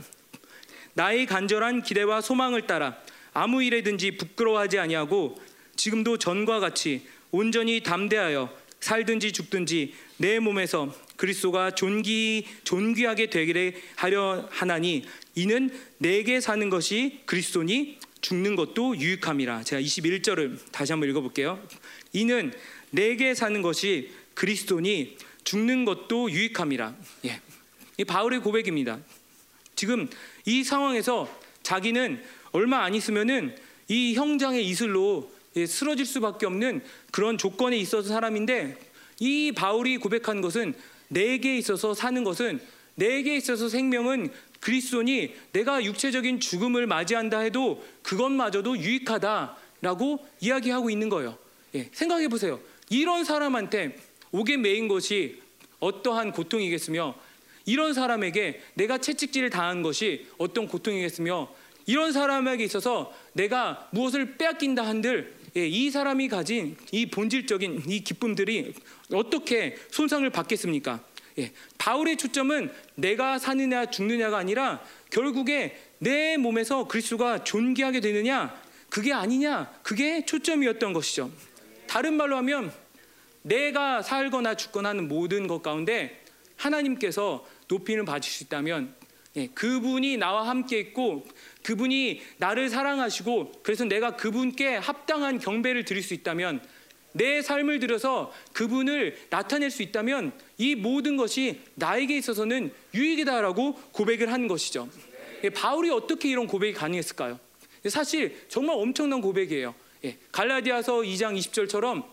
[0.94, 2.98] 나의 간절한 기대와 소망을 따라
[3.34, 5.38] 아무 일에든지 부끄러워하지 아니하고
[5.76, 7.06] 지금도 전과 같이
[7.36, 15.06] 온전히 담대하여 살든지 죽든지 내 몸에서 그리스도가 존귀 존귀하게 되기를 하려 하나니
[15.36, 19.64] 이는 내게 사는 것이 그리스도니 죽는 것도 유익함이라.
[19.64, 21.62] 제가 21절을 다시 한번 읽어 볼게요.
[22.14, 22.54] 이는
[22.92, 26.96] 내게 사는 것이 그리스도니 죽는 것도 유익함이라.
[27.26, 27.42] 예.
[27.98, 29.00] 이 바울의 고백입니다.
[29.76, 30.10] 지금
[30.46, 31.30] 이 상황에서
[31.64, 32.24] 자기는
[32.54, 33.58] 얼마 안 있으면은
[33.90, 38.78] 이 형장의 이슬로 예, 쓰러질 수밖에 없는 그런 조건에 있어서 사람인데
[39.20, 40.74] 이 바울이 고백한 것은
[41.08, 42.60] 내게 있어서 사는 것은
[42.96, 51.38] 내게 있어서 생명은 그리스도니 내가 육체적인 죽음을 맞이한다 해도 그것마저도 유익하다라고 이야기하고 있는 거예요.
[51.76, 52.60] 예, 생각해 보세요.
[52.90, 53.98] 이런 사람한테
[54.32, 55.40] 옥에 매인 것이
[55.80, 57.16] 어떠한 고통이겠으며
[57.66, 61.54] 이런 사람에게 내가 채찍질을 당한 것이 어떤 고통이겠으며
[61.88, 68.74] 이런 사람에게 있어서 내가 무엇을 빼앗긴다 한들 예, 이 사람이 가진 이 본질적인 이 기쁨들이
[69.14, 71.02] 어떻게 손상을 받겠습니까?
[71.40, 79.72] 예, 바울의 초점은 내가 사느냐 죽느냐가 아니라 결국에 내 몸에서 그리스도가 존귀하게 되느냐 그게 아니냐
[79.82, 81.32] 그게 초점이었던 것이죠.
[81.88, 82.74] 다른 말로 하면
[83.42, 86.22] 내가 살거나 죽거나 하는 모든 것 가운데
[86.58, 88.94] 하나님께서 높이는 받으실 수 있다면
[89.38, 91.26] 예, 그분이 나와 함께 있고
[91.66, 96.62] 그분이 나를 사랑하시고 그래서 내가 그분께 합당한 경배를 드릴 수 있다면
[97.14, 104.48] 내 삶을 들여서 그분을 나타낼 수 있다면 이 모든 것이 나에게 있어서는 유익이다라고 고백을 하는
[104.48, 104.90] 것이죠.
[105.44, 107.40] 예, 바울이 어떻게 이런 고백이 가능했을까요?
[107.88, 109.74] 사실 정말 엄청난 고백이에요.
[110.04, 112.04] 예, 갈라디아서 2장 20절처럼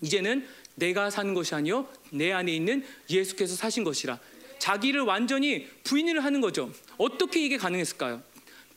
[0.00, 4.18] 이제는 내가 사는 것이 아니요 내 안에 있는 예수께서 사신 것이라.
[4.58, 6.72] 자기를 완전히 부인을 하는 거죠.
[6.96, 8.22] 어떻게 이게 가능했을까요?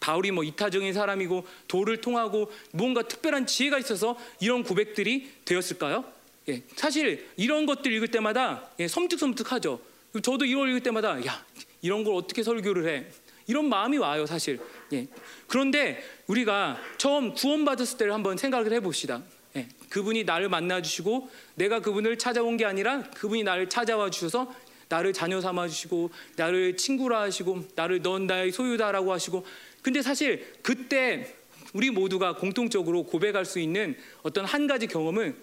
[0.07, 6.05] 바울이 뭐 이타적인 사람이고 도를 통하고 무언가 특별한 지혜가 있어서 이런 고백들이 되었을까요?
[6.47, 9.81] 예, 사실 이런 것들 읽을 때마다 예, 섬뜩섬뜩하죠.
[10.23, 11.45] 저도 이걸 읽을 때마다 야
[11.81, 13.05] 이런 걸 어떻게 설교를 해?
[13.47, 14.61] 이런 마음이 와요, 사실.
[14.93, 15.07] 예.
[15.47, 19.21] 그런데 우리가 처음 구원받았을 때를 한번 생각을 해봅시다.
[19.57, 19.67] 예.
[19.89, 24.53] 그분이 나를 만나주시고 내가 그분을 찾아온 게 아니라 그분이 나를 찾아와 주셔서
[24.89, 29.45] 나를 자녀 삼아 주시고 나를 친구라 하시고 나를 넌 나의 소유다라고 하시고
[29.87, 31.33] 근데 사실 그때
[31.71, 35.33] 우리 모두가 공통적으로 고백할 수 있는 어떤 한 가지 경험은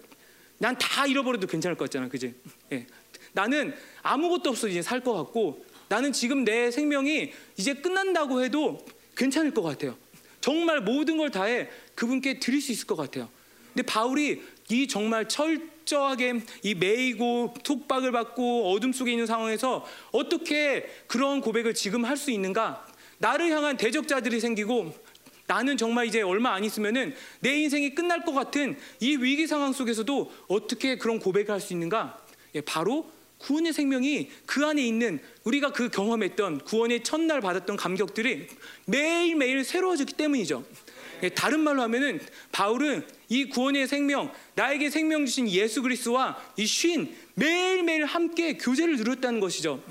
[0.59, 2.35] 난 다 잃어버려도 괜찮을 것 같잖아, 그지?
[2.71, 2.85] 예.
[3.33, 3.73] 나는
[4.03, 8.85] 아무것도 없어 이제 살 것 같고 나는 지금 내 생명이 이제 끝난다고 해도
[9.17, 9.97] 괜찮을 것 같아요.
[10.41, 13.27] 정말 모든 걸 다해 그분께 드릴 수 있을 것 같아요.
[13.73, 21.41] 근데 바울이 이 정말 철저하게 이 매이고 툭박을 받고 어둠 속에 있는 상황에서 어떻게 그런
[21.41, 22.84] 고백을 지금 할 수 있는가?
[23.17, 24.93] 나를 향한 대적자들이 생기고
[25.47, 30.31] 나는 정말 이제 얼마 안 있으면은 내 인생이 끝날 것 같은 이 위기 상황 속에서도
[30.47, 32.19] 어떻게 그런 고백을 할 수 있는가?
[32.55, 38.47] 예, 바로 구원의 생명이 그 안에 있는 우리가 그 경험했던 구원의 첫날 받았던 감격들이
[38.85, 40.65] 매일매일 새로워졌기 때문이죠.
[41.23, 42.19] 예, 다른 말로 하면은
[42.51, 49.39] 바울은 이 구원의 생명, 나에게 생명 주신 예수 그리스도와 이 쉰 매일매일 함께 교제를 누렸다는
[49.39, 49.83] 것이죠.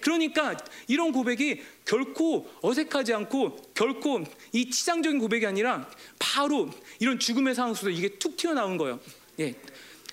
[0.00, 4.22] 그러니까 이런 고백이 결코 어색하지 않고 결코
[4.52, 6.68] 이 치장적인 고백이 아니라 바로
[7.00, 9.00] 이런 죽음의 상황 속에서 이게 툭 튀어나온 거예요.
[9.40, 9.54] 예.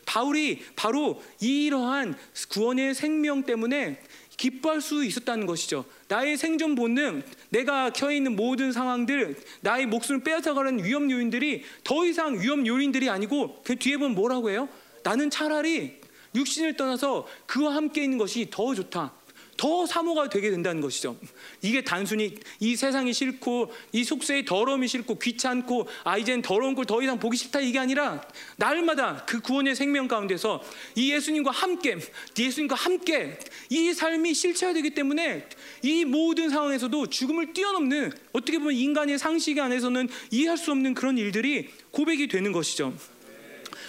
[0.06, 2.16] 바울이 바로 이러한
[2.50, 4.02] 구원의 생명 때문에
[4.38, 5.84] 기뻐할 수 있었다는 것이죠.
[6.08, 12.40] 나의 생존 본능, 내가 켜 있는 모든 상황들, 나의 목숨을 빼앗아가는 위험 요인들이 더 이상
[12.40, 14.70] 위험 요인들이 아니고 그 뒤에 보면 뭐라고 해요?
[15.04, 16.00] 나는 차라리
[16.36, 19.14] 육신을 떠나서 그와 함께 있는 것이 더 좋다.
[19.58, 21.18] 더 사모가 되게 된다는 것이죠.
[21.62, 27.02] 이게 단순히 이 세상이 싫고 이 속세의 더러움이 싫고 귀찮고 아 이젠 더러운 걸 더
[27.02, 28.22] 이상 보기 싫다 이게 아니라
[28.58, 30.62] 날마다 그 구원의 생명 가운데서
[30.96, 31.98] 이 예수님과 함께
[32.38, 33.38] 예수님과 함께
[33.70, 35.48] 이 삶이 실체화되기 때문에
[35.82, 41.70] 이 모든 상황에서도 죽음을 뛰어넘는 어떻게 보면 인간의 상식 안에서는 이해할 수 없는 그런 일들이
[41.92, 42.94] 고백이 되는 것이죠.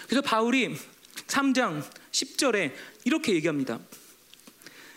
[0.07, 0.75] 그래서 바울이
[1.27, 2.73] 3장 10절에
[3.05, 3.81] 이렇게 얘기합니다.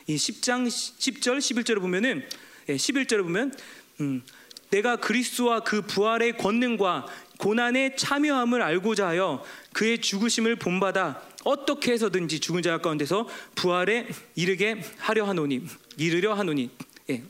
[0.09, 2.27] 이 10장 10절 11절을 보면은
[2.67, 3.53] 11절을 예, 보면
[4.01, 4.23] 음,
[4.71, 7.05] 내가 그리스도와 그 부활의 권능과
[7.37, 15.25] 고난의 참여함을 알고자 하여 그의 죽으심을 본받아 어떻게 해서든지 죽은 자 가운데서 부활에 이르게 하려
[15.25, 15.61] 하노니
[15.97, 16.71] 이르려 하노니
[17.11, 17.23] 예.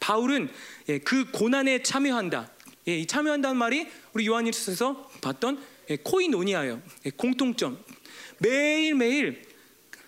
[0.00, 0.48] 바울은
[0.88, 2.50] 예, 그 고난에 참여한다.
[2.88, 6.82] 예, 이 참여한다는 말이 우리 요한일서에서 봤던 예, 코이노니아예요.
[7.04, 7.78] 예, 공통점.
[8.38, 9.44] 매일매일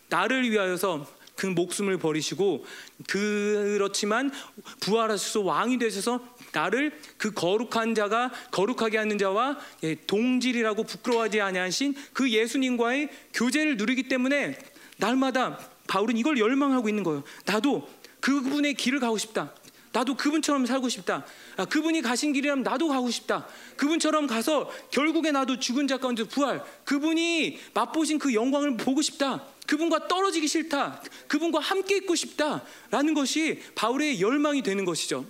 [0.09, 2.66] 나를 위하여서 그 목숨을 버리시고
[3.07, 4.32] 그렇지만
[4.80, 6.20] 부활하셔서 왕이 되셔서
[6.53, 14.09] 나를 그 거룩한 자가 거룩하게 하는 자와 예, 동질이라고 부끄러워하지 아니하신 그 예수님과의 교제를 누리기
[14.09, 14.59] 때문에
[14.97, 17.22] 날마다 바울은 이걸 열망하고 있는 거예요.
[17.47, 19.55] 나도 그분의 길을 가고 싶다.
[19.93, 21.24] 나도 그분처럼 살고 싶다.
[21.57, 23.47] 아, 그분이 가신 길이라면 나도 가고 싶다.
[23.76, 26.64] 그분처럼 가서 결국에 나도 죽은 자 가운데 부활.
[26.84, 29.47] 그분이 맛보신 그 영광을 보고 싶다.
[29.69, 31.03] 그분과 떨어지기 싫다.
[31.29, 35.27] 그분과 함께 있고 싶다라는 것이 바울의 열망이 되는 것이죠.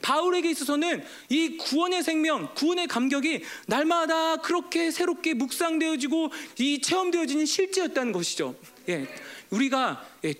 [0.00, 8.54] 바울에게 있어서는 이 구원의 생명, 구원의 감격이 날마다 그렇게 새롭게 묵상되어지고 이 체험되어지는 실제였다는 것이죠.
[8.88, 9.06] 예,
[9.50, 10.34] 우리가 예,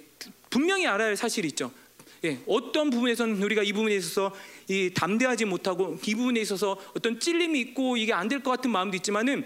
[0.50, 1.70] 분명히 알아야 할 사실이 있죠.
[2.24, 4.34] 예, 어떤 부분에서는 우리가 이 부분에 있어서
[4.68, 8.96] 이 담대하지 못하고 이 부분에 있어서 어떤 찔림이 있고 이게 안 될 것 같은 마음도
[8.96, 9.44] 있지만은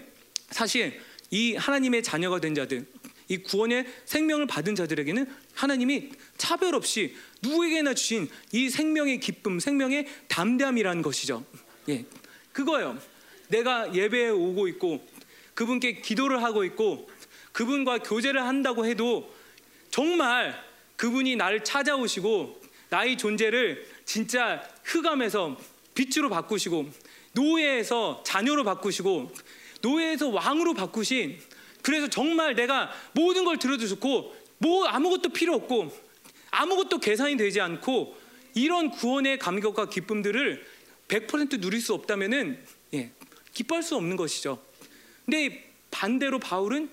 [0.51, 2.87] 사실 이 하나님의 자녀가 된 자들,
[3.29, 11.03] 이 구원의 생명을 받은 자들에게는 하나님이 차별 없이 누구에게나 주신 이 생명의 기쁨, 생명의 담대함이라는
[11.03, 11.45] 것이죠.
[11.89, 12.05] 예,
[12.53, 12.99] 그거예요.
[13.49, 15.07] 내가 예배에 오고 있고
[15.55, 17.11] 그분께 기도를 하고 있고
[17.53, 19.33] 그분과 교제를 한다고 해도
[19.91, 20.55] 정말
[20.97, 22.61] 그분이 나를 찾아오시고
[22.91, 25.59] 나의 존재를 진짜 흑암에서
[25.95, 26.91] 빛으로 바꾸시고
[27.33, 29.33] 노예에서 자녀로 바꾸시고
[29.83, 31.39] 노예에서 왕으로 바꾸신
[31.89, 35.91] 그래서 정말 내가 모든 걸 들어도 좋고 뭐 아무것도 필요 없고
[36.51, 38.15] 아무것도 계산이 되지 않고
[38.53, 40.67] 이런 구원의 감격과 기쁨들을
[41.09, 42.63] 100% 누릴 수 없다면은
[42.93, 43.11] 예,
[43.55, 44.63] 기뻐할 수 없는 것이죠.
[45.25, 46.91] 근데 반대로 바울은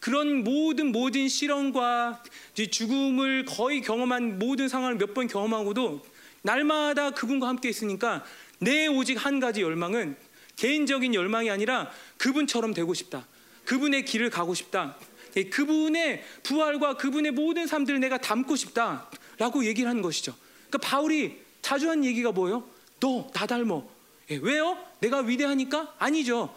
[0.00, 2.22] 그런 모든 모든 실험과
[2.54, 6.06] 죽음을 거의 경험한 모든 상황을 몇 번 경험하고도
[6.40, 8.24] 날마다 그분과 함께 있으니까
[8.60, 10.16] 내 오직 한 가지 열망은
[10.56, 13.26] 개인적인 열망이 아니라 그분처럼 되고 싶다.
[13.68, 14.96] 그분의 길을 가고 싶다.
[15.36, 20.34] 예, 그분의 부활과 그분의 모든 삶들을 내가 담고 싶다라고 얘기를 하는 것이죠.
[20.68, 22.64] 그러니까 바울이 자주 한 얘기가 뭐예요?
[22.98, 23.86] 너 나 닮어.
[24.30, 24.78] 예, 왜요?
[25.00, 25.94] 내가 위대하니까?
[25.98, 26.54] 아니죠.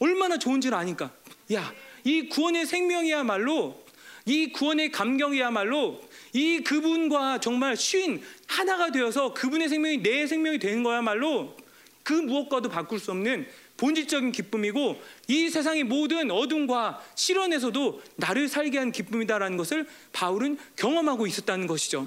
[0.00, 1.12] 얼마나 좋은지를 아니까.
[1.52, 3.80] 야, 이 구원의 생명이야말로
[4.26, 6.00] 이 구원의 감경이야말로
[6.32, 11.56] 이 그분과 정말 쉰 하나가 되어서 그분의 생명이 내 생명이 되는 거야말로
[12.02, 13.46] 그 무엇과도 바꿀 수 없는
[13.78, 21.66] 본질적인 기쁨이고 이 세상의 모든 어둠과 실현에서도 나를 살게 한 기쁨이다라는 것을 바울은 경험하고 있었다는
[21.66, 22.06] 것이죠.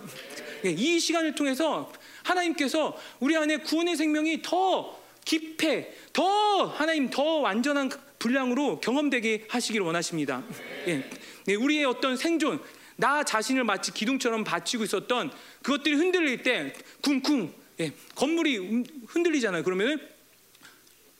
[0.65, 1.91] 예, 이 시간을 통해서
[2.24, 10.43] 하나님께서 우리 안에 구원의 생명이 더 깊게, 더 하나님 더 완전한 분량으로 경험되게 하시기를 원하십니다.
[10.88, 11.09] 예,
[11.45, 12.61] 네, 우리의 어떤 생존,
[12.97, 15.32] 나 자신을 마치 기둥처럼 받치고 있었던
[15.63, 19.63] 그것들이 흔들릴 때 쿵쿵 예, 건물이 흔들리잖아요.
[19.63, 19.99] 그러면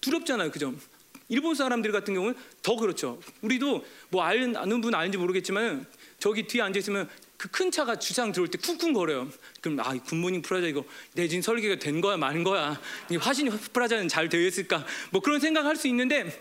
[0.02, 0.52] 두렵잖아요.
[0.52, 0.74] 그죠?
[1.30, 3.20] 일본 사람들 같은 경우는 더 그렇죠.
[3.41, 5.86] 우리도 뭐 아는, 분 아는지 모르겠지만
[6.20, 7.10] 저기 뒤에 앉아 있으면
[7.41, 9.28] 그 큰 차가 주상 들어올 때 쿵쿵 거려요.
[9.62, 12.80] 그럼 아, 굿모닝 프라자 이거 내진 설계가 된 거야, 마는 거야.
[13.10, 14.86] 이 화신 프라자는 잘 되어 있을까?
[15.10, 16.39] 뭐 그런 생각할 수 있는데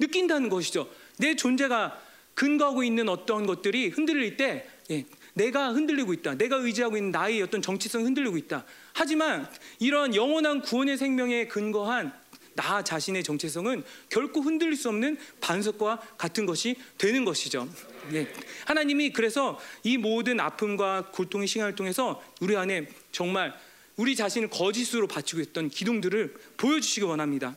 [0.00, 0.90] 느낀다는 것이죠.
[1.18, 2.02] 내 존재가
[2.34, 5.04] 근거하고 있는 어떤 것들이 흔들릴 때 예,
[5.34, 6.34] 내가 흔들리고 있다.
[6.34, 8.64] 내가 의지하고 있는 나의 어떤 정체성이 흔들리고 있다.
[8.92, 9.48] 하지만
[9.78, 12.12] 이런 영원한 구원의 생명에 근거한
[12.60, 17.66] 나 자신의 정체성은 결코 흔들릴 수 없는 반석과 같은 것이 되는 것이죠.
[18.10, 18.30] 네.
[18.66, 23.54] 하나님이 그래서 이 모든 아픔과 고통의 시간을 통해서 우리 안에 정말
[23.96, 27.56] 우리 자신을 거짓으로 바치고 있던 기둥들을 보여주시기 원합니다.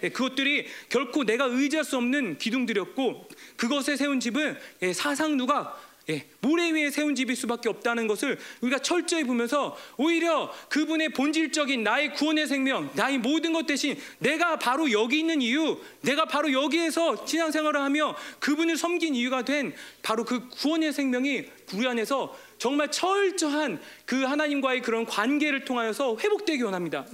[0.00, 5.76] 네, 그것들이 결코 내가 의지할 수 없는 기둥들이었고 그것에 세운 집은 예, 사상 누가
[6.08, 12.14] 예, 모래 위에 세운 집일 수밖에 없다는 것을 우리가 철저히 보면서 오히려 그분의 본질적인 나의
[12.14, 17.80] 구원의 생명, 나의 모든 것 대신 내가 바로 여기 있는 이유, 내가 바로 여기에서 신앙생활을
[17.80, 21.44] 하며 그분을 섬긴 이유가 된 바로 그 구원의 생명이
[21.74, 27.06] 우리 안에서 정말 철저한 그 하나님과의 그런 관계를 통하여서 회복되기 원합니다.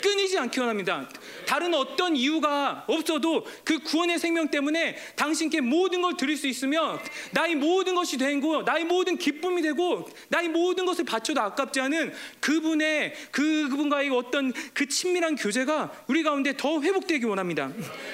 [0.00, 1.08] 끊이지 않기 원합니다.
[1.44, 7.00] 다른 어떤 이유가 없어도 그 구원의 생명 때문에 당신께 모든 걸 드릴 수 있으면
[7.32, 13.14] 나의 모든 것이 되고 나의 모든 기쁨이 되고 나의 모든 것을 바쳐도 아깝지 않은 그분의
[13.32, 17.72] 그 그분과의 어떤 그 친밀한 교제가 우리 가운데 더 회복되기 원합니다.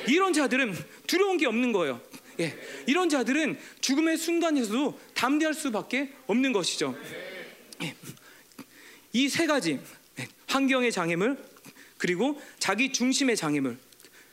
[0.09, 0.75] 이런 자들은
[1.07, 2.01] 두려운 게 없는 거예요.
[2.43, 2.55] 예,
[2.87, 6.97] 이런 자들은 죽음의 순간에서도 담대할 수밖에 없는 것이죠.
[7.83, 7.95] 예,
[9.13, 9.81] 이세 가지
[10.19, 11.39] 예, 환경의 장애물
[11.99, 13.79] 그리고 자기 중심의 장애물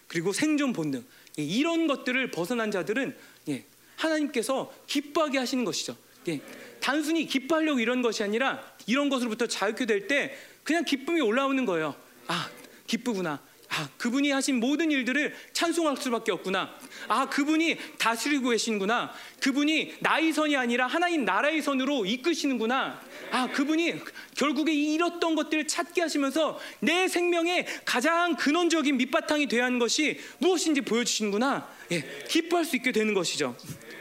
[0.07, 1.05] 그리고 생존 본능
[1.38, 3.16] 예, 이런 것들을 벗어난 자들은
[3.49, 3.64] 예,
[3.95, 5.95] 하나님께서 기뻐하게 하시는 것이죠.
[6.28, 6.41] 예,
[6.80, 11.95] 단순히 기뻐하려고 이런 것이 아니라 이런 것으로부터 자유케 될 때 그냥 기쁨이 올라오는 거예요.
[12.28, 12.49] 아
[12.88, 13.41] 기쁘구나.
[13.70, 16.76] 아, 그분이 하신 모든 일들을 찬송할 수밖에 없구나.
[17.07, 19.13] 아, 그분이 다스리고 계시는구나.
[19.41, 22.99] 그분이 나의 선이 아니라 하나님 나라의 선으로 이끄시는구나.
[23.32, 23.93] 아, 그분이
[24.36, 31.70] 결국에 잃었던 것들을 찾게 하시면서 내 생명의 가장 근원적인 밑바탕이 되어야 하는 것이 무엇인지 보여주시는구나.
[31.91, 33.55] 예, 기뻐할 수 있게 되는 것이죠.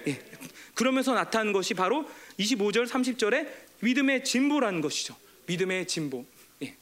[0.07, 0.19] 예,
[0.75, 2.09] 그러면서 나타나는 것이 바로
[2.39, 3.49] 25절, 30절에
[3.81, 5.15] 믿음의 진보라는 것이죠.
[5.47, 6.25] 믿음의 진보.
[6.63, 6.75] 예,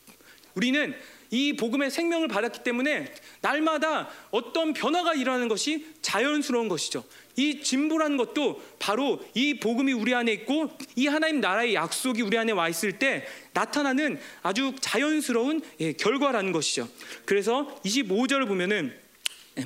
[0.54, 0.94] 우리는
[1.30, 7.04] 이 복음의 생명을 받았기 때문에 날마다 어떤 변화가 일어나는 것이 자연스러운 것이죠.
[7.36, 12.52] 이 진보라는 것도 바로 이 복음이 우리 안에 있고 이 하나님 나라의 약속이 우리 안에
[12.52, 16.88] 와 있을 때 나타나는 아주 자연스러운 예, 결과라는 것이죠.
[17.24, 18.96] 그래서 25절을 보면은
[19.58, 19.64] 예,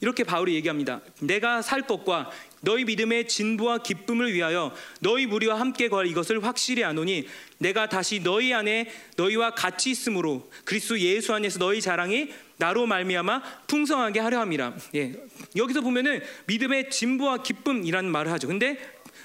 [0.00, 1.00] 이렇게 바울이 얘기합니다.
[1.20, 2.30] 내가 살 것과
[2.62, 7.26] 너희 믿음의 진부와 기쁨을 위하여 너희 무리와 함께 걸 이것을 확실히 아노니
[7.58, 14.20] 내가 다시 너희 안에 너희와 같이 있으므로 그리스도 예수 안에서 너희 자랑이 나로 말미암아 풍성하게
[14.20, 14.76] 하려 함이라.
[14.94, 15.12] 예.
[15.56, 18.46] 여기서 보면은 믿음의 진부와 기쁨이라는 말을 하죠.
[18.48, 18.78] 근데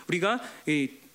[0.07, 0.41] 우리가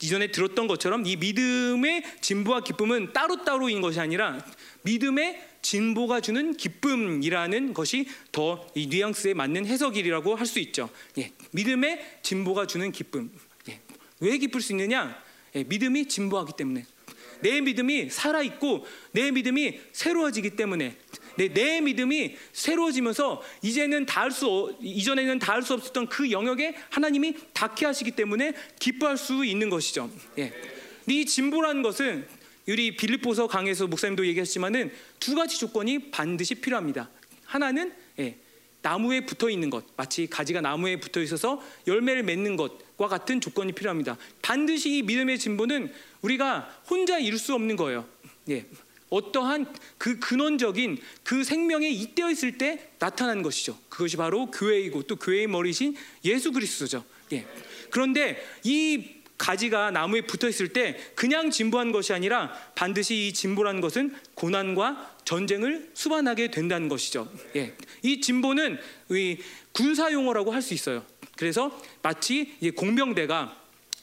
[0.00, 4.44] 이전에 들었던 것처럼 이 믿음의 진부와 기쁨은 따로따로 인 것이 아니라
[4.82, 10.90] 믿음의 진보가 주는 기쁨이라는 것이 더 이 뉘앙스에 맞는 해석이라고 할 수 있죠.
[11.18, 13.30] 예, 믿음의 진보가 주는 기쁨.
[13.68, 13.80] 예,
[14.20, 15.16] 왜 기쁠 수 있느냐?
[15.54, 16.84] 예, 믿음이 진보하기 때문에
[17.40, 20.96] 내 믿음이 살아 있고 내 믿음이 새로워지기 때문에
[21.36, 27.34] 내, 내 믿음이 새로워지면서 이제는 닿을 수 어- 이전에는 닿을 수 없었던 그 영역에 하나님이
[27.52, 30.10] 닿게 하시기 때문에 기뻐할 수 있는 것이죠.
[30.38, 30.52] 예.
[31.08, 32.26] 이 진보라는 것은
[32.68, 37.10] 우리 빌립보서 강에서 목사님도 얘기하셨지만은 두 가지 조건이 반드시 필요합니다.
[37.44, 38.36] 하나는 예,
[38.82, 44.18] 나무에 붙어 있는 것, 마치 가지가 나무에 붙어 있어서 열매를 맺는 것과 같은 조건이 필요합니다.
[44.42, 48.06] 반드시 이 믿음의 진보는 우리가 혼자 이룰 수 없는 거예요.
[48.50, 48.66] 예.
[49.08, 53.78] 어떠한 그 근원적인 그 생명에 잇대어 있을 때 나타나는 것이죠.
[53.88, 57.04] 그것이 바로 교회이고 또 교회의 머리신 예수 그리스도죠.
[57.32, 57.46] 예.
[57.90, 64.14] 그런데 이 가지가 나무에 붙어 있을 때 그냥 진보한 것이 아니라 반드시 이 진보라는 것은
[64.34, 67.30] 고난과 전쟁을 수반하게 된다는 것이죠.
[67.56, 67.74] 예.
[68.02, 68.78] 이 진보는
[69.10, 69.38] 이
[69.72, 71.04] 군사 용어라고 할 수 있어요.
[71.36, 73.56] 그래서 마치 이 공병대가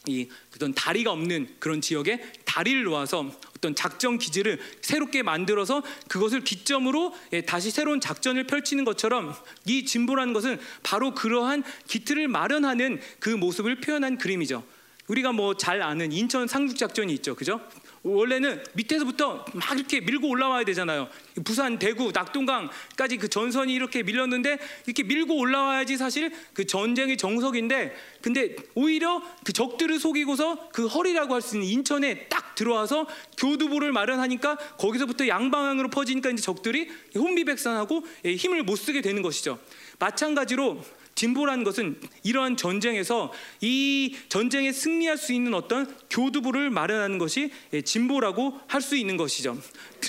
[0.07, 7.13] 이 어떤 다리가 없는 그런 지역에 다리를 놓아서 어떤 작전 기지를 새롭게 만들어서 그것을 기점으로
[7.33, 13.81] 예, 다시 새로운 작전을 펼치는 것처럼 이 진보라는 것은 바로 그러한 기틀을 마련하는 그 모습을
[13.81, 14.63] 표현한 그림이죠.
[15.07, 17.61] 우리가 뭐 잘 아는 인천 상륙 작전이 있죠, 그죠?
[18.03, 21.09] 원래는 밑에서부터 막 이렇게 밀고 올라와야 되잖아요.
[21.43, 28.55] 부산, 대구, 낙동강까지 그 전선이 이렇게 밀렸는데 이렇게 밀고 올라와야지 사실 그 전쟁의 정석인데 근데
[28.75, 35.27] 오히려 그 적들을 속이고서 그 허리라고 할 수 있는 인천에 딱 들어와서 교두보를 마련하니까 거기서부터
[35.27, 39.57] 양방향으로 퍼지니까 이제 적들이 혼비백산하고 예, 힘을 못 쓰게 되는 것이죠.
[39.99, 40.83] 마찬가지로
[41.19, 48.57] 진보라는 것은 이러한 전쟁에서 이 전쟁에 승리할 수 있는 어떤 교두보를 마련하는 것이 예, 진보라고
[48.67, 49.61] 할 수 있는 것이죠.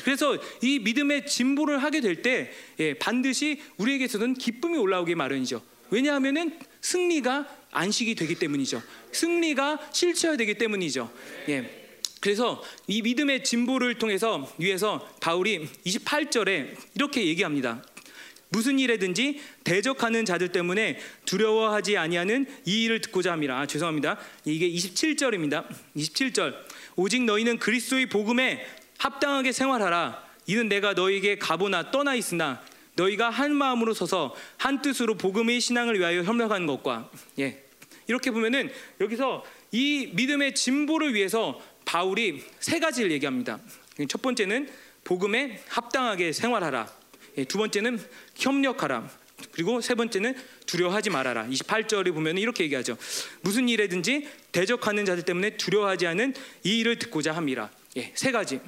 [0.04, 5.60] 그래서 이 믿음의 진보를 하게 될때 예, 반드시 우리에게서는 기쁨이 올라오기 마련이죠.
[5.90, 8.80] 왜냐하면은 승리가 안식이 되기 때문이죠.
[9.10, 11.12] 승리가 실체화되기 때문이죠.
[11.48, 11.98] 예.
[12.20, 17.82] 그래서 이 믿음의 진보를 통해서 위에서 바울이 28절에 이렇게 얘기합니다.
[18.50, 23.60] 무슨 일에든지 대적하는 자들 때문에 두려워하지 아니하는 이 일을 듣고자 함이라.
[23.60, 24.18] 아, 죄송합니다.
[24.44, 25.66] 이게 27절입니다.
[25.96, 26.54] 27절.
[26.96, 28.66] 오직 너희는 그리스도의 복음에
[28.98, 30.30] 합당하게 생활하라.
[30.46, 32.60] 이는 내가 너희에게 가보나 떠나 있으나
[32.96, 37.62] 너희가 한 마음으로 서서 한 뜻으로 복음의 신앙을 위하여 협력하는 것과 예.
[38.08, 38.70] 이렇게 보면은
[39.00, 43.60] 여기서 이 믿음의 진보를 위해서 바울이 세 가지를 얘기합니다.
[44.08, 44.68] 첫 번째는
[45.04, 46.99] 복음에 합당하게 생활하라.
[47.38, 48.00] 예, 두 번째는
[48.36, 49.10] 협력하라.
[49.52, 50.34] 그리고 세 번째는
[50.66, 51.46] 두려워하지 말아라.
[51.46, 52.96] 28절에 보면 이렇게 얘기하죠.
[53.40, 57.70] 무슨 일에든지 대적하는 자들 때문에 두려워하지 않은 이 일을 듣고자 함이라.
[57.96, 58.60] 예, 세 가지.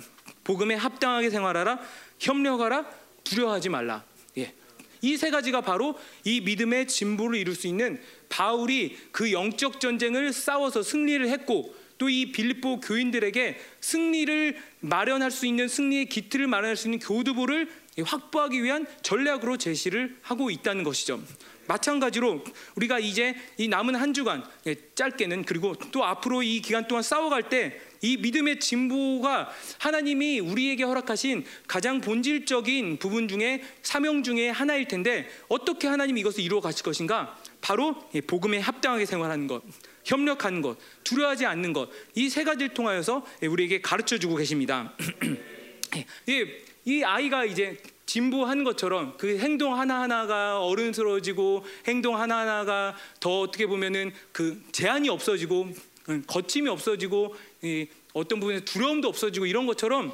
[0.44, 1.78] 복음에 합당하게 생활하라.
[2.18, 2.86] 협력하라.
[3.24, 4.04] 두려워하지 말라.
[4.38, 4.54] 예.
[5.02, 10.82] 이 세 가지가 바로 이 믿음의 진보를 이룰 수 있는 바울이 그 영적 전쟁을 싸워서
[10.82, 16.98] 승리를 했고 또 이 빌립보 교인들에게 승리를 마련할 수 있는 승리의 기틀을 마련할 수 있는
[16.98, 17.68] 교두보를
[18.00, 21.20] 확보하기 위한 전략으로 제시를 하고 있다는 것이죠.
[21.66, 22.42] 마찬가지로
[22.76, 27.48] 우리가 이제 이 남은 한 주간 예, 짧게는 그리고 또 앞으로 이 기간 동안 싸워갈
[27.48, 35.28] 때 이 믿음의 진보가 하나님이 우리에게 허락하신 가장 본질적인 부분 중에 사명 중에 하나일 텐데
[35.48, 37.38] 어떻게 하나님이 이것을 이루어 가실 것인가?
[37.60, 39.62] 바로 예, 복음에 합당하게 생활하는 것,
[40.04, 44.92] 협력하는 것, 두려워하지 않는 것 이 세 가지를 통하여서 예, 우리에게 가르쳐 주고 계십니다.
[46.26, 46.44] 이,
[46.84, 54.62] 이 아이가 이제 진보하는 것처럼 그 행동 하나하나가 어른스러워지고 행동 하나하나가 더 어떻게 보면은 그
[54.72, 55.68] 제한이 없어지고
[56.08, 60.12] 음, 거침이 없어지고 이 어떤 부분에 두려움도 없어지고 이런 것처럼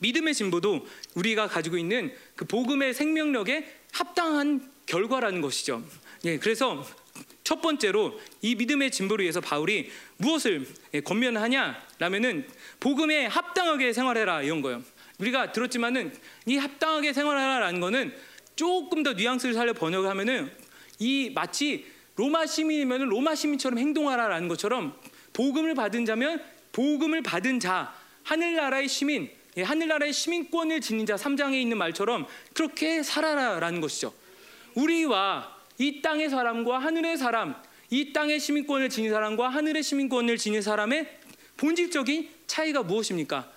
[0.00, 5.82] 믿음의 진보도 우리가 가지고 있는 그 복음의 생명력에 합당한 결과라는 것이죠.
[6.24, 6.84] 예, 그래서
[7.44, 12.46] 첫 번째로 이 믿음의 진보를 위해서 바울이 무엇을 예, 권면하냐라면은
[12.80, 14.82] 복음에 합당하게 생활해라 이런 거예요.
[15.18, 16.12] 우리가 들었지만은
[16.46, 18.14] 이 합당하게 생활하라라는 거는
[18.56, 20.50] 조금 더 뉘앙스를 살려 번역하면은
[20.98, 21.86] 이 마치
[22.16, 24.94] 로마 시민이면은 로마 시민처럼 행동하라라는 것처럼
[25.32, 26.42] 복음을 받은 자면
[26.72, 27.94] 복음을 받은 자
[28.24, 34.14] 하늘나라의 시민 예, 하늘나라의 시민권을 지닌 자 3장에 있는 말처럼 그렇게 살아라라는 것이죠.
[34.74, 37.54] 우리와 이 땅의 사람과 하늘의 사람,
[37.90, 41.18] 이 땅의 시민권을 지닌 사람과 하늘의 시민권을 지닌 사람의
[41.58, 43.50] 본질적인 차이가 무엇입니까?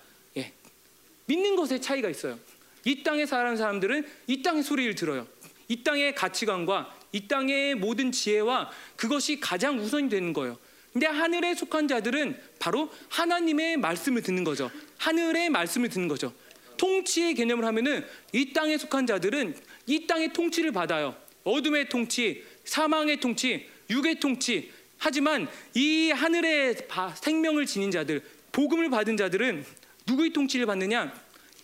[1.28, 1.34] 예.
[1.34, 2.38] 믿는 것에 차이가 있어요.
[2.84, 5.26] 이 땅에 사는 사람들은 이 땅의 소리를 들어요.
[5.68, 10.58] 이 땅의 가치관과 이 땅의 모든 지혜와 그것이 가장 우선이 되는 거예요.
[10.92, 14.70] 근데 하늘에 속한 자들은 바로 하나님의 말씀을 듣는 거죠.
[14.98, 16.32] 하늘의 말씀을 듣는 거죠.
[16.78, 19.56] 통치의 개념을 하면은 이 땅에 속한 자들은
[19.86, 21.16] 이 땅의 통치를 받아요.
[21.44, 24.70] 어둠의 통치, 사망의 통치, 육의 통치.
[24.98, 28.22] 하지만 이 하늘의 바- 생명을 지닌 자들,
[28.52, 29.64] 복음을 받은 자들은
[30.06, 31.12] 누구의 통치를 받느냐?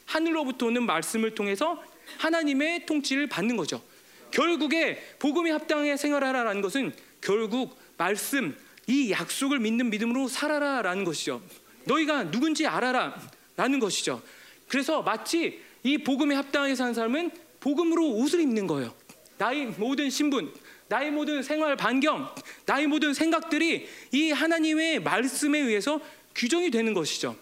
[0.07, 1.83] 하늘로부터 오는 말씀을 통해서
[2.19, 3.83] 하나님의 통치를 받는 거죠.
[4.31, 11.41] 결국에 복음에 합당하게 생활하라라는 것은 결국 말씀 이 약속을 믿는 믿음으로 살아라라는 것이죠.
[11.85, 14.23] 너희가 누군지 알아라라는 것이죠.
[14.69, 17.31] 그래서 마치 이 복음에 합당하게 사는 사람은
[17.61, 18.93] 복음으로 옷을 입는 거예요.
[19.39, 20.53] 나의 모든 신분,
[20.89, 22.35] 나의 모든 생활 반경,
[22.67, 26.01] 나의 모든 생각들이 이 하나님의 말씀에 의해서
[26.35, 27.37] 규정이 되는 것이죠.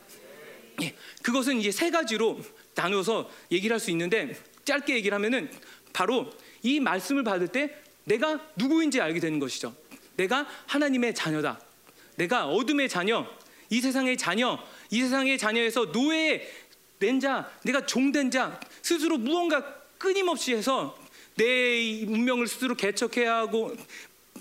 [0.83, 2.41] 예, 그것은 이제 세 가지로
[2.75, 5.51] 나누어서 얘기를 할 수 있는데 짧게 얘기를 하면은
[5.93, 6.31] 바로
[6.63, 7.75] 이 말씀을 받을 때
[8.05, 9.75] 내가 누구인지 알게 되는 것이죠.
[10.17, 11.61] 내가 하나님의 자녀다.
[12.17, 13.27] 내가 어둠의 자녀,
[13.71, 14.59] 이 세상의 자녀,
[14.91, 16.47] 이 세상의 자녀에서 노예의
[16.99, 19.65] 낸 자, 내가 종된 자, 스스로 무언가
[19.97, 20.99] 끊임없이 해서
[21.37, 23.75] 내 운명을 스스로 개척해야 하고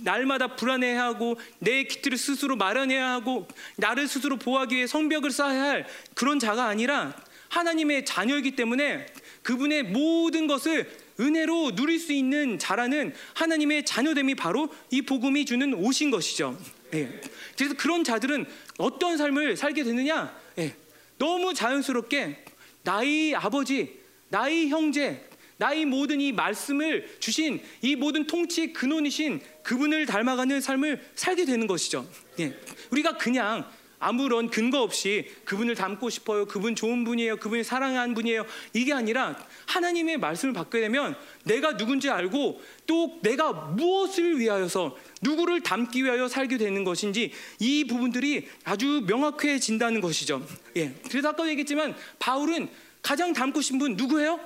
[0.04, 3.48] 날마다 불안해하고 내 기틀을 스스로 마련해야 하고
[3.78, 7.16] 나를 스스로 보호하기 위해 성벽을 쌓아야 할 그런 자가 아니라
[7.50, 9.08] 하나님의 자녀이기 때문에
[9.44, 10.90] 그분의 모든 것을
[11.20, 16.58] 은혜로 누릴 수 있는 자라는 하나님의 자녀됨이 바로 이 복음이 주는 옷인 것이죠.
[16.94, 17.22] 예.
[17.58, 18.46] 그래서 그런 자들은
[18.78, 20.34] 어떤 삶을 살게 되느냐?
[20.60, 20.76] 예.
[21.18, 22.46] 너무 자연스럽게
[22.84, 25.29] 나의 아버지, 나의 형제,
[25.60, 32.10] 나의 모든 이 말씀을 주신 이 모든 통치의 근원이신 그분을 닮아가는 삶을 살게 되는 것이죠.
[32.40, 32.58] 예.
[32.92, 36.46] 우리가 그냥 아무런 근거 없이 그분을 닮고 싶어요.
[36.46, 37.36] 그분 좋은 분이에요.
[37.38, 38.46] 그분이 사랑하는 분이에요.
[38.74, 39.36] 이게 아니라
[39.66, 46.58] 하나님의 말씀을 받게 되면 내가 누군지 알고 또 내가 무엇을 위하여서 누구를 닮기 위하여 살게
[46.58, 50.48] 되는 것인지 이 부분들이 아주 명확해진다는 것이죠.
[50.78, 50.94] 예.
[51.10, 52.70] 그래서 아까 얘기했지만 바울은
[53.02, 54.40] 가장 닮고 싶은 분 누구예요?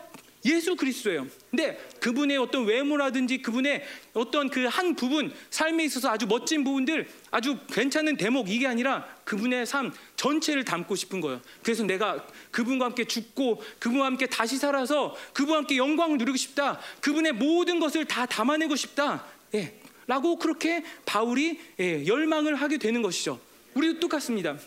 [0.45, 1.27] 예수 그리스도예요.
[1.49, 3.83] 근데 그분의 어떤 외모라든지 그분의
[4.13, 9.65] 어떤 그 한 부분 삶에 있어서 아주 멋진 부분들 아주 괜찮은 대목 이게 아니라 그분의
[9.65, 11.41] 삶 전체를 담고 싶은 거예요.
[11.61, 16.79] 그래서 내가 그분과 함께 죽고 그분과 함께 다시 살아서 그분과 함께 영광을 누리고 싶다.
[17.01, 19.25] 그분의 모든 것을 다 담아내고 싶다.
[19.53, 19.79] 예.
[20.07, 23.39] 라고 그렇게 바울이 예, 열망을 하게 되는 것이죠.
[23.75, 24.57] 우리도 똑같습니다.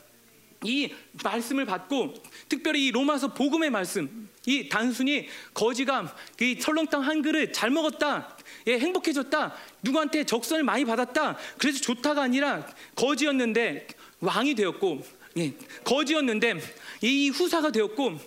[0.67, 0.93] 이
[1.23, 2.15] 말씀을 받고
[2.49, 6.09] 특별히 이 로마서 복음의 말씀 이 단순히 거지감
[6.41, 8.37] 이 설렁탕 한 그릇 잘 먹었다
[8.67, 13.87] 예, 행복해졌다 누구한테 적선을 많이 받았다 그래서 좋다가 아니라 거지였는데
[14.21, 15.03] 왕이 되었고
[15.39, 15.53] 예,
[15.85, 16.55] 거지였는데
[17.03, 18.19] 이 후사가 되었고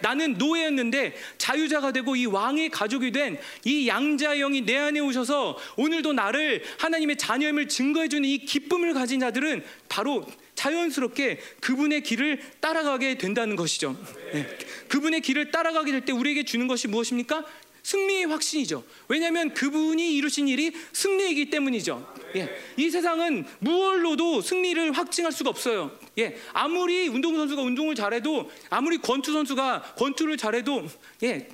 [0.00, 6.12] 나는 노예였는데 자유자가 되고 이 왕의 가족이 된 이 양자의 영이 내 안에 오셔서 오늘도
[6.12, 10.24] 나를 하나님의 자녀임을 증거해 주는 이 기쁨을 가진 자들은 바로
[10.56, 13.96] 자연스럽게 그분의 길을 따라가게 된다는 것이죠.
[14.32, 14.46] 네.
[14.88, 17.44] 그분의 길을 따라가게 될 때 우리에게 주는 것이 무엇입니까?
[17.82, 18.82] 승리의 확신이죠.
[19.06, 22.14] 왜냐하면 그분이 이루신 일이 승리이기 때문이죠.
[22.34, 25.96] 예, 이 세상은 무얼로도 승리를 확증할 수가 없어요.
[26.18, 30.88] 예, 아무리 운동 선수가 운동을 잘해도 아무리 권투 선수가 권투를 잘해도
[31.22, 31.48] 예,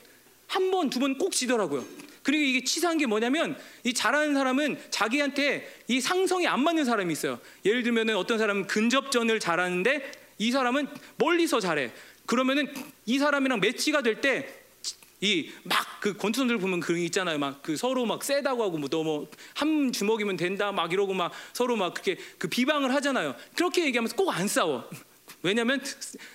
[0.47, 1.85] 한 번, 두 번 꼭 지더라고요.
[2.23, 7.41] 그리고 이게 치사한 게 뭐냐면 이 잘하는 사람은 자기한테 이 상성이 안 맞는 사람이 있어요.
[7.64, 11.93] 예를 들면은 어떤 사람은 근접전을 잘하는데 이 사람은 멀리서 잘해.
[12.27, 12.73] 그러면은
[13.07, 14.62] 이 사람이랑 매치가 될 때
[15.25, 17.39] 이 막 그 권투선들 보면 그런 게 있잖아요.
[17.39, 21.77] 막 그 서로 막 세다고 하고 뭐 너무 한 주먹이면 된다 막 이러고 막 서로
[21.77, 23.37] 막 그렇게 그 비방을 하잖아요.
[23.55, 24.89] 그렇게 얘기하면서 꼭 안 싸워.
[25.45, 25.81] 왜냐하면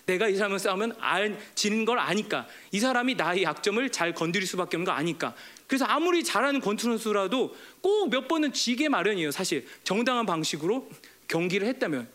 [0.05, 4.77] 내가 이 사람을 싸우면 알, 지는 걸 아니까 이 사람이 나의 약점을 잘 건드릴 수밖에
[4.77, 5.35] 없는 거 아니까
[5.67, 10.89] 그래서 아무리 잘하는 권투 선수라도 꼭 몇 번은 지게 마련이에요 사실 정당한 방식으로
[11.27, 12.07] 경기를 했다면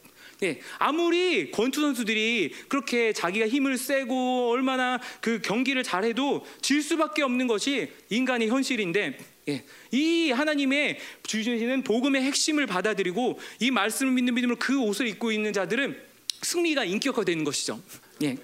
[0.43, 7.47] 예, 아무리 권투 선수들이 그렇게 자기가 힘을 세고 얼마나 그 경기를 잘해도 질 수밖에 없는
[7.47, 14.81] 것이 인간의 현실인데 예, 이 하나님의 주시는 복음의 핵심을 받아들이고 이 말씀을 믿는 믿음으로 그
[14.81, 15.97] 옷을 입고 있는 자들은
[16.43, 17.81] 승리가 인격화되는 것이죠.
[18.23, 18.37] 예.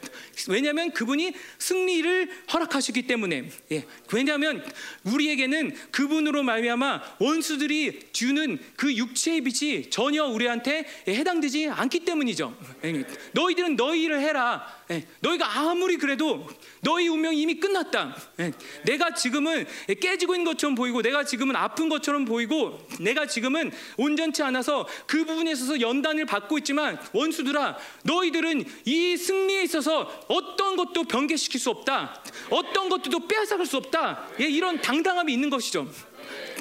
[0.49, 3.49] 왜냐하면 그분이 승리를 허락하시기 때문에.
[3.73, 3.85] 예.
[4.13, 4.65] 왜냐하면
[5.05, 12.57] 우리에게는 그분으로 말미암아 원수들이 주는 그 육체의 빛이 전혀 우리한테 해당되지 않기 때문이죠.
[12.85, 13.05] 예.
[13.33, 14.67] 너희들은 너희 일을 해라.
[14.91, 15.07] 예.
[15.21, 16.47] 너희가 아무리 그래도
[16.89, 18.17] 너희 운명이 이미 끝났다.
[18.41, 18.51] 예.
[18.85, 19.67] 내가 지금은
[20.01, 25.53] 깨지고 있는 것처럼 보이고, 내가 지금은 아픈 것처럼 보이고, 내가 지금은 온전치 않아서 그 부분에
[25.53, 32.23] 있어서 연단을 받고 있지만 원수들아, 너희들은 이 승리에 있어서 어떤 것도 변개시킬 수 없다.
[32.49, 34.27] 어떤 것도 빼앗아갈 수 없다.
[34.41, 35.93] 예, 이런 당당함이 있는 것이죠.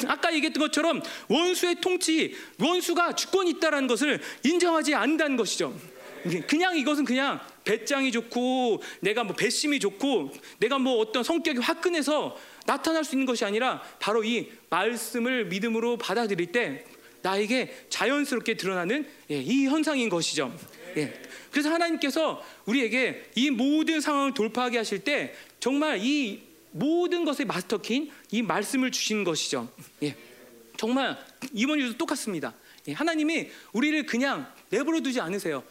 [0.07, 5.73] 아까 얘기했던 것처럼 원수의 통치, 원수가 주권이 있다라는 것을 인정하지 않는다는 것이죠.
[6.47, 13.03] 그냥 이것은 그냥 배짱이 좋고 내가 뭐 배심이 좋고 내가 뭐 어떤 성격이 화끈해서 나타날
[13.03, 16.85] 수 있는 것이 아니라 바로 이 말씀을 믿음으로 받아들일 때
[17.23, 20.55] 나에게 자연스럽게 드러나는 예, 이 현상인 것이죠.
[20.95, 21.13] 예.
[21.51, 28.41] 그래서 하나님께서 우리에게 이 모든 상황을 돌파하게 하실 때 정말 이 모든 것의 마스터키인 이
[28.43, 29.69] 말씀을 주신 것이죠.
[30.03, 30.15] 예.
[30.77, 31.17] 정말
[31.53, 32.53] 이번 일도 똑같습니다.
[32.87, 32.93] 예.
[32.93, 35.63] 하나님이 우리를 그냥 내버려 두지 않으세요.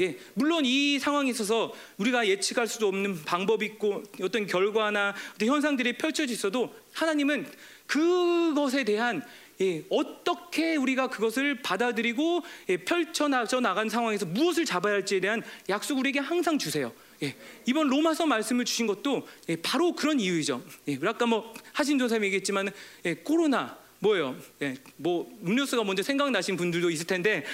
[0.00, 5.98] 예, 물론 이 상황에 있어서 우리가 예측할 수도 없는 방법이 있고 어떤 결과나 어떤 현상들이
[5.98, 7.46] 펼쳐져 있어도 하나님은
[7.86, 9.22] 그것에 대한
[9.60, 16.18] 예, 어떻게 우리가 그것을 받아들이고 예, 펼쳐나져 나간 상황에서 무엇을 잡아야 할지에 대한 약속을 우리에게
[16.18, 16.92] 항상 주세요.
[17.22, 17.34] 예,
[17.66, 20.64] 이번 로마서 말씀을 주신 것도 예, 바로 그런 이유이죠.
[20.88, 22.70] 예, 우리 아까 뭐 하신 조 사님 얘기했지만
[23.04, 24.34] 예, 코로나 뭐예요?
[24.62, 27.44] 예, 뭐 음료수가 먼저 생각나신 분들도 있을 텐데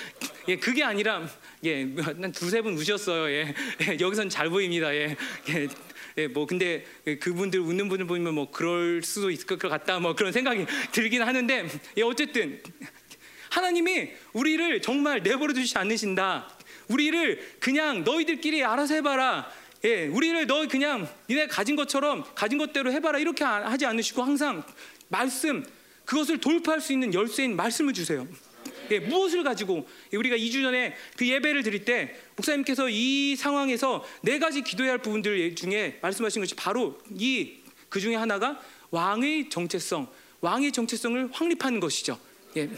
[0.46, 1.28] 예, 그게 아니라
[1.64, 3.28] 예, 한 두세 분 우셨어요.
[3.30, 4.94] 예, 예, 여기선 잘 보입니다.
[4.94, 5.16] 예,
[5.48, 5.68] 예,
[6.18, 6.84] 예, 뭐 근데
[7.20, 9.98] 그분들 웃는 분을 보면 뭐 그럴 수도 있을 것 같다.
[9.98, 12.62] 뭐 그런 생각이 들긴 하는데 예, 어쨌든
[13.50, 16.48] 하나님이 우리를 정말 내버려 두지 않으신다.
[16.88, 19.50] 우리를 그냥 너희들끼리 알아서 해봐라.
[19.84, 24.62] 예, 우리를 너 그냥 니네 가진 것처럼 가진 것대로 해봐라 이렇게 하지 않으시고 항상
[25.08, 25.64] 말씀
[26.06, 28.26] 그것을 돌파할 수 있는 열쇠인 말씀을 주세요.
[28.90, 34.62] 예, 무엇을 가지고 우리가 2주 전에 그 예배를 드릴 때 목사님께서 이 상황에서 네 가지
[34.62, 40.08] 기도해야 할 부분들 중에 말씀하신 것이 바로 이 그 중에 하나가 왕의 정체성,
[40.40, 42.18] 왕의 정체성을 확립하는 것이죠.
[42.56, 42.68] 예,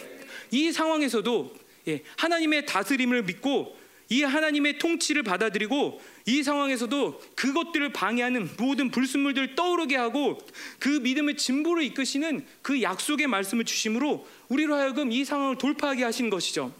[0.50, 1.56] 이 상황에서도
[1.88, 3.76] 예, 하나님의 다스림을 믿고
[4.10, 10.38] 이 하나님의 통치를 받아들이고 이 상황에서도 그것들을 방해하는 모든 불순물들을 떠오르게 하고
[10.78, 16.74] 그 믿음의 진보를 이끄시는 그 약속의 말씀을 주심으로 우리로 하여금 이 상황을 돌파하게 하신 것이죠.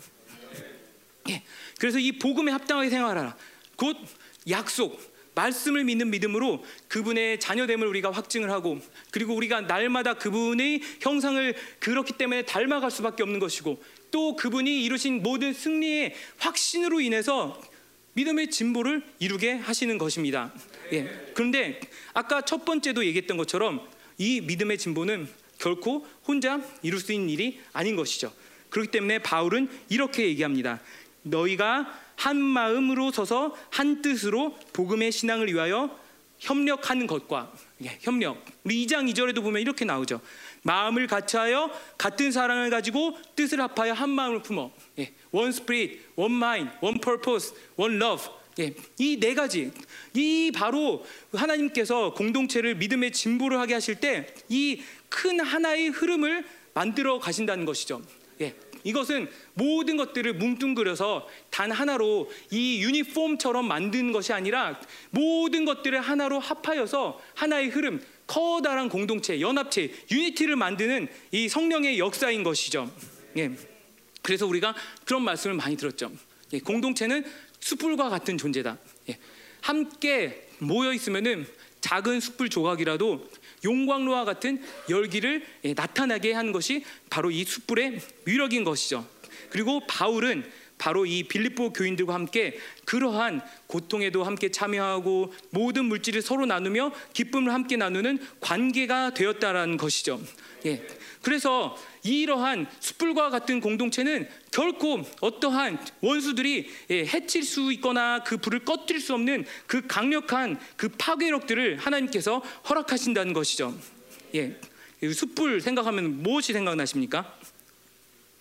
[1.28, 1.42] 예.
[1.78, 3.36] 그래서 이 복음에 합당하게 생활하라.
[3.76, 3.96] 곧
[4.48, 4.98] 약속,
[5.34, 8.80] 말씀을 믿는 믿음으로 그분의 자녀됨을 우리가 확증을 하고
[9.12, 13.80] 그리고 우리가 날마다 그분의 형상을 그렇기 때문에 닮아갈 수밖에 없는 것이고
[14.10, 17.60] 또 그분이 이루신 모든 승리의 확신으로 인해서
[18.14, 20.52] 믿음의 진보를 이루게 하시는 것입니다.
[20.92, 21.32] 예.
[21.34, 21.80] 그런데
[22.14, 23.86] 아까 첫 번째도 얘기했던 것처럼
[24.16, 25.28] 이 믿음의 진보는
[25.58, 28.32] 결코 혼자 이룰 수 있는 일이 아닌 것이죠.
[28.70, 30.80] 그렇기 때문에 바울은 이렇게 얘기합니다.
[31.22, 35.96] 너희가 한 마음으로 서서 한 뜻으로 복음의 신앙을 위하여
[36.38, 37.52] 협력하는 것과
[37.84, 38.44] 예, 협력.
[38.64, 40.20] 우리 2장 2절에도 보면 이렇게 나오죠.
[40.68, 44.70] 마음을 같이하여 같은 사랑을 가지고 뜻을 합하여 한 마음을 품어.
[44.98, 48.28] 예, one spirit, one mind, one purpose, one love.
[48.58, 49.72] 예, 이 네 가지,
[50.14, 56.44] 이 바로 하나님께서 공동체를 믿음의 진보를 하게 하실 때 이 큰 하나의 흐름을
[56.74, 58.02] 만들어 가신다는 것이죠.
[58.42, 58.54] 예,
[58.84, 64.78] 이것은 모든 것들을 뭉뚱그려서 단 하나로 이 유니폼처럼 만든 것이 아니라
[65.10, 72.92] 모든 것들을 하나로 합하여서 하나의 흐름, 커다란 공동체, 연합체, 유니티를 만드는 이 성령의 역사인 것이죠.
[73.38, 73.50] 예.
[74.22, 74.74] 그래서 우리가
[75.06, 76.12] 그런 말씀을 많이 들었죠.
[76.52, 76.60] 예.
[76.60, 77.24] 공동체는
[77.58, 78.76] 숯불과 같은 존재다.
[79.08, 79.18] 예.
[79.62, 81.46] 함께 모여 있으면은
[81.80, 83.28] 작은 숯불 조각이라도
[83.64, 89.08] 용광로와 같은 열기를 예, 나타나게 하는 것이 바로 이 숯불의 위력인 것이죠.
[89.48, 90.44] 그리고 바울은
[90.78, 97.76] 바로 이 빌립보 교인들과 함께 그러한 고통에도 함께 참여하고 모든 물질을 서로 나누며 기쁨을 함께
[97.76, 100.20] 나누는 관계가 되었다라는 것이죠.
[100.66, 100.86] 예.
[101.22, 109.00] 그래서 이러한 숯불과 같은 공동체는 결코 어떠한 원수들이 예, 해칠 수 있거나 그 불을 꺼뜨릴
[109.00, 113.76] 수 없는 그 강력한 그 파괴력들을 하나님께서 허락하신다는 것이죠.
[114.34, 114.58] 예.
[115.02, 117.38] 숯불 생각하면 무엇이 생각나십니까?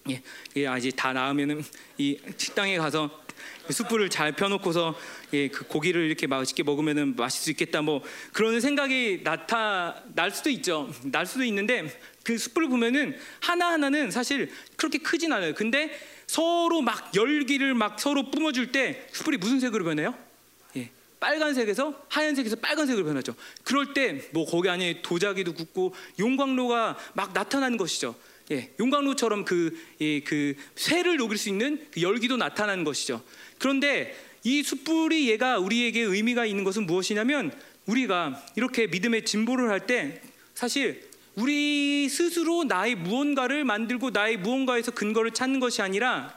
[0.09, 0.21] 예,
[0.55, 1.63] 예, 아직 다 나으면은
[1.97, 3.09] 이 식당에 가서
[3.69, 4.95] 숯불을 잘 펴놓고서
[5.33, 8.01] 예, 그 고기를 이렇게 맛있게 먹으면은 맛있을 수 있겠다 뭐
[8.33, 10.91] 그런 생각이 나타날 수도 있죠.
[11.03, 15.53] 날 수도 있는데 그 숯불을 보면은 하나 하나는 사실 그렇게 크진 않아요.
[15.53, 15.97] 근데
[16.27, 20.13] 서로 막 열기를 막 서로 뿜어줄 때 숯불이 무슨 색으로 변해요?
[20.75, 20.89] 예,
[21.19, 23.35] 빨간색에서 하얀색에서 빨간색으로 변하죠.
[23.63, 28.15] 그럴 때 뭐 거기 안에 도자기도 굽고 용광로가 막 나타나는 것이죠.
[28.51, 33.21] 예, 용광로처럼 그, 예, 그 쇠를 녹일 수 있는 그 열기도 나타나는 것이죠.
[33.59, 37.51] 그런데 이 숯불이 얘가 우리에게 의미가 있는 것은 무엇이냐면
[37.85, 40.21] 우리가 이렇게 믿음의 진보를 할 때
[40.53, 46.35] 사실 우리 스스로 나의 무언가를 만들고 나의 무언가에서 근거를 찾는 것이 아니라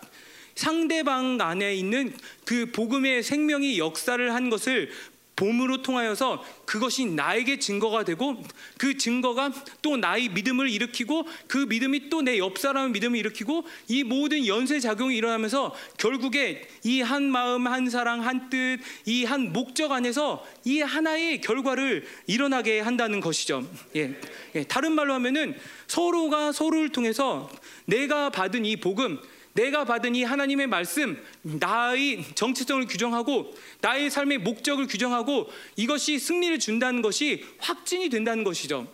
[0.55, 2.15] 상대방 안에 있는
[2.45, 4.91] 그 복음의 생명이 역사를 한 것을
[5.41, 8.37] 봄으로 통하여서 그것이 나에게 증거가 되고
[8.77, 9.51] 그 증거가
[9.81, 14.79] 또 나의 믿음을 일으키고 그 믿음이 또 내 옆 사람의 믿음을 일으키고 이 모든 연쇄
[14.81, 20.81] 작용이 일어나면서 결국에 이 한 마음 한 사랑 한 뜻 이 한 목적 안에서 이
[20.81, 23.67] 하나의 결과를 일어나게 한다는 것이죠.
[23.97, 24.15] 예.
[24.55, 24.65] 예.
[24.65, 25.57] 다른 말로 하면은
[25.87, 27.49] 서로가 서로를 통해서
[27.87, 29.19] 내가 받은 이 복음
[29.61, 37.03] 내가 받은 이 하나님의 말씀, 나의 정체성을 규정하고 나의 삶의 목적을 규정하고 이것이 승리를 준다는
[37.03, 38.91] 것이 확진이 된다는 것이죠.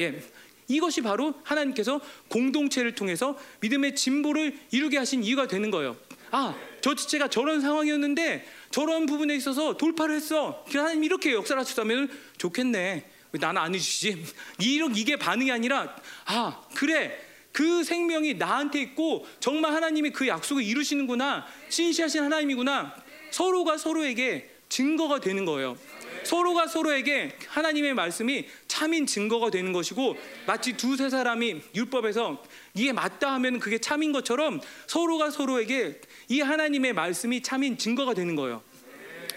[0.00, 0.20] 예.
[0.66, 5.96] 이것이 바로 하나님께서 공동체를 통해서 믿음의 진보를 이루게 하신 이유가 되는 거예요.
[6.32, 10.64] 아, 저 지체가 저런 상황이었는데 저런 부분에 있어서 돌파를 했어.
[10.72, 13.04] 하나님 이렇게 역사를 하셨다면 좋겠네.
[13.32, 14.24] 왜 나는 안 해주시지?
[14.58, 21.46] 이런 이게 반응이 아니라 아 그래 그 생명이 나한테 있고 정말 하나님이 그 약속을 이루시는구나
[21.68, 22.94] 신시하신 하나님이구나
[23.30, 25.76] 서로가 서로에게 증거가 되는 거예요.
[26.24, 30.16] 서로가 서로에게 하나님의 말씀이 참인 증거가 되는 것이고
[30.46, 32.42] 마치 두세 사람이 율법에서
[32.74, 38.62] 이게 맞다 하면 그게 참인 것처럼 서로가 서로에게 이 하나님의 말씀이 참인 증거가 되는 거예요.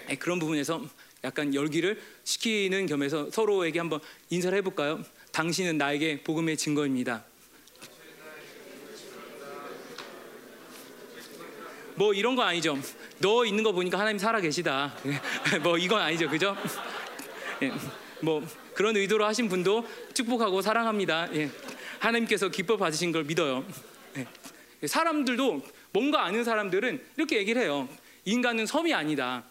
[0.06, 0.82] 네, 그런 부분에서
[1.24, 4.00] 약간 열기를 식히는 겸해서 서로에게 한번
[4.30, 5.02] 인사를 해볼까요?
[5.32, 7.24] 당신은 나에게 복음의 증거입니다.
[11.96, 12.78] 뭐 이런 거 아니죠.
[13.18, 14.94] 너 있는 거 보니까 하나님 살아 계시다.
[15.62, 16.56] 뭐 이건 아니죠, 그죠?
[17.62, 17.72] 예,
[18.20, 18.44] 뭐
[18.74, 21.28] 그런 의도로 하신 분도 축복하고 사랑합니다.
[21.34, 21.50] 예,
[22.00, 23.64] 하나님께서 기뻐 받으신 걸 믿어요.
[24.16, 25.62] 예, 사람들도
[25.92, 27.88] 뭔가 아는 사람들은 이렇게 얘기를 해요.
[28.24, 29.44] 인간은 섬이 아니다.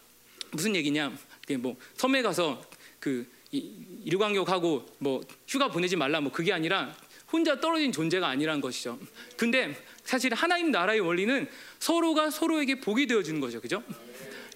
[0.51, 1.13] 무슨 얘기냐?
[1.59, 2.61] 뭐 섬에 가서
[2.99, 6.93] 그 일광욕하고 뭐 휴가 보내지 말라 뭐 그게 아니라
[7.31, 8.99] 혼자 떨어진 존재가 아니란 것이죠.
[9.37, 11.49] 근데 사실 하나님 나라의 원리는
[11.83, 13.59] 서로가 서로에게 복이 되어 주는 거죠.
[13.59, 13.83] 그죠?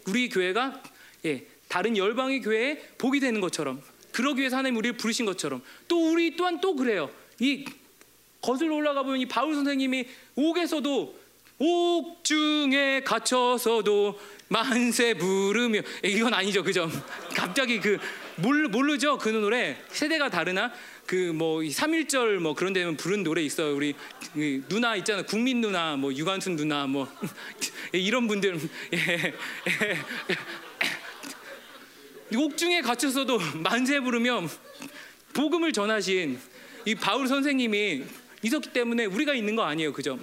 [0.07, 0.81] 우리 교회가
[1.25, 3.81] 예, 다른 열방의 교회에 복이 되는 것처럼
[4.13, 7.11] 그러기 위해서 하나님 우리를 부르신 것처럼 또 우리 또한 또 그래요.
[7.39, 7.65] 이
[8.39, 11.19] 거슬러 올라가 보면 이 바울 선생님이 옥에서도
[11.59, 14.17] 옥중에 갇혀서도
[14.47, 16.89] 만세 부르며 이건 아니죠 그죠
[17.35, 17.97] 갑자기 그
[18.35, 20.71] 모르, 모르죠 그 노래 세대가 다르나
[21.07, 23.95] 그뭐 3일절 뭐 그런 데면 부른 노래 있어요 우리
[24.33, 27.07] 그 누나 있잖아 국민 누나 뭐 유관순 누나 뭐
[27.93, 28.59] 이런 분들
[28.93, 29.33] 예,
[32.31, 32.37] 예.
[32.37, 34.47] 옥중에 갇혀서도 만세 부르며
[35.33, 36.37] 복음을 전하신
[36.85, 38.03] 이 바울 선생님이
[38.43, 40.19] 있었기 때문에 우리가 있는 거 아니에요 그죠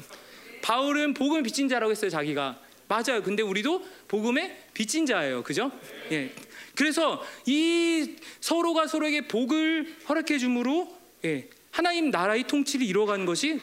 [0.61, 3.23] 바울은 복음을 빚진 자라고 했어요 자기가 맞아요.
[3.23, 5.43] 근데 우리도 복음의 빚진 자예요.
[5.43, 5.71] 그죠?
[6.13, 6.33] 예.
[6.75, 10.95] 그래서 이 서로가 서로에게 복을 허락해 줌으로
[11.25, 11.49] 예.
[11.71, 13.61] 하나님 나라의 통치를 이루어가는 것이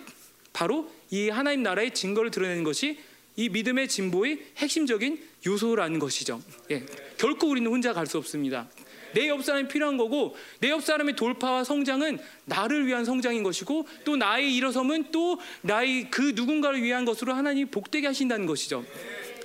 [0.54, 3.00] 바로 이 하나님 나라의 증거를 드러내는 것이
[3.36, 6.42] 이 믿음의 진보의 핵심적인 요소라는 것이죠.
[6.72, 6.86] 예.
[7.18, 8.68] 결코 우리는 혼자 갈 수 없습니다.
[9.14, 14.16] 내 옆 사람이 필요한 거고 내 옆 사람의 돌파와 성장은 나를 위한 성장인 것이고 또
[14.16, 18.86] 나의 일어섬은 또 나의 그 누군가를 위한 것으로 하나님이 복되게 하신다는 것이죠.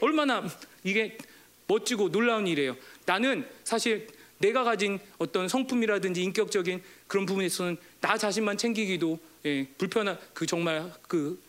[0.00, 0.44] 얼마나
[0.84, 1.18] 이게
[1.66, 2.76] 멋지고 놀라운 일이에요.
[3.04, 4.06] 나는 사실
[4.38, 10.92] 내가 가진 어떤 성품이라든지 인격적인 그런 부분에 있어서는 나 자신만 챙기기도 예, 불편한 그 정말
[11.08, 11.40] 그,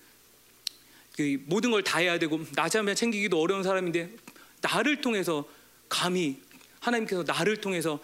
[1.15, 4.09] 그 모든 걸 다 해야 되고 나 자신만 챙기기도 어려운 사람인데
[4.61, 5.47] 나를 통해서
[5.89, 6.37] 감히
[6.79, 7.99] 하나님께서 나를 통해서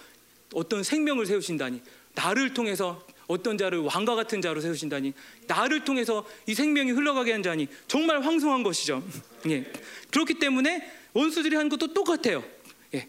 [0.53, 1.81] 어떤 생명을 세우신다니
[2.15, 5.13] 나를 통해서 어떤 자를 왕과 같은 자로 세우신다니
[5.47, 9.03] 나를 통해서 이 생명이 흘러가게 한 자니 정말 황송한 것이죠.
[9.49, 9.71] 예.
[10.11, 12.43] 그렇기 때문에 원수들이 하는 것도 똑같아요.
[12.93, 13.07] 예.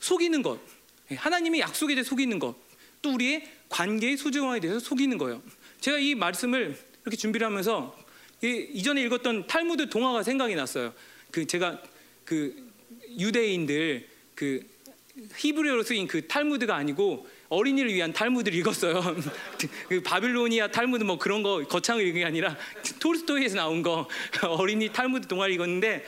[0.00, 0.60] 속이는 것,
[1.10, 1.14] 예.
[1.14, 2.56] 하나님의 약속에 대해 속이는 것,
[3.02, 5.42] 또 우리의 관계의 소중함에 대해서 속이는 거예요.
[5.80, 7.96] 제가 이 말씀을 이렇게 준비를 하면서
[8.42, 10.94] 이전에 읽었던 탈무드 동화가 생각이 났어요.
[11.30, 11.82] 그 제가
[12.24, 12.54] 그
[13.18, 14.66] 유대인들 그
[15.36, 19.02] 히브리어로 쓰인 그 탈무드가 아니고 어린이를 위한 탈무드를 읽었어요.
[19.88, 22.56] 그 바빌로니아 탈무드 뭐 그런 거 거창한 걸 읽은 게 아니라
[22.98, 24.08] 톨스토이에서 나온 거
[24.42, 26.04] 어린이 탈무드 동화를 읽었는데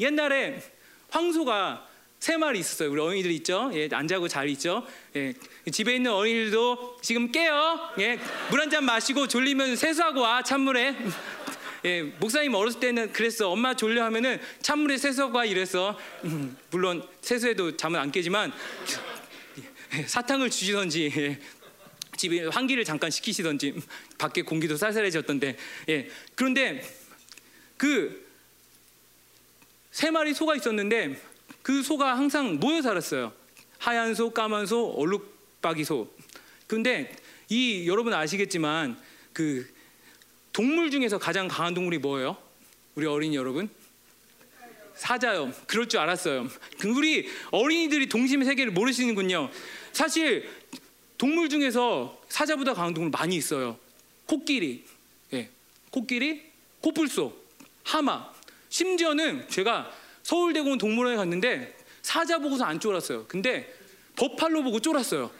[0.00, 0.62] 옛날에
[1.10, 1.86] 황소가
[2.18, 2.90] 세 마리 있었어요.
[2.90, 3.70] 우리 어린이들 있죠?
[3.74, 4.86] 예, 안 자고 잘 있죠?
[5.14, 5.34] 예,
[5.70, 7.90] 집에 있는 어린이들도 지금 깨요.
[7.98, 8.18] 예,
[8.50, 10.96] 물 한 잔 마시고 졸리면 세수하고 와 찬물에.
[11.84, 13.50] 예, 목사님 어렸을 때는 그랬어.
[13.50, 15.96] 엄마 졸려 하면은 찬물에 세수하고 와 이랬어.
[16.24, 18.52] 음, 물론 세수해도 잠은 안 깨지만
[20.06, 21.38] 사탕을 주시던지 예.
[22.16, 23.74] 집에 환기를 잠깐 시키시던지
[24.18, 25.56] 밖에 공기도 쌀쌀해졌던데
[25.90, 26.08] 예.
[26.34, 26.82] 그런데
[27.76, 28.25] 그
[29.96, 31.18] 세 마리 소가 있었는데
[31.62, 33.32] 그 소가 항상 모여 살았어요
[33.78, 36.12] 하얀 소, 까만 소, 얼룩박이 소
[36.66, 37.16] 근데
[37.48, 39.00] 이 여러분 아시겠지만
[39.32, 39.66] 그
[40.52, 42.36] 동물 중에서 가장 강한 동물이 뭐예요?
[42.94, 43.70] 우리 어린이 여러분
[44.96, 45.50] 사자요.
[45.66, 46.46] 그럴 줄 알았어요.
[46.78, 49.50] 그 우리 어린이들이 동심의 세계를 모르시는군요.
[49.94, 50.46] 사실
[51.16, 53.78] 동물 중에서 사자보다 강한 동물 많이 있어요.
[54.26, 54.84] 코끼리,
[55.32, 55.48] 예,
[55.90, 56.42] 코끼리,
[56.82, 57.34] 코뿔소,
[57.84, 58.35] 하마.
[58.80, 59.90] 심지어는 제가
[60.22, 63.24] 서울대공원 동물원에 갔는데 사자 보고서 안 쫄았어요.
[63.26, 63.72] 근데
[64.16, 65.30] 버팔로 보고 쫄았어요.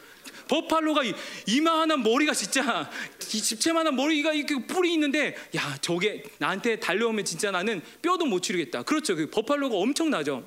[0.47, 1.13] 버팔로가 이-
[1.45, 2.89] 이만한 머리가 진짜
[3.21, 8.81] 이 집채만한 머리가 이렇게 뿔이 있는데 야 저게 나한테 달려오면 진짜 나는 뼈도 못 치르겠다.
[8.83, 9.15] 그렇죠.
[9.15, 10.43] 그 버팔로가 엄청나죠.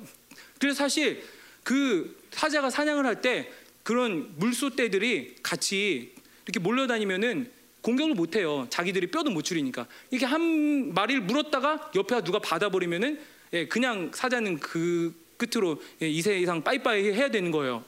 [0.59, 1.23] 그래서 사실
[1.63, 3.49] 그 사자가 사냥을 할 때
[3.83, 6.13] 그런 물소떼들이 같이
[6.45, 7.51] 이렇게 몰려다니면은
[7.81, 8.67] 공격을 못 해요.
[8.69, 9.87] 자기들이 뼈도 못 추리니까.
[10.11, 13.19] 이렇게 한 마리를 물었다가 옆에 누가 받아버리면은
[13.53, 17.83] 예, 그냥 사자는 그 끝으로 예, 이세 이상 빠이빠이 해야 되는 거예요.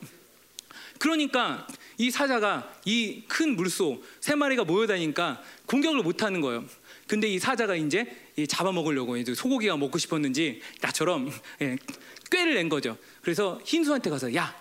[0.99, 1.67] 그러니까
[1.97, 6.65] 이 사자가 이 큰 물소 세 마리가 모여다니니까 공격을 못 하는 거예요.
[7.07, 8.05] 근데 이 사자가 이제
[8.35, 11.77] 이 잡아먹으려고 이제 소고기가 먹고 싶었는지 나처럼 예,
[12.31, 12.97] 꾀를 낸 거죠.
[13.21, 14.55] 그래서 흰소한테 가서 야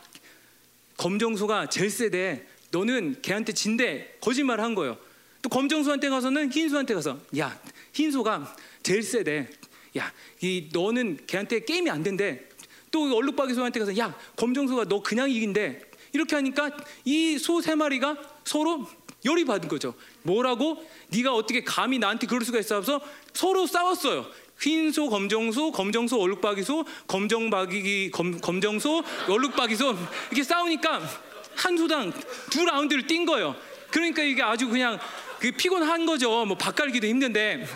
[0.98, 4.98] 검정소가 제일 세대 너는 걔한테 진대 거짓말 한 거예요.
[5.42, 7.60] 또 검정소한테 가서는 흰소한테 가서 야
[7.92, 9.48] 흰소가 제일 세대
[9.96, 10.10] 야
[10.40, 12.48] 이 너는 걔한테 게임이 안 된대.
[12.90, 15.80] 또 얼룩박이 소한테 가서 야 검정소가 너 그냥 이긴대.
[16.12, 16.70] 이렇게 하니까
[17.04, 18.88] 이 소 세 마리가 서로
[19.24, 19.94] 열이 받은 거죠.
[20.22, 20.84] 뭐라고?
[21.10, 22.74] 네가 어떻게 감히 나한테 그럴 수가 있어?
[22.74, 23.00] 하면서
[23.32, 24.26] 서로 싸웠어요.
[24.60, 29.96] 흰소, 검정소, 검정소, 얼룩박이소, 검정박이, 검, 검정소, 얼룩박이소
[30.32, 31.02] 이렇게 싸우니까
[31.54, 32.12] 한 소당
[32.50, 33.54] 두 라운드를 뛴 거예요.
[33.90, 34.98] 그러니까 이게 아주 그냥
[35.42, 36.44] 그 피곤한 거죠.
[36.44, 37.66] 뭐 바깔기도 힘든데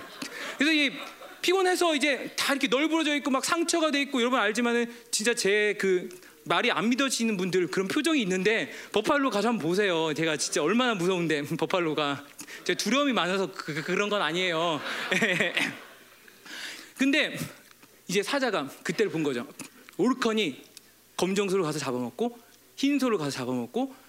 [0.56, 0.92] 그래서 이
[1.42, 6.08] 피곤해서 이제 다 이렇게 널브러져 있고 막 상처가 돼 있고 여러분 알지만은 진짜 제 그
[6.44, 10.14] 말이 안 믿어지는 분들 그런 표정이 있는데 버팔로 가서 한번 보세요.
[10.14, 12.24] 제가 진짜 얼마나 무서운데 버팔로가
[12.62, 14.80] 제가 두려움이 많아서 그, 그런 건 아니에요.
[16.96, 17.36] 근데
[18.06, 19.44] 이제 사자가 그때를 본 거죠.
[19.96, 20.62] 오르컨이
[21.16, 22.38] 검정소를 가서 잡아먹고
[22.76, 24.05] 흰소를 가서 잡아먹고 예,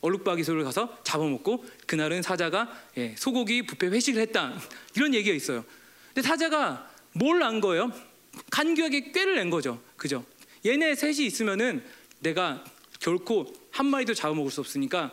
[0.00, 4.58] 얼룩박이 소를 가서 잡아먹고 그날은 사자가 예, 소고기 뷔페 회식을 했다
[4.96, 5.64] 이런 얘기가 있어요.
[6.14, 7.92] 근데 사자가 뭘 안 거예요?
[8.50, 9.82] 간교하게 꾀를 낸 거죠.
[9.96, 10.24] 그죠?
[10.64, 11.82] 얘네 셋이 있으면은
[12.20, 12.64] 내가
[13.00, 15.12] 결코 한 마리도 잡아먹을 수 없으니까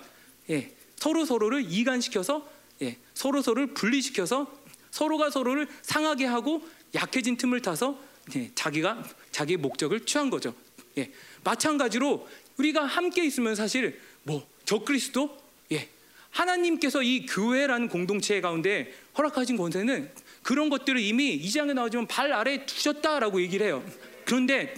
[0.50, 2.48] 예, 서로 서로를 이간시켜서
[2.82, 4.52] 예, 서로 서로를 분리시켜서
[4.92, 6.62] 서로가 서로를 상하게 하고
[6.96, 8.00] 약해진 틈을 타서
[8.36, 10.54] 예, 자기가 자기의 목적을 취한 거죠.
[10.98, 11.12] 예,
[11.44, 12.28] 마찬가지로
[12.58, 15.36] 우리가 함께 있으면 사실 뭐 적그리스도
[15.72, 15.90] 예,
[16.30, 20.12] 하나님께서 이 교회라는 공동체 가운데 허락하신 권세는
[20.44, 23.84] 그런 것들을 이미 이 장에 나오지만 발 아래에 두셨다라고 얘기를 해요.
[24.26, 24.76] 그런데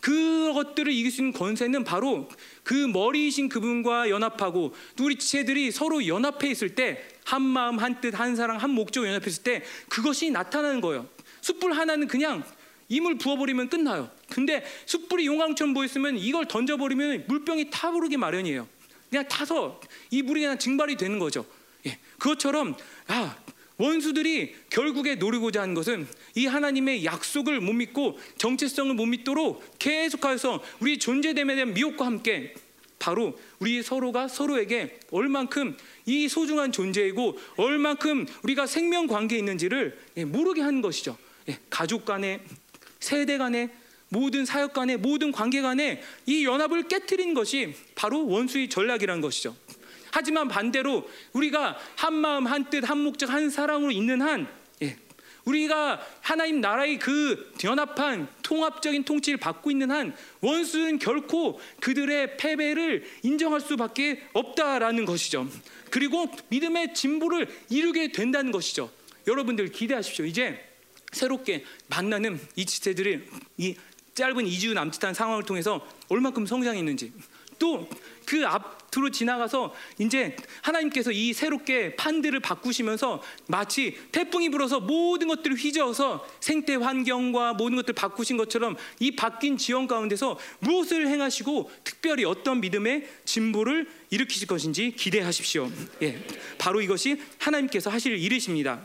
[0.00, 2.28] 그것들을 이길 수 있는 권세는 바로
[2.64, 8.14] 그 머리이신 그분과 연합하고 또 우리 지체들이 서로 연합해 있을 때 한 마음 한 뜻
[8.14, 11.06] 한 사랑 한 목적으로 연합했을 때 그것이 나타나는 거예요.
[11.40, 12.42] 숯불 하나는 그냥
[12.88, 14.10] 임을 부어버리면 끝나요.
[14.28, 18.66] 근데 숯불이 용광처럼 보였으면 이걸 던져버리면 물병이 타오르기 마련이에요.
[19.12, 19.78] 그냥 타서
[20.10, 21.44] 이 물이 그냥 증발이 되는 거죠.
[21.84, 22.74] 예, 그것처럼
[23.08, 23.36] 아
[23.76, 30.98] 원수들이 결국에 노리고자 하는 것은 이 하나님의 약속을 못 믿고 정체성을 못 믿도록 계속해서 우리
[30.98, 32.54] 존재됨에 대한 미혹과 함께
[32.98, 35.76] 바로 우리 서로가 서로에게 얼만큼
[36.06, 41.18] 이 소중한 존재이고 얼만큼 우리가 생명 관계에 있는지를 예, 모르게 하는 것이죠.
[41.50, 42.40] 예, 가족 간에
[42.98, 43.68] 세대 간에
[44.12, 49.56] 모든 사역 간에 모든 관계 간에 이 연합을 깨뜨리는 것이 바로 원수의 전략이라는 것이죠.
[50.10, 54.46] 하지만 반대로 우리가 한 마음 한 뜻 한 목적 한 사랑으로 있는 한
[54.82, 54.98] 예,
[55.46, 63.62] 우리가 하나님 나라의 그 연합한 통합적인 통치를 받고 있는 한 원수는 결코 그들의 패배를 인정할
[63.62, 65.48] 수밖에 없다라는 것이죠.
[65.90, 68.90] 그리고 믿음의 진보를 이루게 된다는 것이죠.
[69.26, 70.26] 여러분들 기대하십시오.
[70.26, 70.62] 이제
[71.12, 73.22] 새롭게 만나는 이 지체들이
[73.56, 73.74] 이
[74.14, 77.12] 짧은 2주 남짓한 상황을 통해서 얼만큼 성장했는지
[77.58, 77.88] 또
[78.24, 86.26] 그 앞으로 지나가서 이제 하나님께서 이 새롭게 판들을 바꾸시면서 마치 태풍이 불어서 모든 것들을 휘저어서
[86.40, 93.08] 생태 환경과 모든 것들을 바꾸신 것처럼 이 바뀐 지형 가운데서 무엇을 행하시고 특별히 어떤 믿음의
[93.24, 95.70] 진보를 일으키실 것인지 기대하십시오.
[96.02, 96.24] 예,
[96.58, 98.82] 바로 이것이 하나님께서 하실 일이십니다.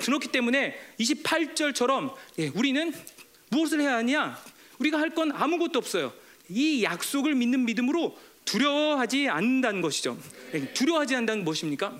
[0.00, 2.92] 그렇기 때문에 28절처럼 예, 우리는
[3.50, 4.53] 무엇을 해야 하냐?
[4.84, 6.12] 우리가 할 건 아무것도 없어요.
[6.48, 10.18] 이 약속을 믿는 믿음으로 두려워하지 않는다는 것이죠.
[10.52, 11.98] 예, 두려워하지 않는다는 무엇입니까?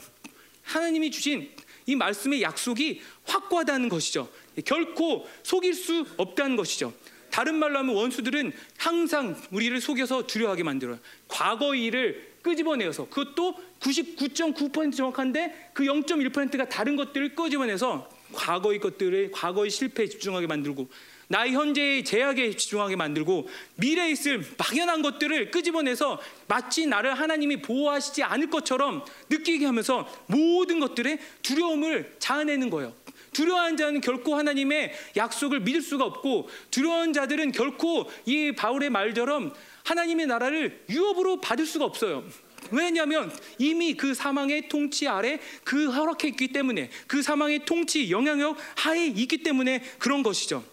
[0.62, 1.48] 하나님이 주신
[1.86, 4.28] 이 말씀의 약속이 확고하다는 것이죠.
[4.58, 6.92] 예, 결코 속일 수 없다는 것이죠.
[7.30, 10.98] 다른 말로 하면 원수들은 항상 우리를 속여서 두려워하게 만들어요.
[11.26, 20.08] 과거 일을 끄집어내서 그것도 99.9% 정확한데 그 0.1%가 다른 것들을 끄집어내서 과거의 것들을 과거의 실패에
[20.08, 20.88] 집중하게 만들고
[21.28, 28.50] 나의 현재의 제약에 집중하게 만들고 미래에 있을 막연한 것들을 끄집어내서 마치 나를 하나님이 보호하시지 않을
[28.50, 32.94] 것처럼 느끼게 하면서 모든 것들의 두려움을 자아내는 거예요.
[33.32, 39.52] 두려워한 자는 결코 하나님의 약속을 믿을 수가 없고 두려운 자들은 결코 이 바울의 말처럼
[39.82, 42.24] 하나님의 나라를 유업으로 받을 수가 없어요.
[42.70, 49.42] 왜냐하면 이미 그 사망의 통치 아래 그 허락했기 때문에 그 사망의 통치 영향력 하에 있기
[49.42, 50.64] 때문에 그런 것이죠.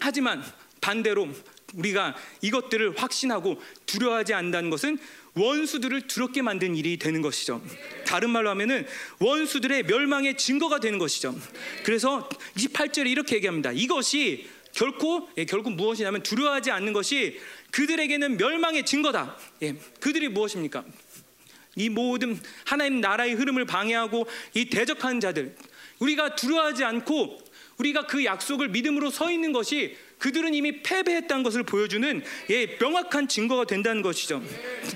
[0.00, 0.42] 하지만
[0.80, 1.28] 반대로
[1.74, 4.98] 우리가 이것들을 확신하고 두려워하지 않는다는 것은
[5.34, 7.62] 원수들을 두렵게 만든 일이 되는 것이죠.
[8.04, 8.86] 다른 말로 하면은
[9.20, 11.38] 원수들의 멸망의 증거가 되는 것이죠.
[11.84, 13.70] 그래서 28절에 이렇게 얘기합니다.
[13.72, 17.38] 이것이 결코 예, 결국 무엇이냐면 두려워하지 않는 것이
[17.70, 19.36] 그들에게는 멸망의 증거다.
[19.62, 20.84] 예, 그들이 무엇입니까?
[21.76, 25.56] 이 모든 하나님 나라의 흐름을 방해하고 이 대적하는 자들
[26.00, 27.38] 우리가 두려워하지 않고
[27.80, 33.64] 우리가 그 약속을 믿음으로 서 있는 것이 그들은 이미 패배했다는 것을 보여주는 예, 명확한 증거가
[33.64, 34.42] 된다는 것이죠.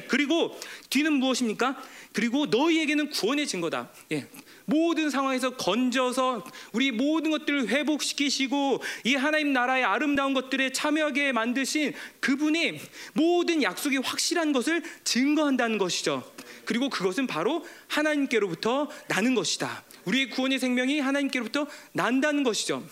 [0.08, 0.58] 그리고
[0.90, 1.82] 뒤는 무엇입니까?
[2.12, 3.90] 그리고 너희에게는 구원의 증거다.
[4.12, 4.26] 예.
[4.66, 12.80] 모든 상황에서 건져서 우리 모든 것들을 회복시키시고 이 하나님 나라의 아름다운 것들에 참여하게 만드신 그분이
[13.14, 16.22] 모든 약속이 확실한 것을 증거한다는 것이죠.
[16.64, 19.84] 그리고 그것은 바로 하나님께로부터 나는 것이다.
[20.04, 22.84] 우리의 구원의 생명이 하나님께로부터 난다는 것이죠.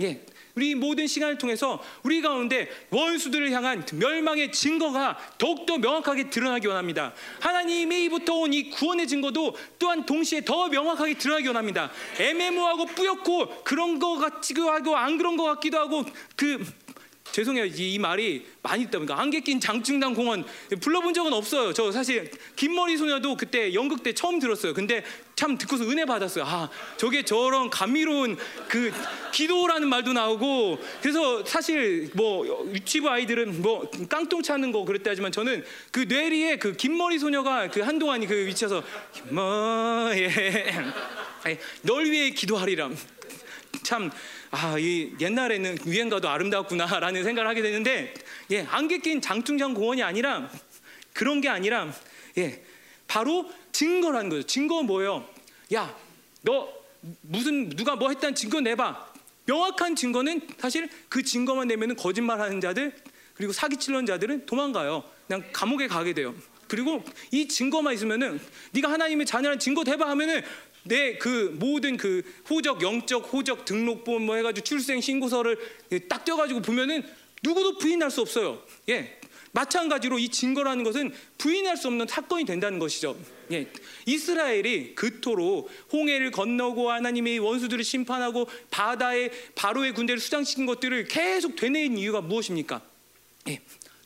[0.00, 0.24] 예.
[0.54, 7.14] 우리 모든 시간을 통해서 우리 가운데 원수들을 향한 멸망의 증거가 더욱더 명확하게 드러나기 원합니다.
[7.40, 11.90] 하나님이부터 온 이 구원의 증거도 또한 동시에 더 명확하게 드러나기 원합니다.
[12.18, 16.04] 애매모하고 뿌옇고 그런 거 같기도 하고 안 그런 거 같기도 하고
[16.36, 16.62] 그
[17.32, 17.64] 죄송해요.
[17.64, 20.44] 이, 이 말이 많이 있다 보니까 안개 낀 장충당 공원
[20.80, 21.72] 불러본 적은 없어요.
[21.72, 24.74] 저 사실 긴 머리 소녀도 그때 연극 때 처음 들었어요.
[24.74, 25.02] 근데
[25.34, 26.44] 참 듣고서 은혜 받았어요.
[26.44, 26.68] 아,
[26.98, 28.36] 저게 저런 감미로운
[28.68, 28.92] 그
[29.32, 35.64] 기도라는 말도 나오고 그래서 사실 뭐 유치부 아이들은 뭐 깡통 차는 거 그랬다 하지만 저는
[35.90, 38.82] 그 뇌리에 그 긴 머리 소녀가 그 한동안 그 위치에서
[39.30, 40.72] 뭐 예.
[41.82, 42.90] 널 위해 기도하리라.
[43.82, 44.10] 참
[44.50, 48.14] 아, 이 옛날에는 유행가도 아름다웠구나라는 생각을 하게 되는데,
[48.50, 50.50] 예, 안개 낀 장충장 공원이 아니라
[51.12, 51.92] 그런 게 아니라,
[52.38, 52.62] 예,
[53.06, 54.46] 바로 증거라는 거죠.
[54.46, 55.26] 증거 뭐예요?
[55.74, 55.96] 야,
[56.42, 56.68] 너
[57.22, 59.12] 무슨 누가 뭐 했다는 증거 내봐.
[59.46, 62.94] 명확한 증거는 사실 그 증거만 내면은 거짓말하는 자들
[63.34, 65.02] 그리고 사기치려는 자들은 도망가요.
[65.26, 66.34] 그냥 감옥에 가게 돼요.
[66.68, 68.40] 그리고 이 증거만 있으면은
[68.70, 70.42] 네가 하나님의 자녀라는 증거 대봐 하면은
[70.84, 75.58] 내 그 모든 그 호적 영적 호적 등록본 뭐 해가지고 출생 신고서를
[76.08, 77.04] 딱 떼가지고 보면은
[77.42, 78.62] 누구도 부인할 수 없어요.
[78.88, 79.18] 예.
[79.52, 83.16] 마찬가지로 이 증거라는 것은 부인할 수 없는 사건이 된다는 것이죠.
[83.52, 83.68] 예.
[84.06, 92.20] 이스라엘이 그토록 홍해를 건너고 하나님의 원수들을 심판하고 바다에 바로의 군대를 수장시킨 것들을 계속 되뇌인 이유가
[92.22, 92.80] 무엇입니까?
[93.48, 93.60] 예.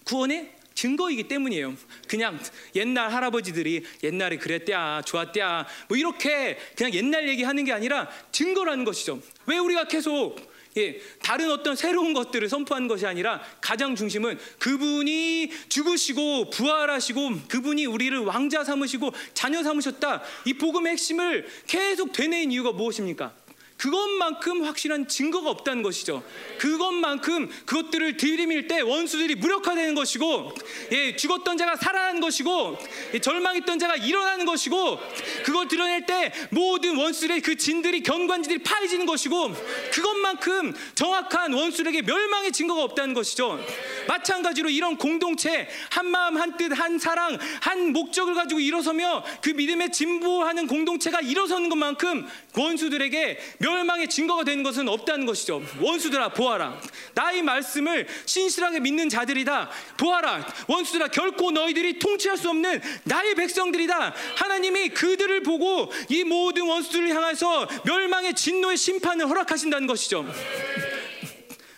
[0.05, 1.75] 구원의 증거이기 때문이에요.
[2.07, 2.39] 그냥
[2.77, 9.21] 옛날 할아버지들이 옛날에 그랬대야, 좋았대야, 뭐 이렇게 그냥 옛날 얘기하는 게 아니라 증거라는 것이죠.
[9.47, 10.37] 왜 우리가 계속
[10.77, 18.19] 예, 다른 어떤 새로운 것들을 선포하는 것이 아니라 가장 중심은 그분이 죽으시고 부활하시고 그분이 우리를
[18.19, 20.23] 왕자 삼으시고 자녀 삼으셨다.
[20.45, 23.35] 이 복음의 핵심을 계속 되뇌인 이유가 무엇입니까?
[23.77, 26.23] 그것만큼 확실한 증거가 없다는 것이죠.
[26.59, 30.55] 그것만큼 그것들을 들이밀 때 원수들이 무력화되는 것이고,
[30.93, 32.79] 예, 죽었던 자가 살아나는 것이고,
[33.15, 34.99] 예, 절망했던 자가 일어나는 것이고,
[35.45, 39.53] 그걸 드러낼 때 모든 원수들의 그 진들이 견관지들이 파해지는 것이고,
[39.93, 43.61] 그것만큼 정확한 원수들에게 멸망의 증거가 없다는 것이죠.
[44.09, 49.91] 마찬가지로 이런 공동체, 한 마음, 한 뜻, 한 사랑, 한 목적을 가지고 일어서며 그 믿음에
[49.91, 52.27] 진보하는 공동체가 일어서는 것만큼
[52.57, 55.61] 원수들에게 멸망의 증거가 되는 것은 없다는 것이죠.
[55.81, 56.81] 원수들아 보아라.
[57.15, 59.71] 나의 말씀을 신실하게 믿는 자들이다.
[59.97, 60.47] 보아라.
[60.69, 64.15] 원수들아 결코 너희들이 통치할 수 없는 나의 백성들이다.
[64.37, 70.25] 하나님이 그들을 보고 이 모든 원수들을 향해서 멸망의 진노의 심판을 허락하신다는 것이죠.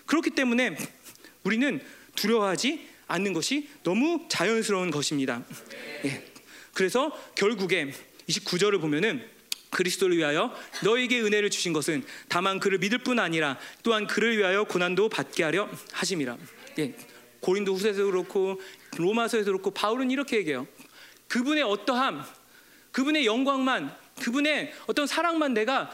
[0.04, 0.76] 그렇기 때문에
[1.42, 1.80] 우리는
[2.16, 5.42] 두려워하지 않는 것이 너무 자연스러운 것입니다.
[6.04, 6.24] 예.
[6.74, 7.92] 그래서 결국에
[8.28, 9.37] 29절을 보면은
[9.70, 10.54] 그리스도를 위하여
[10.84, 15.68] 너에게 은혜를 주신 것은 다만 그를 믿을 뿐 아니라 또한 그를 위하여 고난도 받게 하려
[15.92, 16.36] 하심이라.
[16.78, 16.94] 예.
[17.40, 18.60] 고린도 후서에서 그렇고
[18.96, 20.66] 로마서에서 그렇고 바울은 이렇게 얘기해요.
[21.28, 22.24] 그분의 어떠함,
[22.92, 25.90] 그분의 영광만, 그분의 어떤 사랑만 내가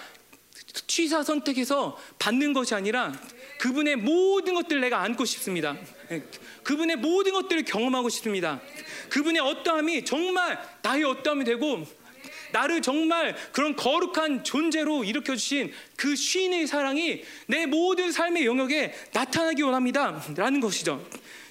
[0.86, 3.12] 취사 선택해서 받는 것이 아니라
[3.58, 5.76] 그분의 모든 것들을 내가 안고 싶습니다.
[6.10, 6.22] 예.
[6.62, 8.60] 그분의 모든 것들을 경험하고 싶습니다.
[9.10, 11.86] 그분의 어떠함이 정말 나의 어떠함이 되고
[12.54, 19.62] 나를 정말 그런 거룩한 존재로 일으켜 주신 그 신의 사랑이 내 모든 삶의 영역에 나타나기
[19.62, 20.22] 원합니다.
[20.36, 21.04] 라는 것이죠.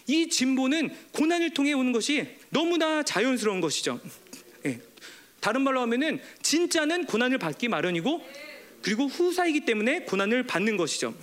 [0.07, 3.99] 이 진보는 고난을 통해 오는 것이 너무나 자연스러운 것이죠.
[4.65, 4.79] 예.
[5.41, 8.25] 다른 말로 하면은 진짜는 고난을 받기 마련이고
[8.81, 11.13] 그리고 후사이기 때문에 고난을 받는 것이죠.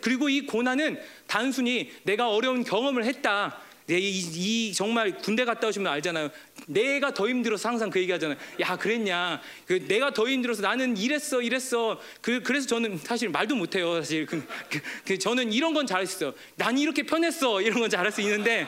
[0.00, 3.60] 그리고 이 고난은 단순히 내가 어려운 경험을 했다.
[3.86, 6.30] 내 이, 이 정말 군대 갔다 오시면 알잖아요.
[6.72, 8.38] 내가 더 힘들어서 항상 그 얘기하잖아요.
[8.60, 9.40] 야 그랬냐?
[9.66, 12.00] 그 내가 더 힘들어서 나는 이랬어 이랬어.
[12.20, 13.96] 그 그래서 저는 사실 말도 못해요.
[13.96, 14.40] 사실 그,
[14.70, 16.34] 그, 그 저는 이런 건 잘할 수 있어요.
[16.56, 18.66] 난 이렇게 편했어 이런 건 잘할 수 있는데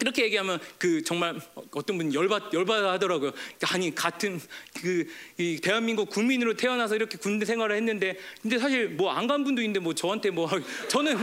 [0.00, 1.40] 이렇게 얘기하면 그 정말
[1.70, 3.30] 어떤 분 열받 열받아 하더라고요.
[3.72, 4.40] 아니 같은
[4.80, 5.06] 그
[5.38, 9.78] 이 대한민국 국민으로 태어나서 이렇게 군대 생활을 했는데 근데 사실 뭐 안 간 분도 있는데
[9.78, 10.48] 뭐 저한테 뭐
[10.88, 11.16] 저는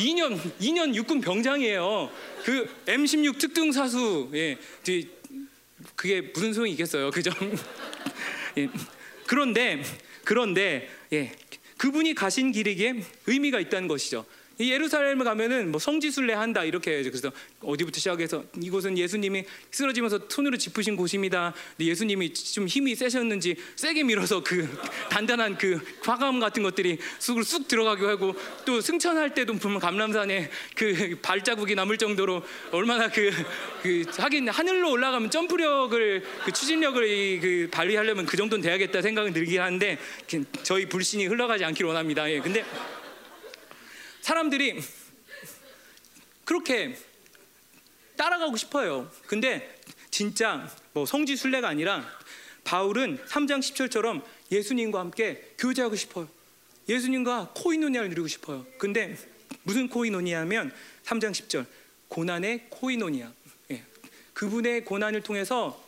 [0.00, 2.10] 2년 2년 육군 병장이에요.
[2.44, 4.56] 그 M16 특등 사수 예.
[5.94, 7.10] 그게 무슨 소용이 있겠어요.
[7.10, 7.30] 그죠?
[8.58, 8.68] 예.
[9.26, 9.82] 그런데
[10.24, 11.32] 그런데 예.
[11.76, 14.24] 그분이 가신 길에게 의미가 있다는 것이죠.
[14.68, 17.02] 예루살렘을 가면은 뭐 성지순례 한다 이렇게.
[17.02, 21.54] 그래서 어디부터 시작해서 이곳은 예수님이 쓰러지면서 손으로 짚으신 곳입니다.
[21.78, 24.68] 예수님이 좀 힘이 세셨는지 세게 밀어서 그
[25.10, 28.34] 단단한 그 화감 같은 것들이 쑥을 쑥 들어가기도 하고
[28.64, 33.30] 또 승천할 때도 보면 감람산에 그 발자국이 남을 정도로 얼마나 그,
[33.82, 39.98] 그 하긴 하늘로 올라가면 점프력을 그 추진력을 그 발휘하려면 그 정도는 돼야겠다 생각은 들긴 하는데
[40.62, 42.30] 저희 불신이 흘러가지 않기를 원합니다.
[42.30, 42.40] 예.
[42.40, 42.64] 근데
[44.30, 44.80] 사람들이
[46.44, 46.96] 그렇게
[48.16, 49.10] 따라가고 싶어요.
[49.26, 49.76] 근데
[50.12, 52.08] 진짜 뭐 성지 순례가 아니라
[52.62, 56.28] 바울은 3장 10절처럼 예수님과 함께 교제하고 싶어요.
[56.88, 58.64] 예수님과 코이노니아를 누리고 싶어요.
[58.78, 59.16] 근데
[59.64, 60.72] 무슨 코이노니아면
[61.06, 61.66] 3장 10절
[62.06, 63.32] 고난의 코이노니아.
[63.72, 63.82] 예.
[64.32, 65.84] 그분의 고난을 통해서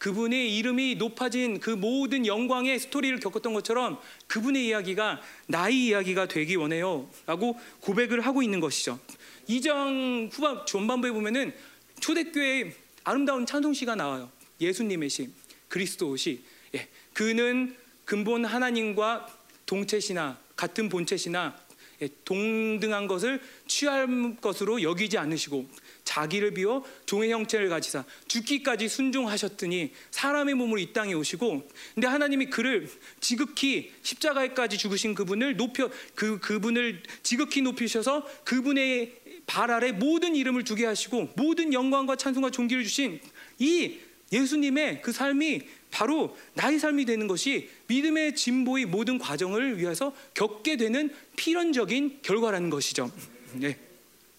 [0.00, 7.08] 그분의 이름이 높아진 그 모든 영광의 스토리를 겪었던 것처럼 그분의 이야기가 나의 이야기가 되기 원해요.
[7.26, 8.98] 라고 고백을 하고 있는 것이죠.
[9.46, 11.52] 2장 후반 전반부에 보면은
[12.00, 12.72] 초대교회의
[13.04, 14.30] 아름다운 찬송시가 나와요.
[14.58, 15.28] 예수님의 시,
[15.68, 16.44] 그리스도 시.
[16.74, 16.88] 예.
[17.12, 19.26] 그는 근본 하나님과
[19.66, 21.54] 동체시나 같은 본체시나
[22.00, 25.68] 예, 동등한 것을 취할 것으로 여기지 않으시고
[26.04, 32.90] 자기를 비워 종의 형체를 가지사 죽기까지 순종하셨더니 사람의 몸으로 이 땅에 오시고 근데 하나님이 그를
[33.20, 40.86] 지극히 십자가에까지 죽으신 그분을 높여 그 그분을 지극히 높이셔서 그분의 발 아래 모든 이름을 두게
[40.86, 43.20] 하시고 모든 영광과 찬송과 존귀를 주신
[43.58, 43.98] 이
[44.32, 51.12] 예수님의 그 삶이 바로 나의 삶이 되는 것이 믿음의 진보의 모든 과정을 위해서 겪게 되는
[51.36, 53.10] 필연적인 결과라는 것이죠.
[53.54, 53.76] 네.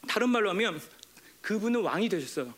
[0.08, 0.82] 다른 말로 하면
[1.42, 2.54] 그분은 왕이 되셨어요.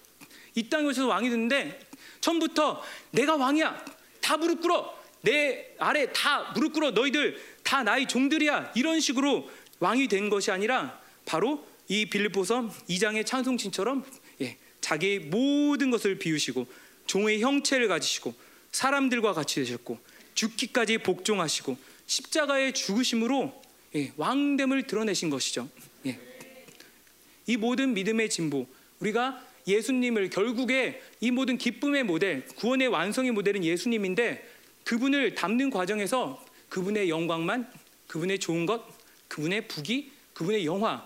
[0.55, 1.79] 이 땅에 오셔서 왕이 됐는데
[2.21, 2.81] 처음부터
[3.11, 3.85] 내가 왕이야.
[4.21, 5.01] 다 무릎 꿇어.
[5.21, 6.91] 내 아래 다 무릎 꿇어.
[6.91, 8.73] 너희들 다 나의 종들이야.
[8.75, 9.49] 이런 식으로
[9.79, 14.05] 왕이 된 것이 아니라 바로 이 빌립보서 2장의 찬송신처럼
[14.41, 16.67] 예, 자기의 모든 것을 비우시고
[17.05, 18.33] 종의 형체를 가지시고
[18.71, 19.99] 사람들과 같이 되셨고
[20.33, 23.61] 죽기까지 복종하시고 십자가의 죽으심으로
[23.95, 25.69] 예, 왕됨을 드러내신 것이죠.
[27.47, 27.53] 예.
[27.53, 28.67] 이 모든 믿음의 진보,
[28.99, 34.47] 우리가 예수님을 결국에 이 모든 기쁨의 모델, 구원의 완성의 모델은 예수님인데
[34.83, 37.71] 그분을 담는 과정에서 그분의 영광만,
[38.07, 38.83] 그분의 좋은 것,
[39.27, 41.05] 그분의 부귀, 그분의 영화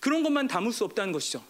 [0.00, 1.44] 그런 것만 담을 수 없다는 것이죠.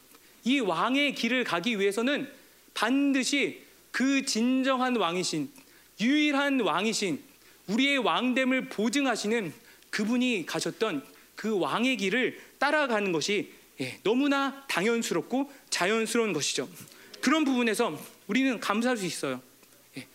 [0.44, 2.30] 이 왕의 길을 가기 위해서는
[2.74, 5.50] 반드시 그 진정한 왕이신
[6.00, 7.20] 유일한 왕이신
[7.66, 9.52] 우리의 왕됨을 보증하시는
[9.90, 11.04] 그분이 가셨던
[11.34, 16.68] 그 왕의 길을 따라가는 것이 예, 너무나 당연스럽고 자연스러운 것이죠.
[17.20, 19.40] 그런 부분에서 우리는 감사할 수 있어요.
[19.96, 20.06] 예,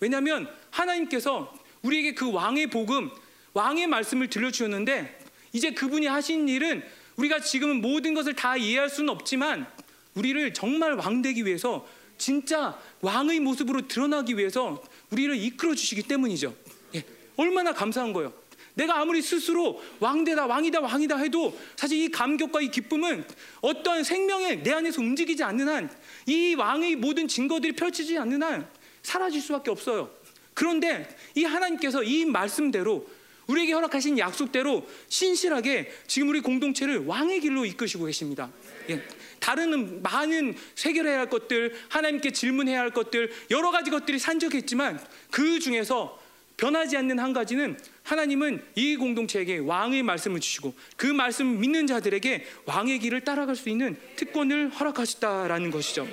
[0.00, 3.10] 왜냐하면 하나님께서 우리에게 그 왕의 복음,
[3.54, 5.20] 왕의 말씀을 들려주셨는데
[5.52, 6.82] 이제 그분이 하신 일은
[7.16, 9.66] 우리가 지금은 모든 것을 다 이해할 수는 없지만
[10.14, 11.86] 우리를 정말 왕 되기 위해서
[12.18, 16.54] 진짜 왕의 모습으로 드러나기 위해서 우리를 이끌어 주시기 때문이죠.
[16.94, 17.04] 예,
[17.36, 18.32] 얼마나 감사한 거예요.
[18.74, 23.24] 내가 아무리 스스로 왕대다 왕이다 왕이다 해도 사실 이 감격과 이 기쁨은
[23.60, 25.90] 어떠한 생명에 내 안에서 움직이지 않는 한
[26.26, 28.68] 이 왕의 모든 증거들이 펼치지 않는 한
[29.02, 30.10] 사라질 수밖에 없어요.
[30.54, 33.08] 그런데 이 하나님께서 이 말씀대로
[33.46, 38.50] 우리에게 허락하신 약속대로 신실하게 지금 우리 공동체를 왕의 길로 이끄시고 계십니다.
[38.88, 39.02] 예.
[39.40, 40.54] 다른 많은
[40.84, 45.00] 해결해야 할 것들, 하나님께 질문해야 할 것들, 여러 가지 것들이 산적했지만
[45.32, 46.20] 그 중에서
[46.56, 52.98] 변하지 않는 한 가지는 하나님은 이 공동체에게 왕의 말씀을 주시고 그 말씀을 믿는 자들에게 왕의
[52.98, 56.06] 길을 따라갈 수 있는 특권을 허락하셨다라는 것이죠.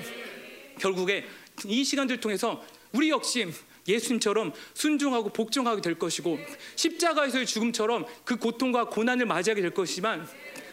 [0.79, 1.25] 결국에
[1.65, 3.47] 이 시간들 통해서 우리 역시
[3.87, 6.39] 예수님처럼 순종하고 복종하게 될 것이고
[6.75, 10.27] 십자가에서의 죽음처럼 그 고통과 고난을 맞이하게 될 것이지만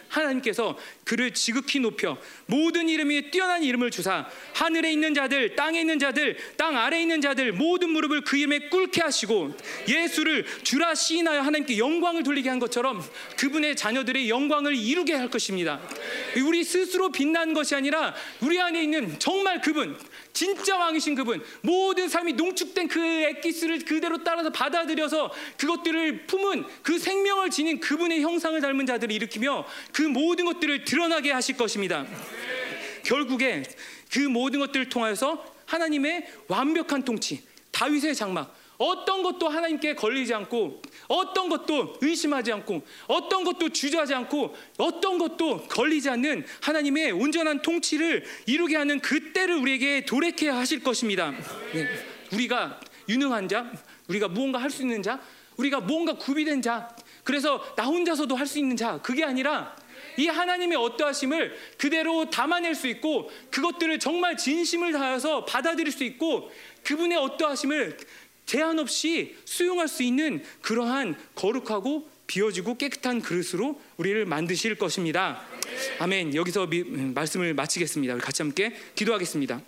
[0.09, 5.99] 하나님께서 그를 지극히 높여 모든 이름 이 뛰어난 이름을 주사 하늘에 있는 자들 땅에 있는
[5.99, 9.55] 자들 땅 아래에 있는 자들 모든 무릎을 그 이름에 꿇게 하시고
[9.87, 13.03] 예수를 주라 시인하여 하나님께 영광을 돌리게 한 것처럼
[13.37, 15.79] 그분의 자녀들의 영광을 이루게 할 것입니다.
[16.45, 19.97] 우리 스스로 빛난 것이 아니라 우리 안에 있는 정말 그분
[20.37, 27.49] 진짜 왕이신 그분 모든 삶이 농축된 그 엑기스를 그대로 따라서 받아들여서 그것들을 품은 그 생명을
[27.49, 32.05] 지닌 그분의 형상을 닮은 자들을 일으키며 그 모든 것들을 드러나게 하실 것입니다.
[33.03, 33.63] 결국에
[34.11, 37.41] 그 모든 것들을 통하여서 하나님의 완벽한 통치,
[37.71, 44.55] 다윗의 장막, 어떤 것도 하나님께 걸리지 않고 어떤 것도 의심하지 않고 어떤 것도 주저하지 않고
[44.77, 51.31] 어떤 것도 걸리지 않는 하나님의 온전한 통치를 이루게 하는 그때를 우리에게 도래케 하실 것입니다.
[51.73, 51.87] 네.
[52.33, 52.79] 우리가
[53.09, 53.71] 유능한 자,
[54.07, 55.19] 우리가 무언가 할 수 있는 자,
[55.57, 59.75] 우리가 무언가 구비된 자, 그래서 나 혼자서도 할 수 있는 자, 그게 아니라
[60.17, 66.51] 이 하나님의 어떠하심을 그대로 담아낼 수 있고 그것들을 정말 진심을 다해서 받아들일 수 있고
[66.83, 67.97] 그분의 어떠하심을
[68.47, 75.43] 제한 없이 수용할 수 있는 그러한 거룩하고 비워지고 깨끗한 그릇으로 우리를 만드실 것입니다.
[75.99, 76.33] 아멘.
[76.33, 78.17] 여기서 미, 음, 말씀을 마치겠습니다.
[78.17, 79.61] 같이 함께 기도하겠습니다.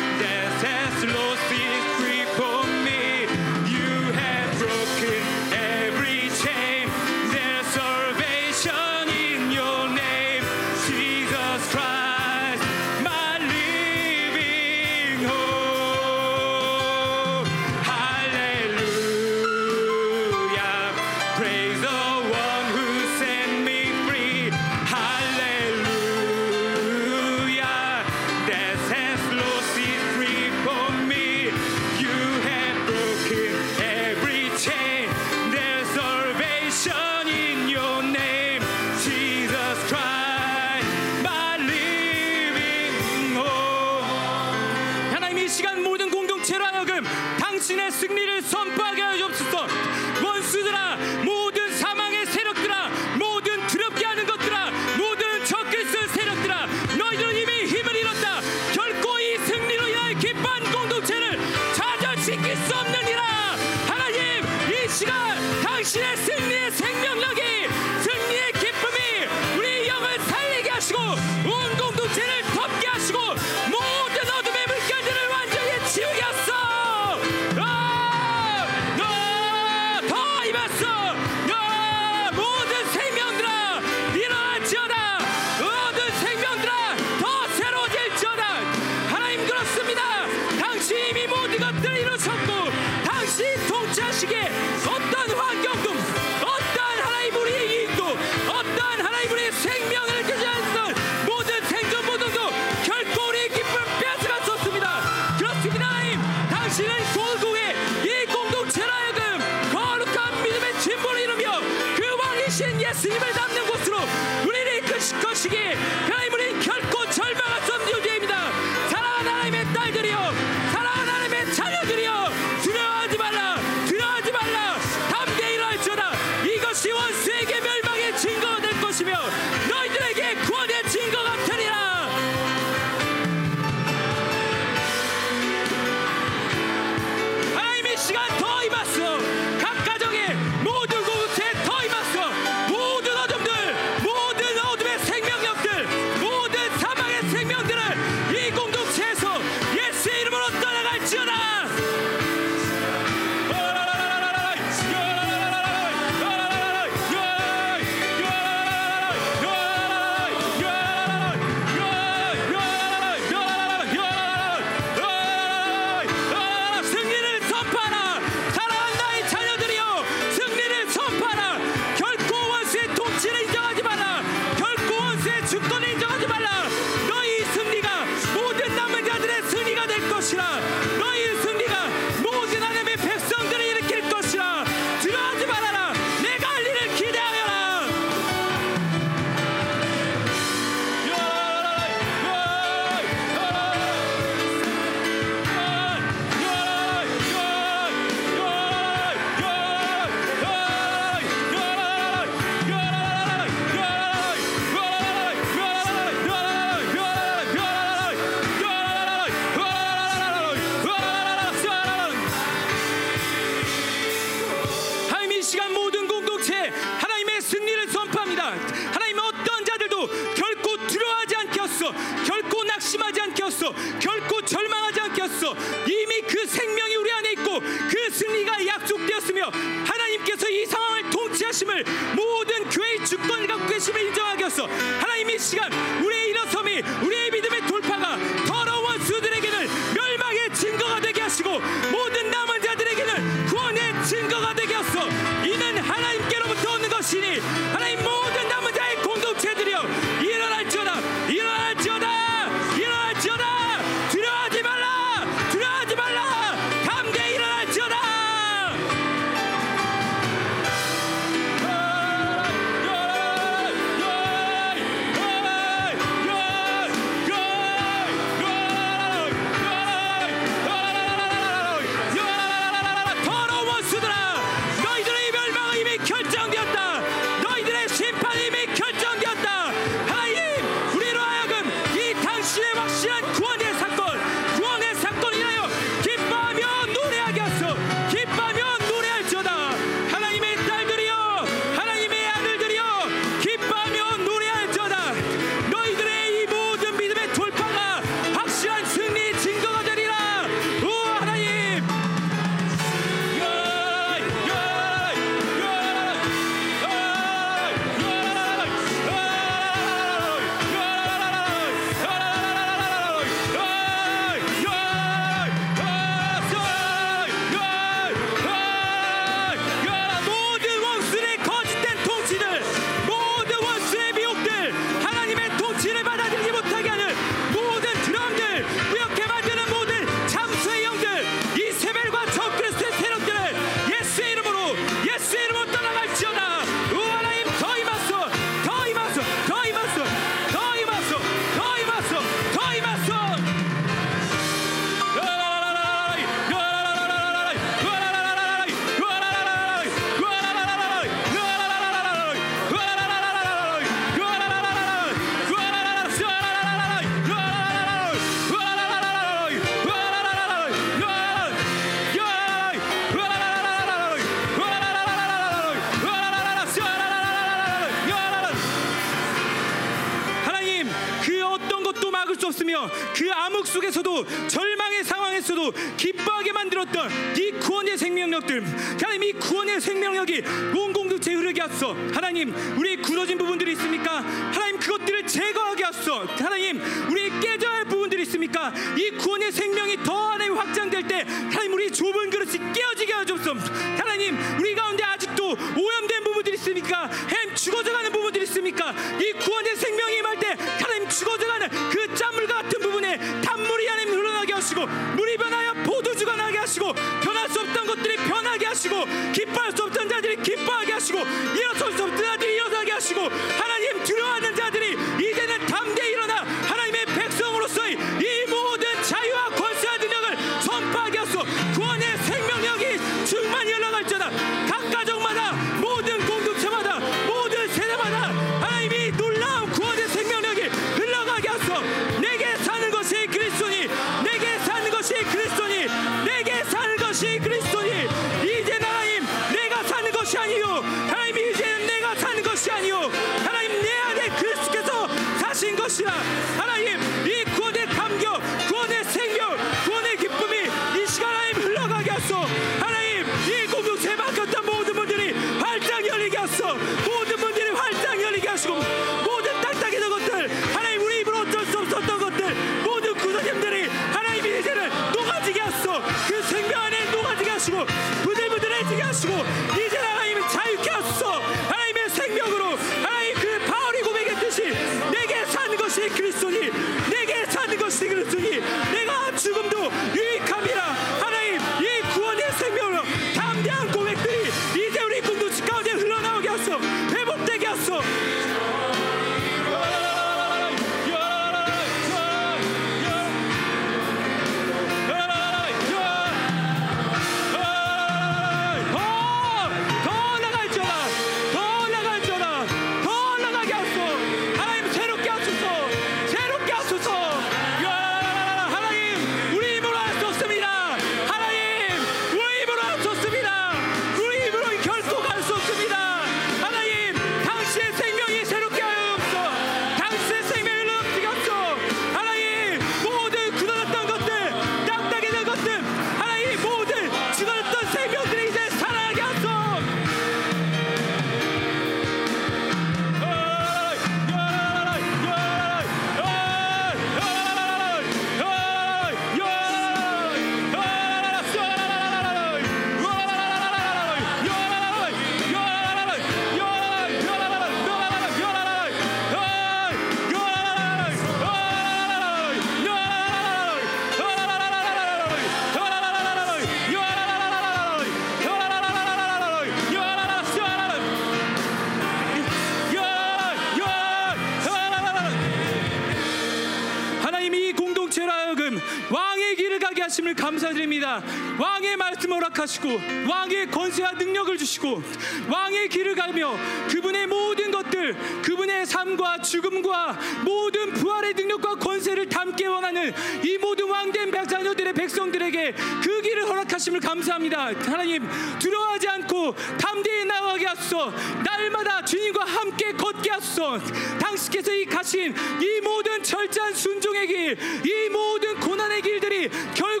[572.61, 572.89] 허락하시고
[573.27, 575.01] 왕의 권세와 능력을 주시고
[575.49, 576.55] 왕의 길을 가며
[576.89, 583.13] 그분의 모든 것들 그분의 삶과 죽음과 모든 부활의 능력과 권세를 담게 원하는
[583.43, 585.73] 이 모든 왕된 백자녀들의 백성들에게
[586.03, 587.71] 그 길을 허락하심을 감사합니다.
[587.85, 588.27] 하나님
[588.59, 591.11] 두려워하지 않고 담대히 나아가게 하소서.
[591.43, 593.79] 날마다 주님과 함께 걷게 하소서.
[594.19, 597.41] 당신께서 이 가신 이 모든 철저한 순종의 길
[597.85, 600.00] 이 모든 고난의 길들이 결국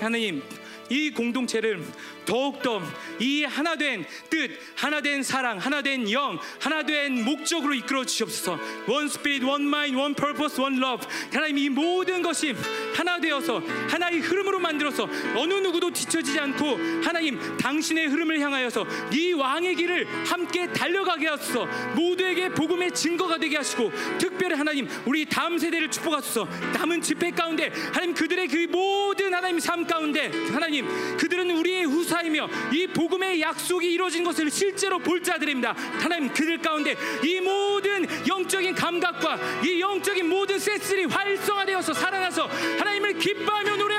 [0.00, 0.42] 하나님
[0.90, 1.82] 이 공동체를
[2.24, 2.82] 더욱더
[3.18, 8.58] 이 하나된 뜻, 하나된 사랑, 하나된 영, 하나된 목적으로 이끌어 주시옵소서.
[8.88, 11.06] One spirit, one mind, one purpose, one love.
[11.32, 12.54] 하나님 이 모든 것이
[12.94, 15.83] 하나 되어서 하나의 흐름으로 만들어서 어느 누구도
[16.14, 21.66] 뒤처지지 않고 하나님 당신의 흐름을 향하여서 이 왕의 길을 함께 달려가게 하소서.
[21.94, 26.48] 모두에게 복음의 증거가 되게 하시고 특별히 하나님 우리 다음 세대를 축복하소서.
[26.74, 30.86] 남은 집회 가운데 하나님 그들의 그 모든 하나님 삶 가운데 하나님
[31.16, 35.72] 그들은 우리의 후사이며 이 복음의 약속이 이루어진 것을 실제로 볼 자들입니다.
[35.72, 43.76] 하나님 그들 가운데 이 모든 영적인 감각과 이 영적인 모든 센스들이 활성화되어서 살아나서 하나님을 기뻐하며
[43.76, 43.93] 노래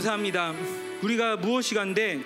[0.00, 0.54] 감사합니다.
[1.02, 2.22] 우리가 무엇이 간데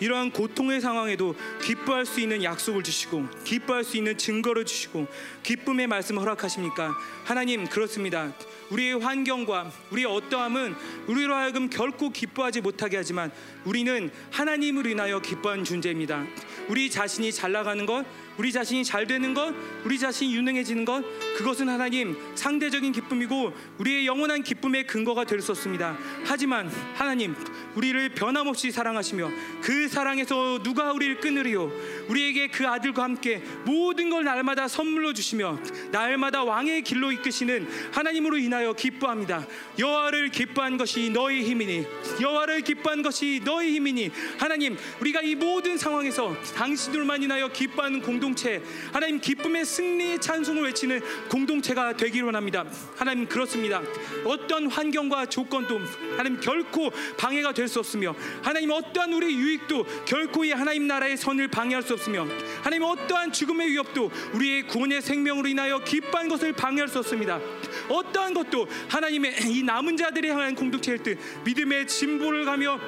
[0.00, 5.06] 이러한 고통의 상황에도 기뻐할 수 있는 약속을 주시고 기뻐할 수 있는 증거를 주시고
[5.42, 6.94] 기쁨의 말씀을 허락하십니까?
[7.24, 8.32] 하나님 그렇습니다.
[8.70, 10.74] 우리의 환경과 우리의 어떠함은
[11.06, 13.30] 우리로 하여금 결코 기뻐하지 못하게 하지만
[13.64, 16.24] 우리는 하나님을 인하여 기뻐하는 존재입니다.
[16.68, 18.06] 우리 자신이 잘 나가는 것,
[18.38, 19.54] 우리 자신이 잘 되는 것,
[19.84, 21.04] 우리 자신이 유능해지는 것,
[21.36, 25.98] 그것은 하나님 상대적인 기쁨이고 우리의 영원한 기쁨의 근거가 될 수 없습니다.
[26.24, 27.34] 하지만 하나님
[27.74, 29.30] 우리를 변함없이 사랑하시며
[29.60, 31.72] 그 사랑에서 누가 우리를 끊으리요?
[32.08, 35.58] 우리에게 그 아들과 함께 모든 걸 날마다 선물로 주시며
[35.90, 39.44] 날마다 왕의 길로 이끄시는 하나님으로 인하여 기뻐합니다.
[39.80, 41.86] 여호와를 기뻐한 것이 너희 힘이니
[42.20, 48.62] 여호와를 기뻐한 것이 너희 힘이니 하나님 우리가 이 모든 상황에서 당신들만 인하여 기뻐하는 공 동체
[48.92, 52.64] 하나님 기쁨의 승리의 찬송을 외치는 공동체가 되기를 원합니다.
[52.96, 53.82] 하나님 그렇습니다.
[54.24, 55.80] 어떤 환경과 조건도
[56.16, 61.48] 하나님 결코 방해가 될 수 없으며 하나님 어떠한 우리 유익도 결코 이 하나님 나라의 선을
[61.48, 62.26] 방해할 수 없으며
[62.62, 67.40] 하나님 어떠한 죽음의 위협도 우리의 구원의 생명으로 인하여 기뻐한 것을 방해할 수 없습니다.
[67.88, 72.78] 어떠한 것도 하나님의 이 남은 자들이 향한 공동체일 때 믿음의 진보를 가며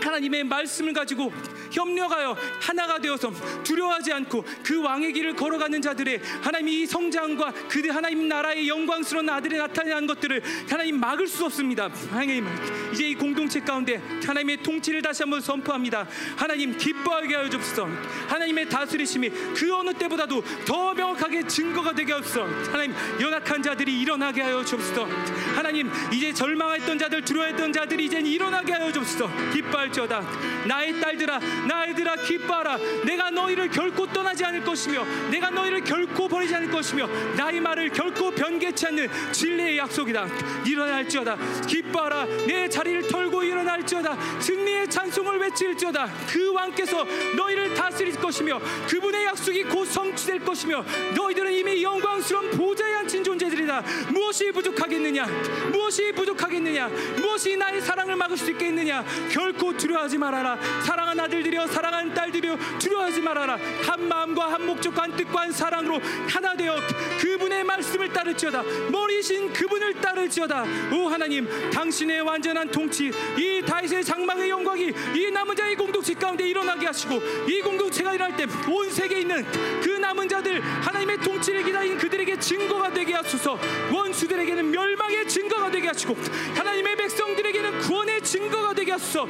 [0.00, 1.32] 하나님의 말씀을 가지고
[1.70, 8.28] 협력하여 하나가 되어서 두려워하지 않고 그 왕의 길을 걸어가는 자들의 하나님 이 성장과 그 하나님
[8.28, 11.90] 나라의 영광스러운 아들이 나타나는 것들을 하나님 막을 수 없습니다.
[12.10, 12.46] 하나님
[12.92, 16.06] 이제 이 공동체 가운데 하나님의 통치를 다시 한번 선포합니다.
[16.36, 17.88] 하나님 기뻐하게 하여 주옵소서.
[18.28, 22.44] 하나님의 다스리심이 그 어느 때보다도 더 명확하게 증거가 되게 하옵소서.
[22.70, 25.06] 하나님 연약한 자들이 일어나게 하여 주옵소서.
[25.54, 29.30] 하나님 이제 절망했던 자들 두려워했던 자들이 이제 일어나게 하여 주옵소서.
[29.52, 30.22] 기뻐 할지어다.
[30.66, 32.78] 나의 딸들아 나이들아 기뻐하라.
[33.04, 37.06] 내가 너희를 결코 떠나지 않을 것이며 내가 너희를 결코 버리지 않을 것이며
[37.36, 40.26] 나의 말을 결코 변개치 않는 진리의 약속이다.
[40.66, 41.36] 일어날지어다.
[41.66, 42.24] 기뻐하라.
[42.46, 44.40] 내 자리를 털고 일어날지어다.
[44.40, 46.08] 승리의 찬송을 외칠지어다.
[46.28, 47.04] 그 왕께서
[47.36, 50.84] 너희를 다스릴 것이며 그분의 약속이 곧 성취될 것이며
[51.16, 53.82] 너희들은 이미 영광스러운 보좌에 앉힌 존재들이다.
[54.12, 55.26] 무엇이 부족하겠느냐?
[55.72, 56.88] 무엇이 부족하겠느냐?
[57.20, 59.04] 무엇이 나의 사랑을 막을 수 있겠느냐?
[59.30, 60.58] 결코 두려워하지 말아라.
[60.82, 63.58] 사랑하는 아들들이여 사랑하는 딸들이여 두려워하지 말아라.
[63.86, 65.98] 한 마음과 한 목적과 한 뜻과 한 사랑으로
[66.28, 66.76] 하나 되어
[67.20, 68.62] 그분의 말씀을 따를지어다.
[68.90, 70.64] 머리신 그분을 따를지어다.
[70.92, 76.86] 오 하나님, 당신의 완전한 통치, 이 다윗의 장막의 영광이 이 남은 자의 공동체 가운데 일어나게
[76.86, 79.44] 하시고 이 공동체가 일어날 때 온 세계에 있는
[79.82, 83.58] 그 남은 자들 하나님의 통치를 기다린 그들에게 증거가 되게 하소서.
[83.92, 86.16] 원수들에게는 멸망의 증거가 되게 하시고
[86.54, 89.26] 하나님의 백성들에게는 구원의 증거가 되게 하소서.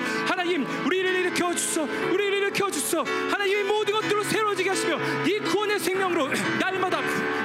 [0.47, 1.83] 우리를 일으켜 주소.
[1.83, 3.03] 우리를 일으켜 주소.
[3.03, 6.29] 하나님의 모든 것들로 새로워지게 하시며 이 구원의 생명으로
[6.61, 7.01] 날마다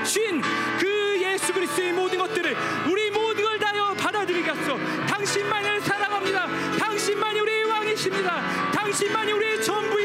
[0.06, 0.42] 쉰
[0.80, 2.56] 그 예수 그리스도의 모든 것들을
[2.90, 4.78] 우리 모든 걸 다하여 받아들이게 하소서.
[5.08, 6.48] 당신만을 사랑합니다.
[6.78, 8.72] 당신만이 우리의 왕이십니다.
[8.72, 10.03] 당신만이 우리의 전부이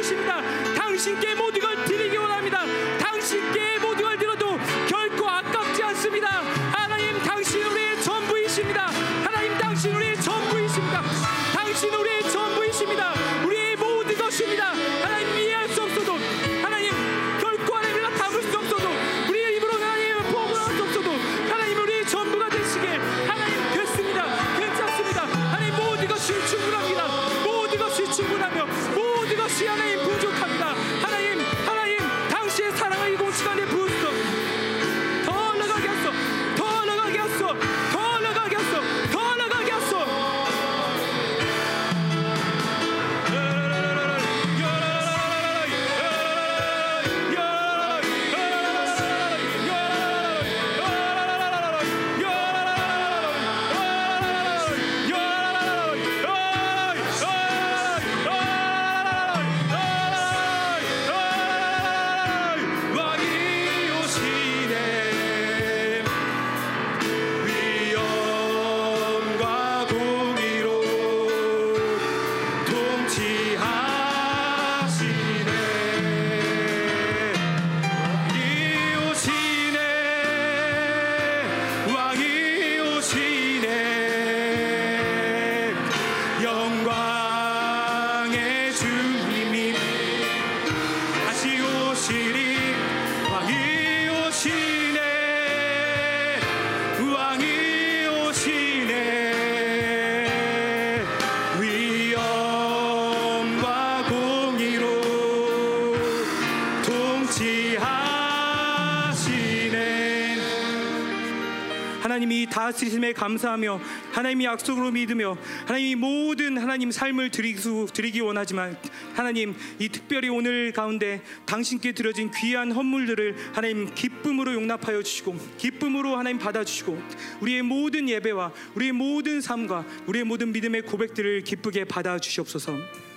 [112.69, 113.81] 다 다스리심에 감사하며
[114.13, 118.77] 하나님이 약속으로 믿으며 하나님이 모든 하나님 삶을 드리기 원하지만
[119.15, 126.39] 하나님 이 특별히 오늘 가운데 당신께 드려진 귀한 헌물들을 하나님 기쁨으로 용납하여 주시고 기쁨으로 하나님
[126.39, 127.01] 받아주시고
[127.41, 133.08] 우리의 모든 예배와 우리의 모든 삶과 우리의 모든 믿음의 고백들을 기쁘게 받아주시옵소서.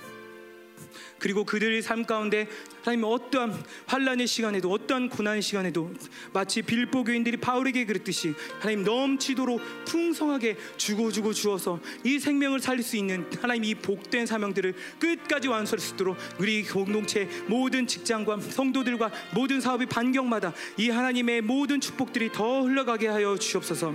[1.22, 2.48] 그리고 그들의 삶 가운데
[2.82, 5.92] 하나님 어떠한 환란의 시간에도 어떠한 고난의 시간에도
[6.32, 12.96] 마치 빌보 교인들이 바울에게 그랬듯이 하나님 넘치도록 풍성하게 주고 주고 주어서 이 생명을 살릴 수
[12.96, 19.60] 있는 하나님 이 복된 사명들을 끝까지 완수할 수 있도록 우리 공동체 모든 직장과 성도들과 모든
[19.60, 23.94] 사업의 반경마다 이 하나님의 모든 축복들이 더 흘러가게 하여 주옵소서.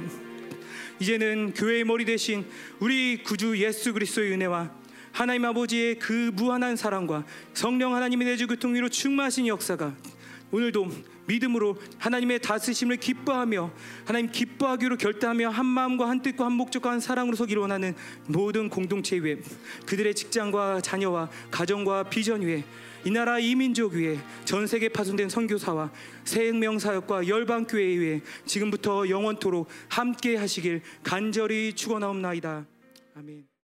[1.01, 2.45] 이제는 교회의 머리 대신
[2.79, 4.86] 우리 구주 예수 그리스도의 은혜와
[5.17, 7.25] 하나님 아버지의 그 무한한 사랑과
[7.55, 9.95] 성령 하나님의 내주 교통위로 충만하신 역사가
[10.51, 10.91] 오늘도
[11.25, 13.71] 믿음으로 하나님의 다스심을 기뻐하며
[14.05, 17.95] 하나님 기뻐하기로 결단하며 한 마음과 한 뜻과 한 목적과 한 사랑으로 서기로 원하는
[18.27, 19.39] 모든 공동체 위에
[19.87, 22.63] 그들의 직장과 자녀와 가정과 비전 위에
[23.03, 25.91] 이 나라 이민족 위에 전 세계 파손된 선교사와
[26.25, 32.67] 생명사역과 열방 교회 위에 지금부터 영원토록 함께 하시길 간절히 축원하옵나이다.
[33.15, 33.47] 아멘.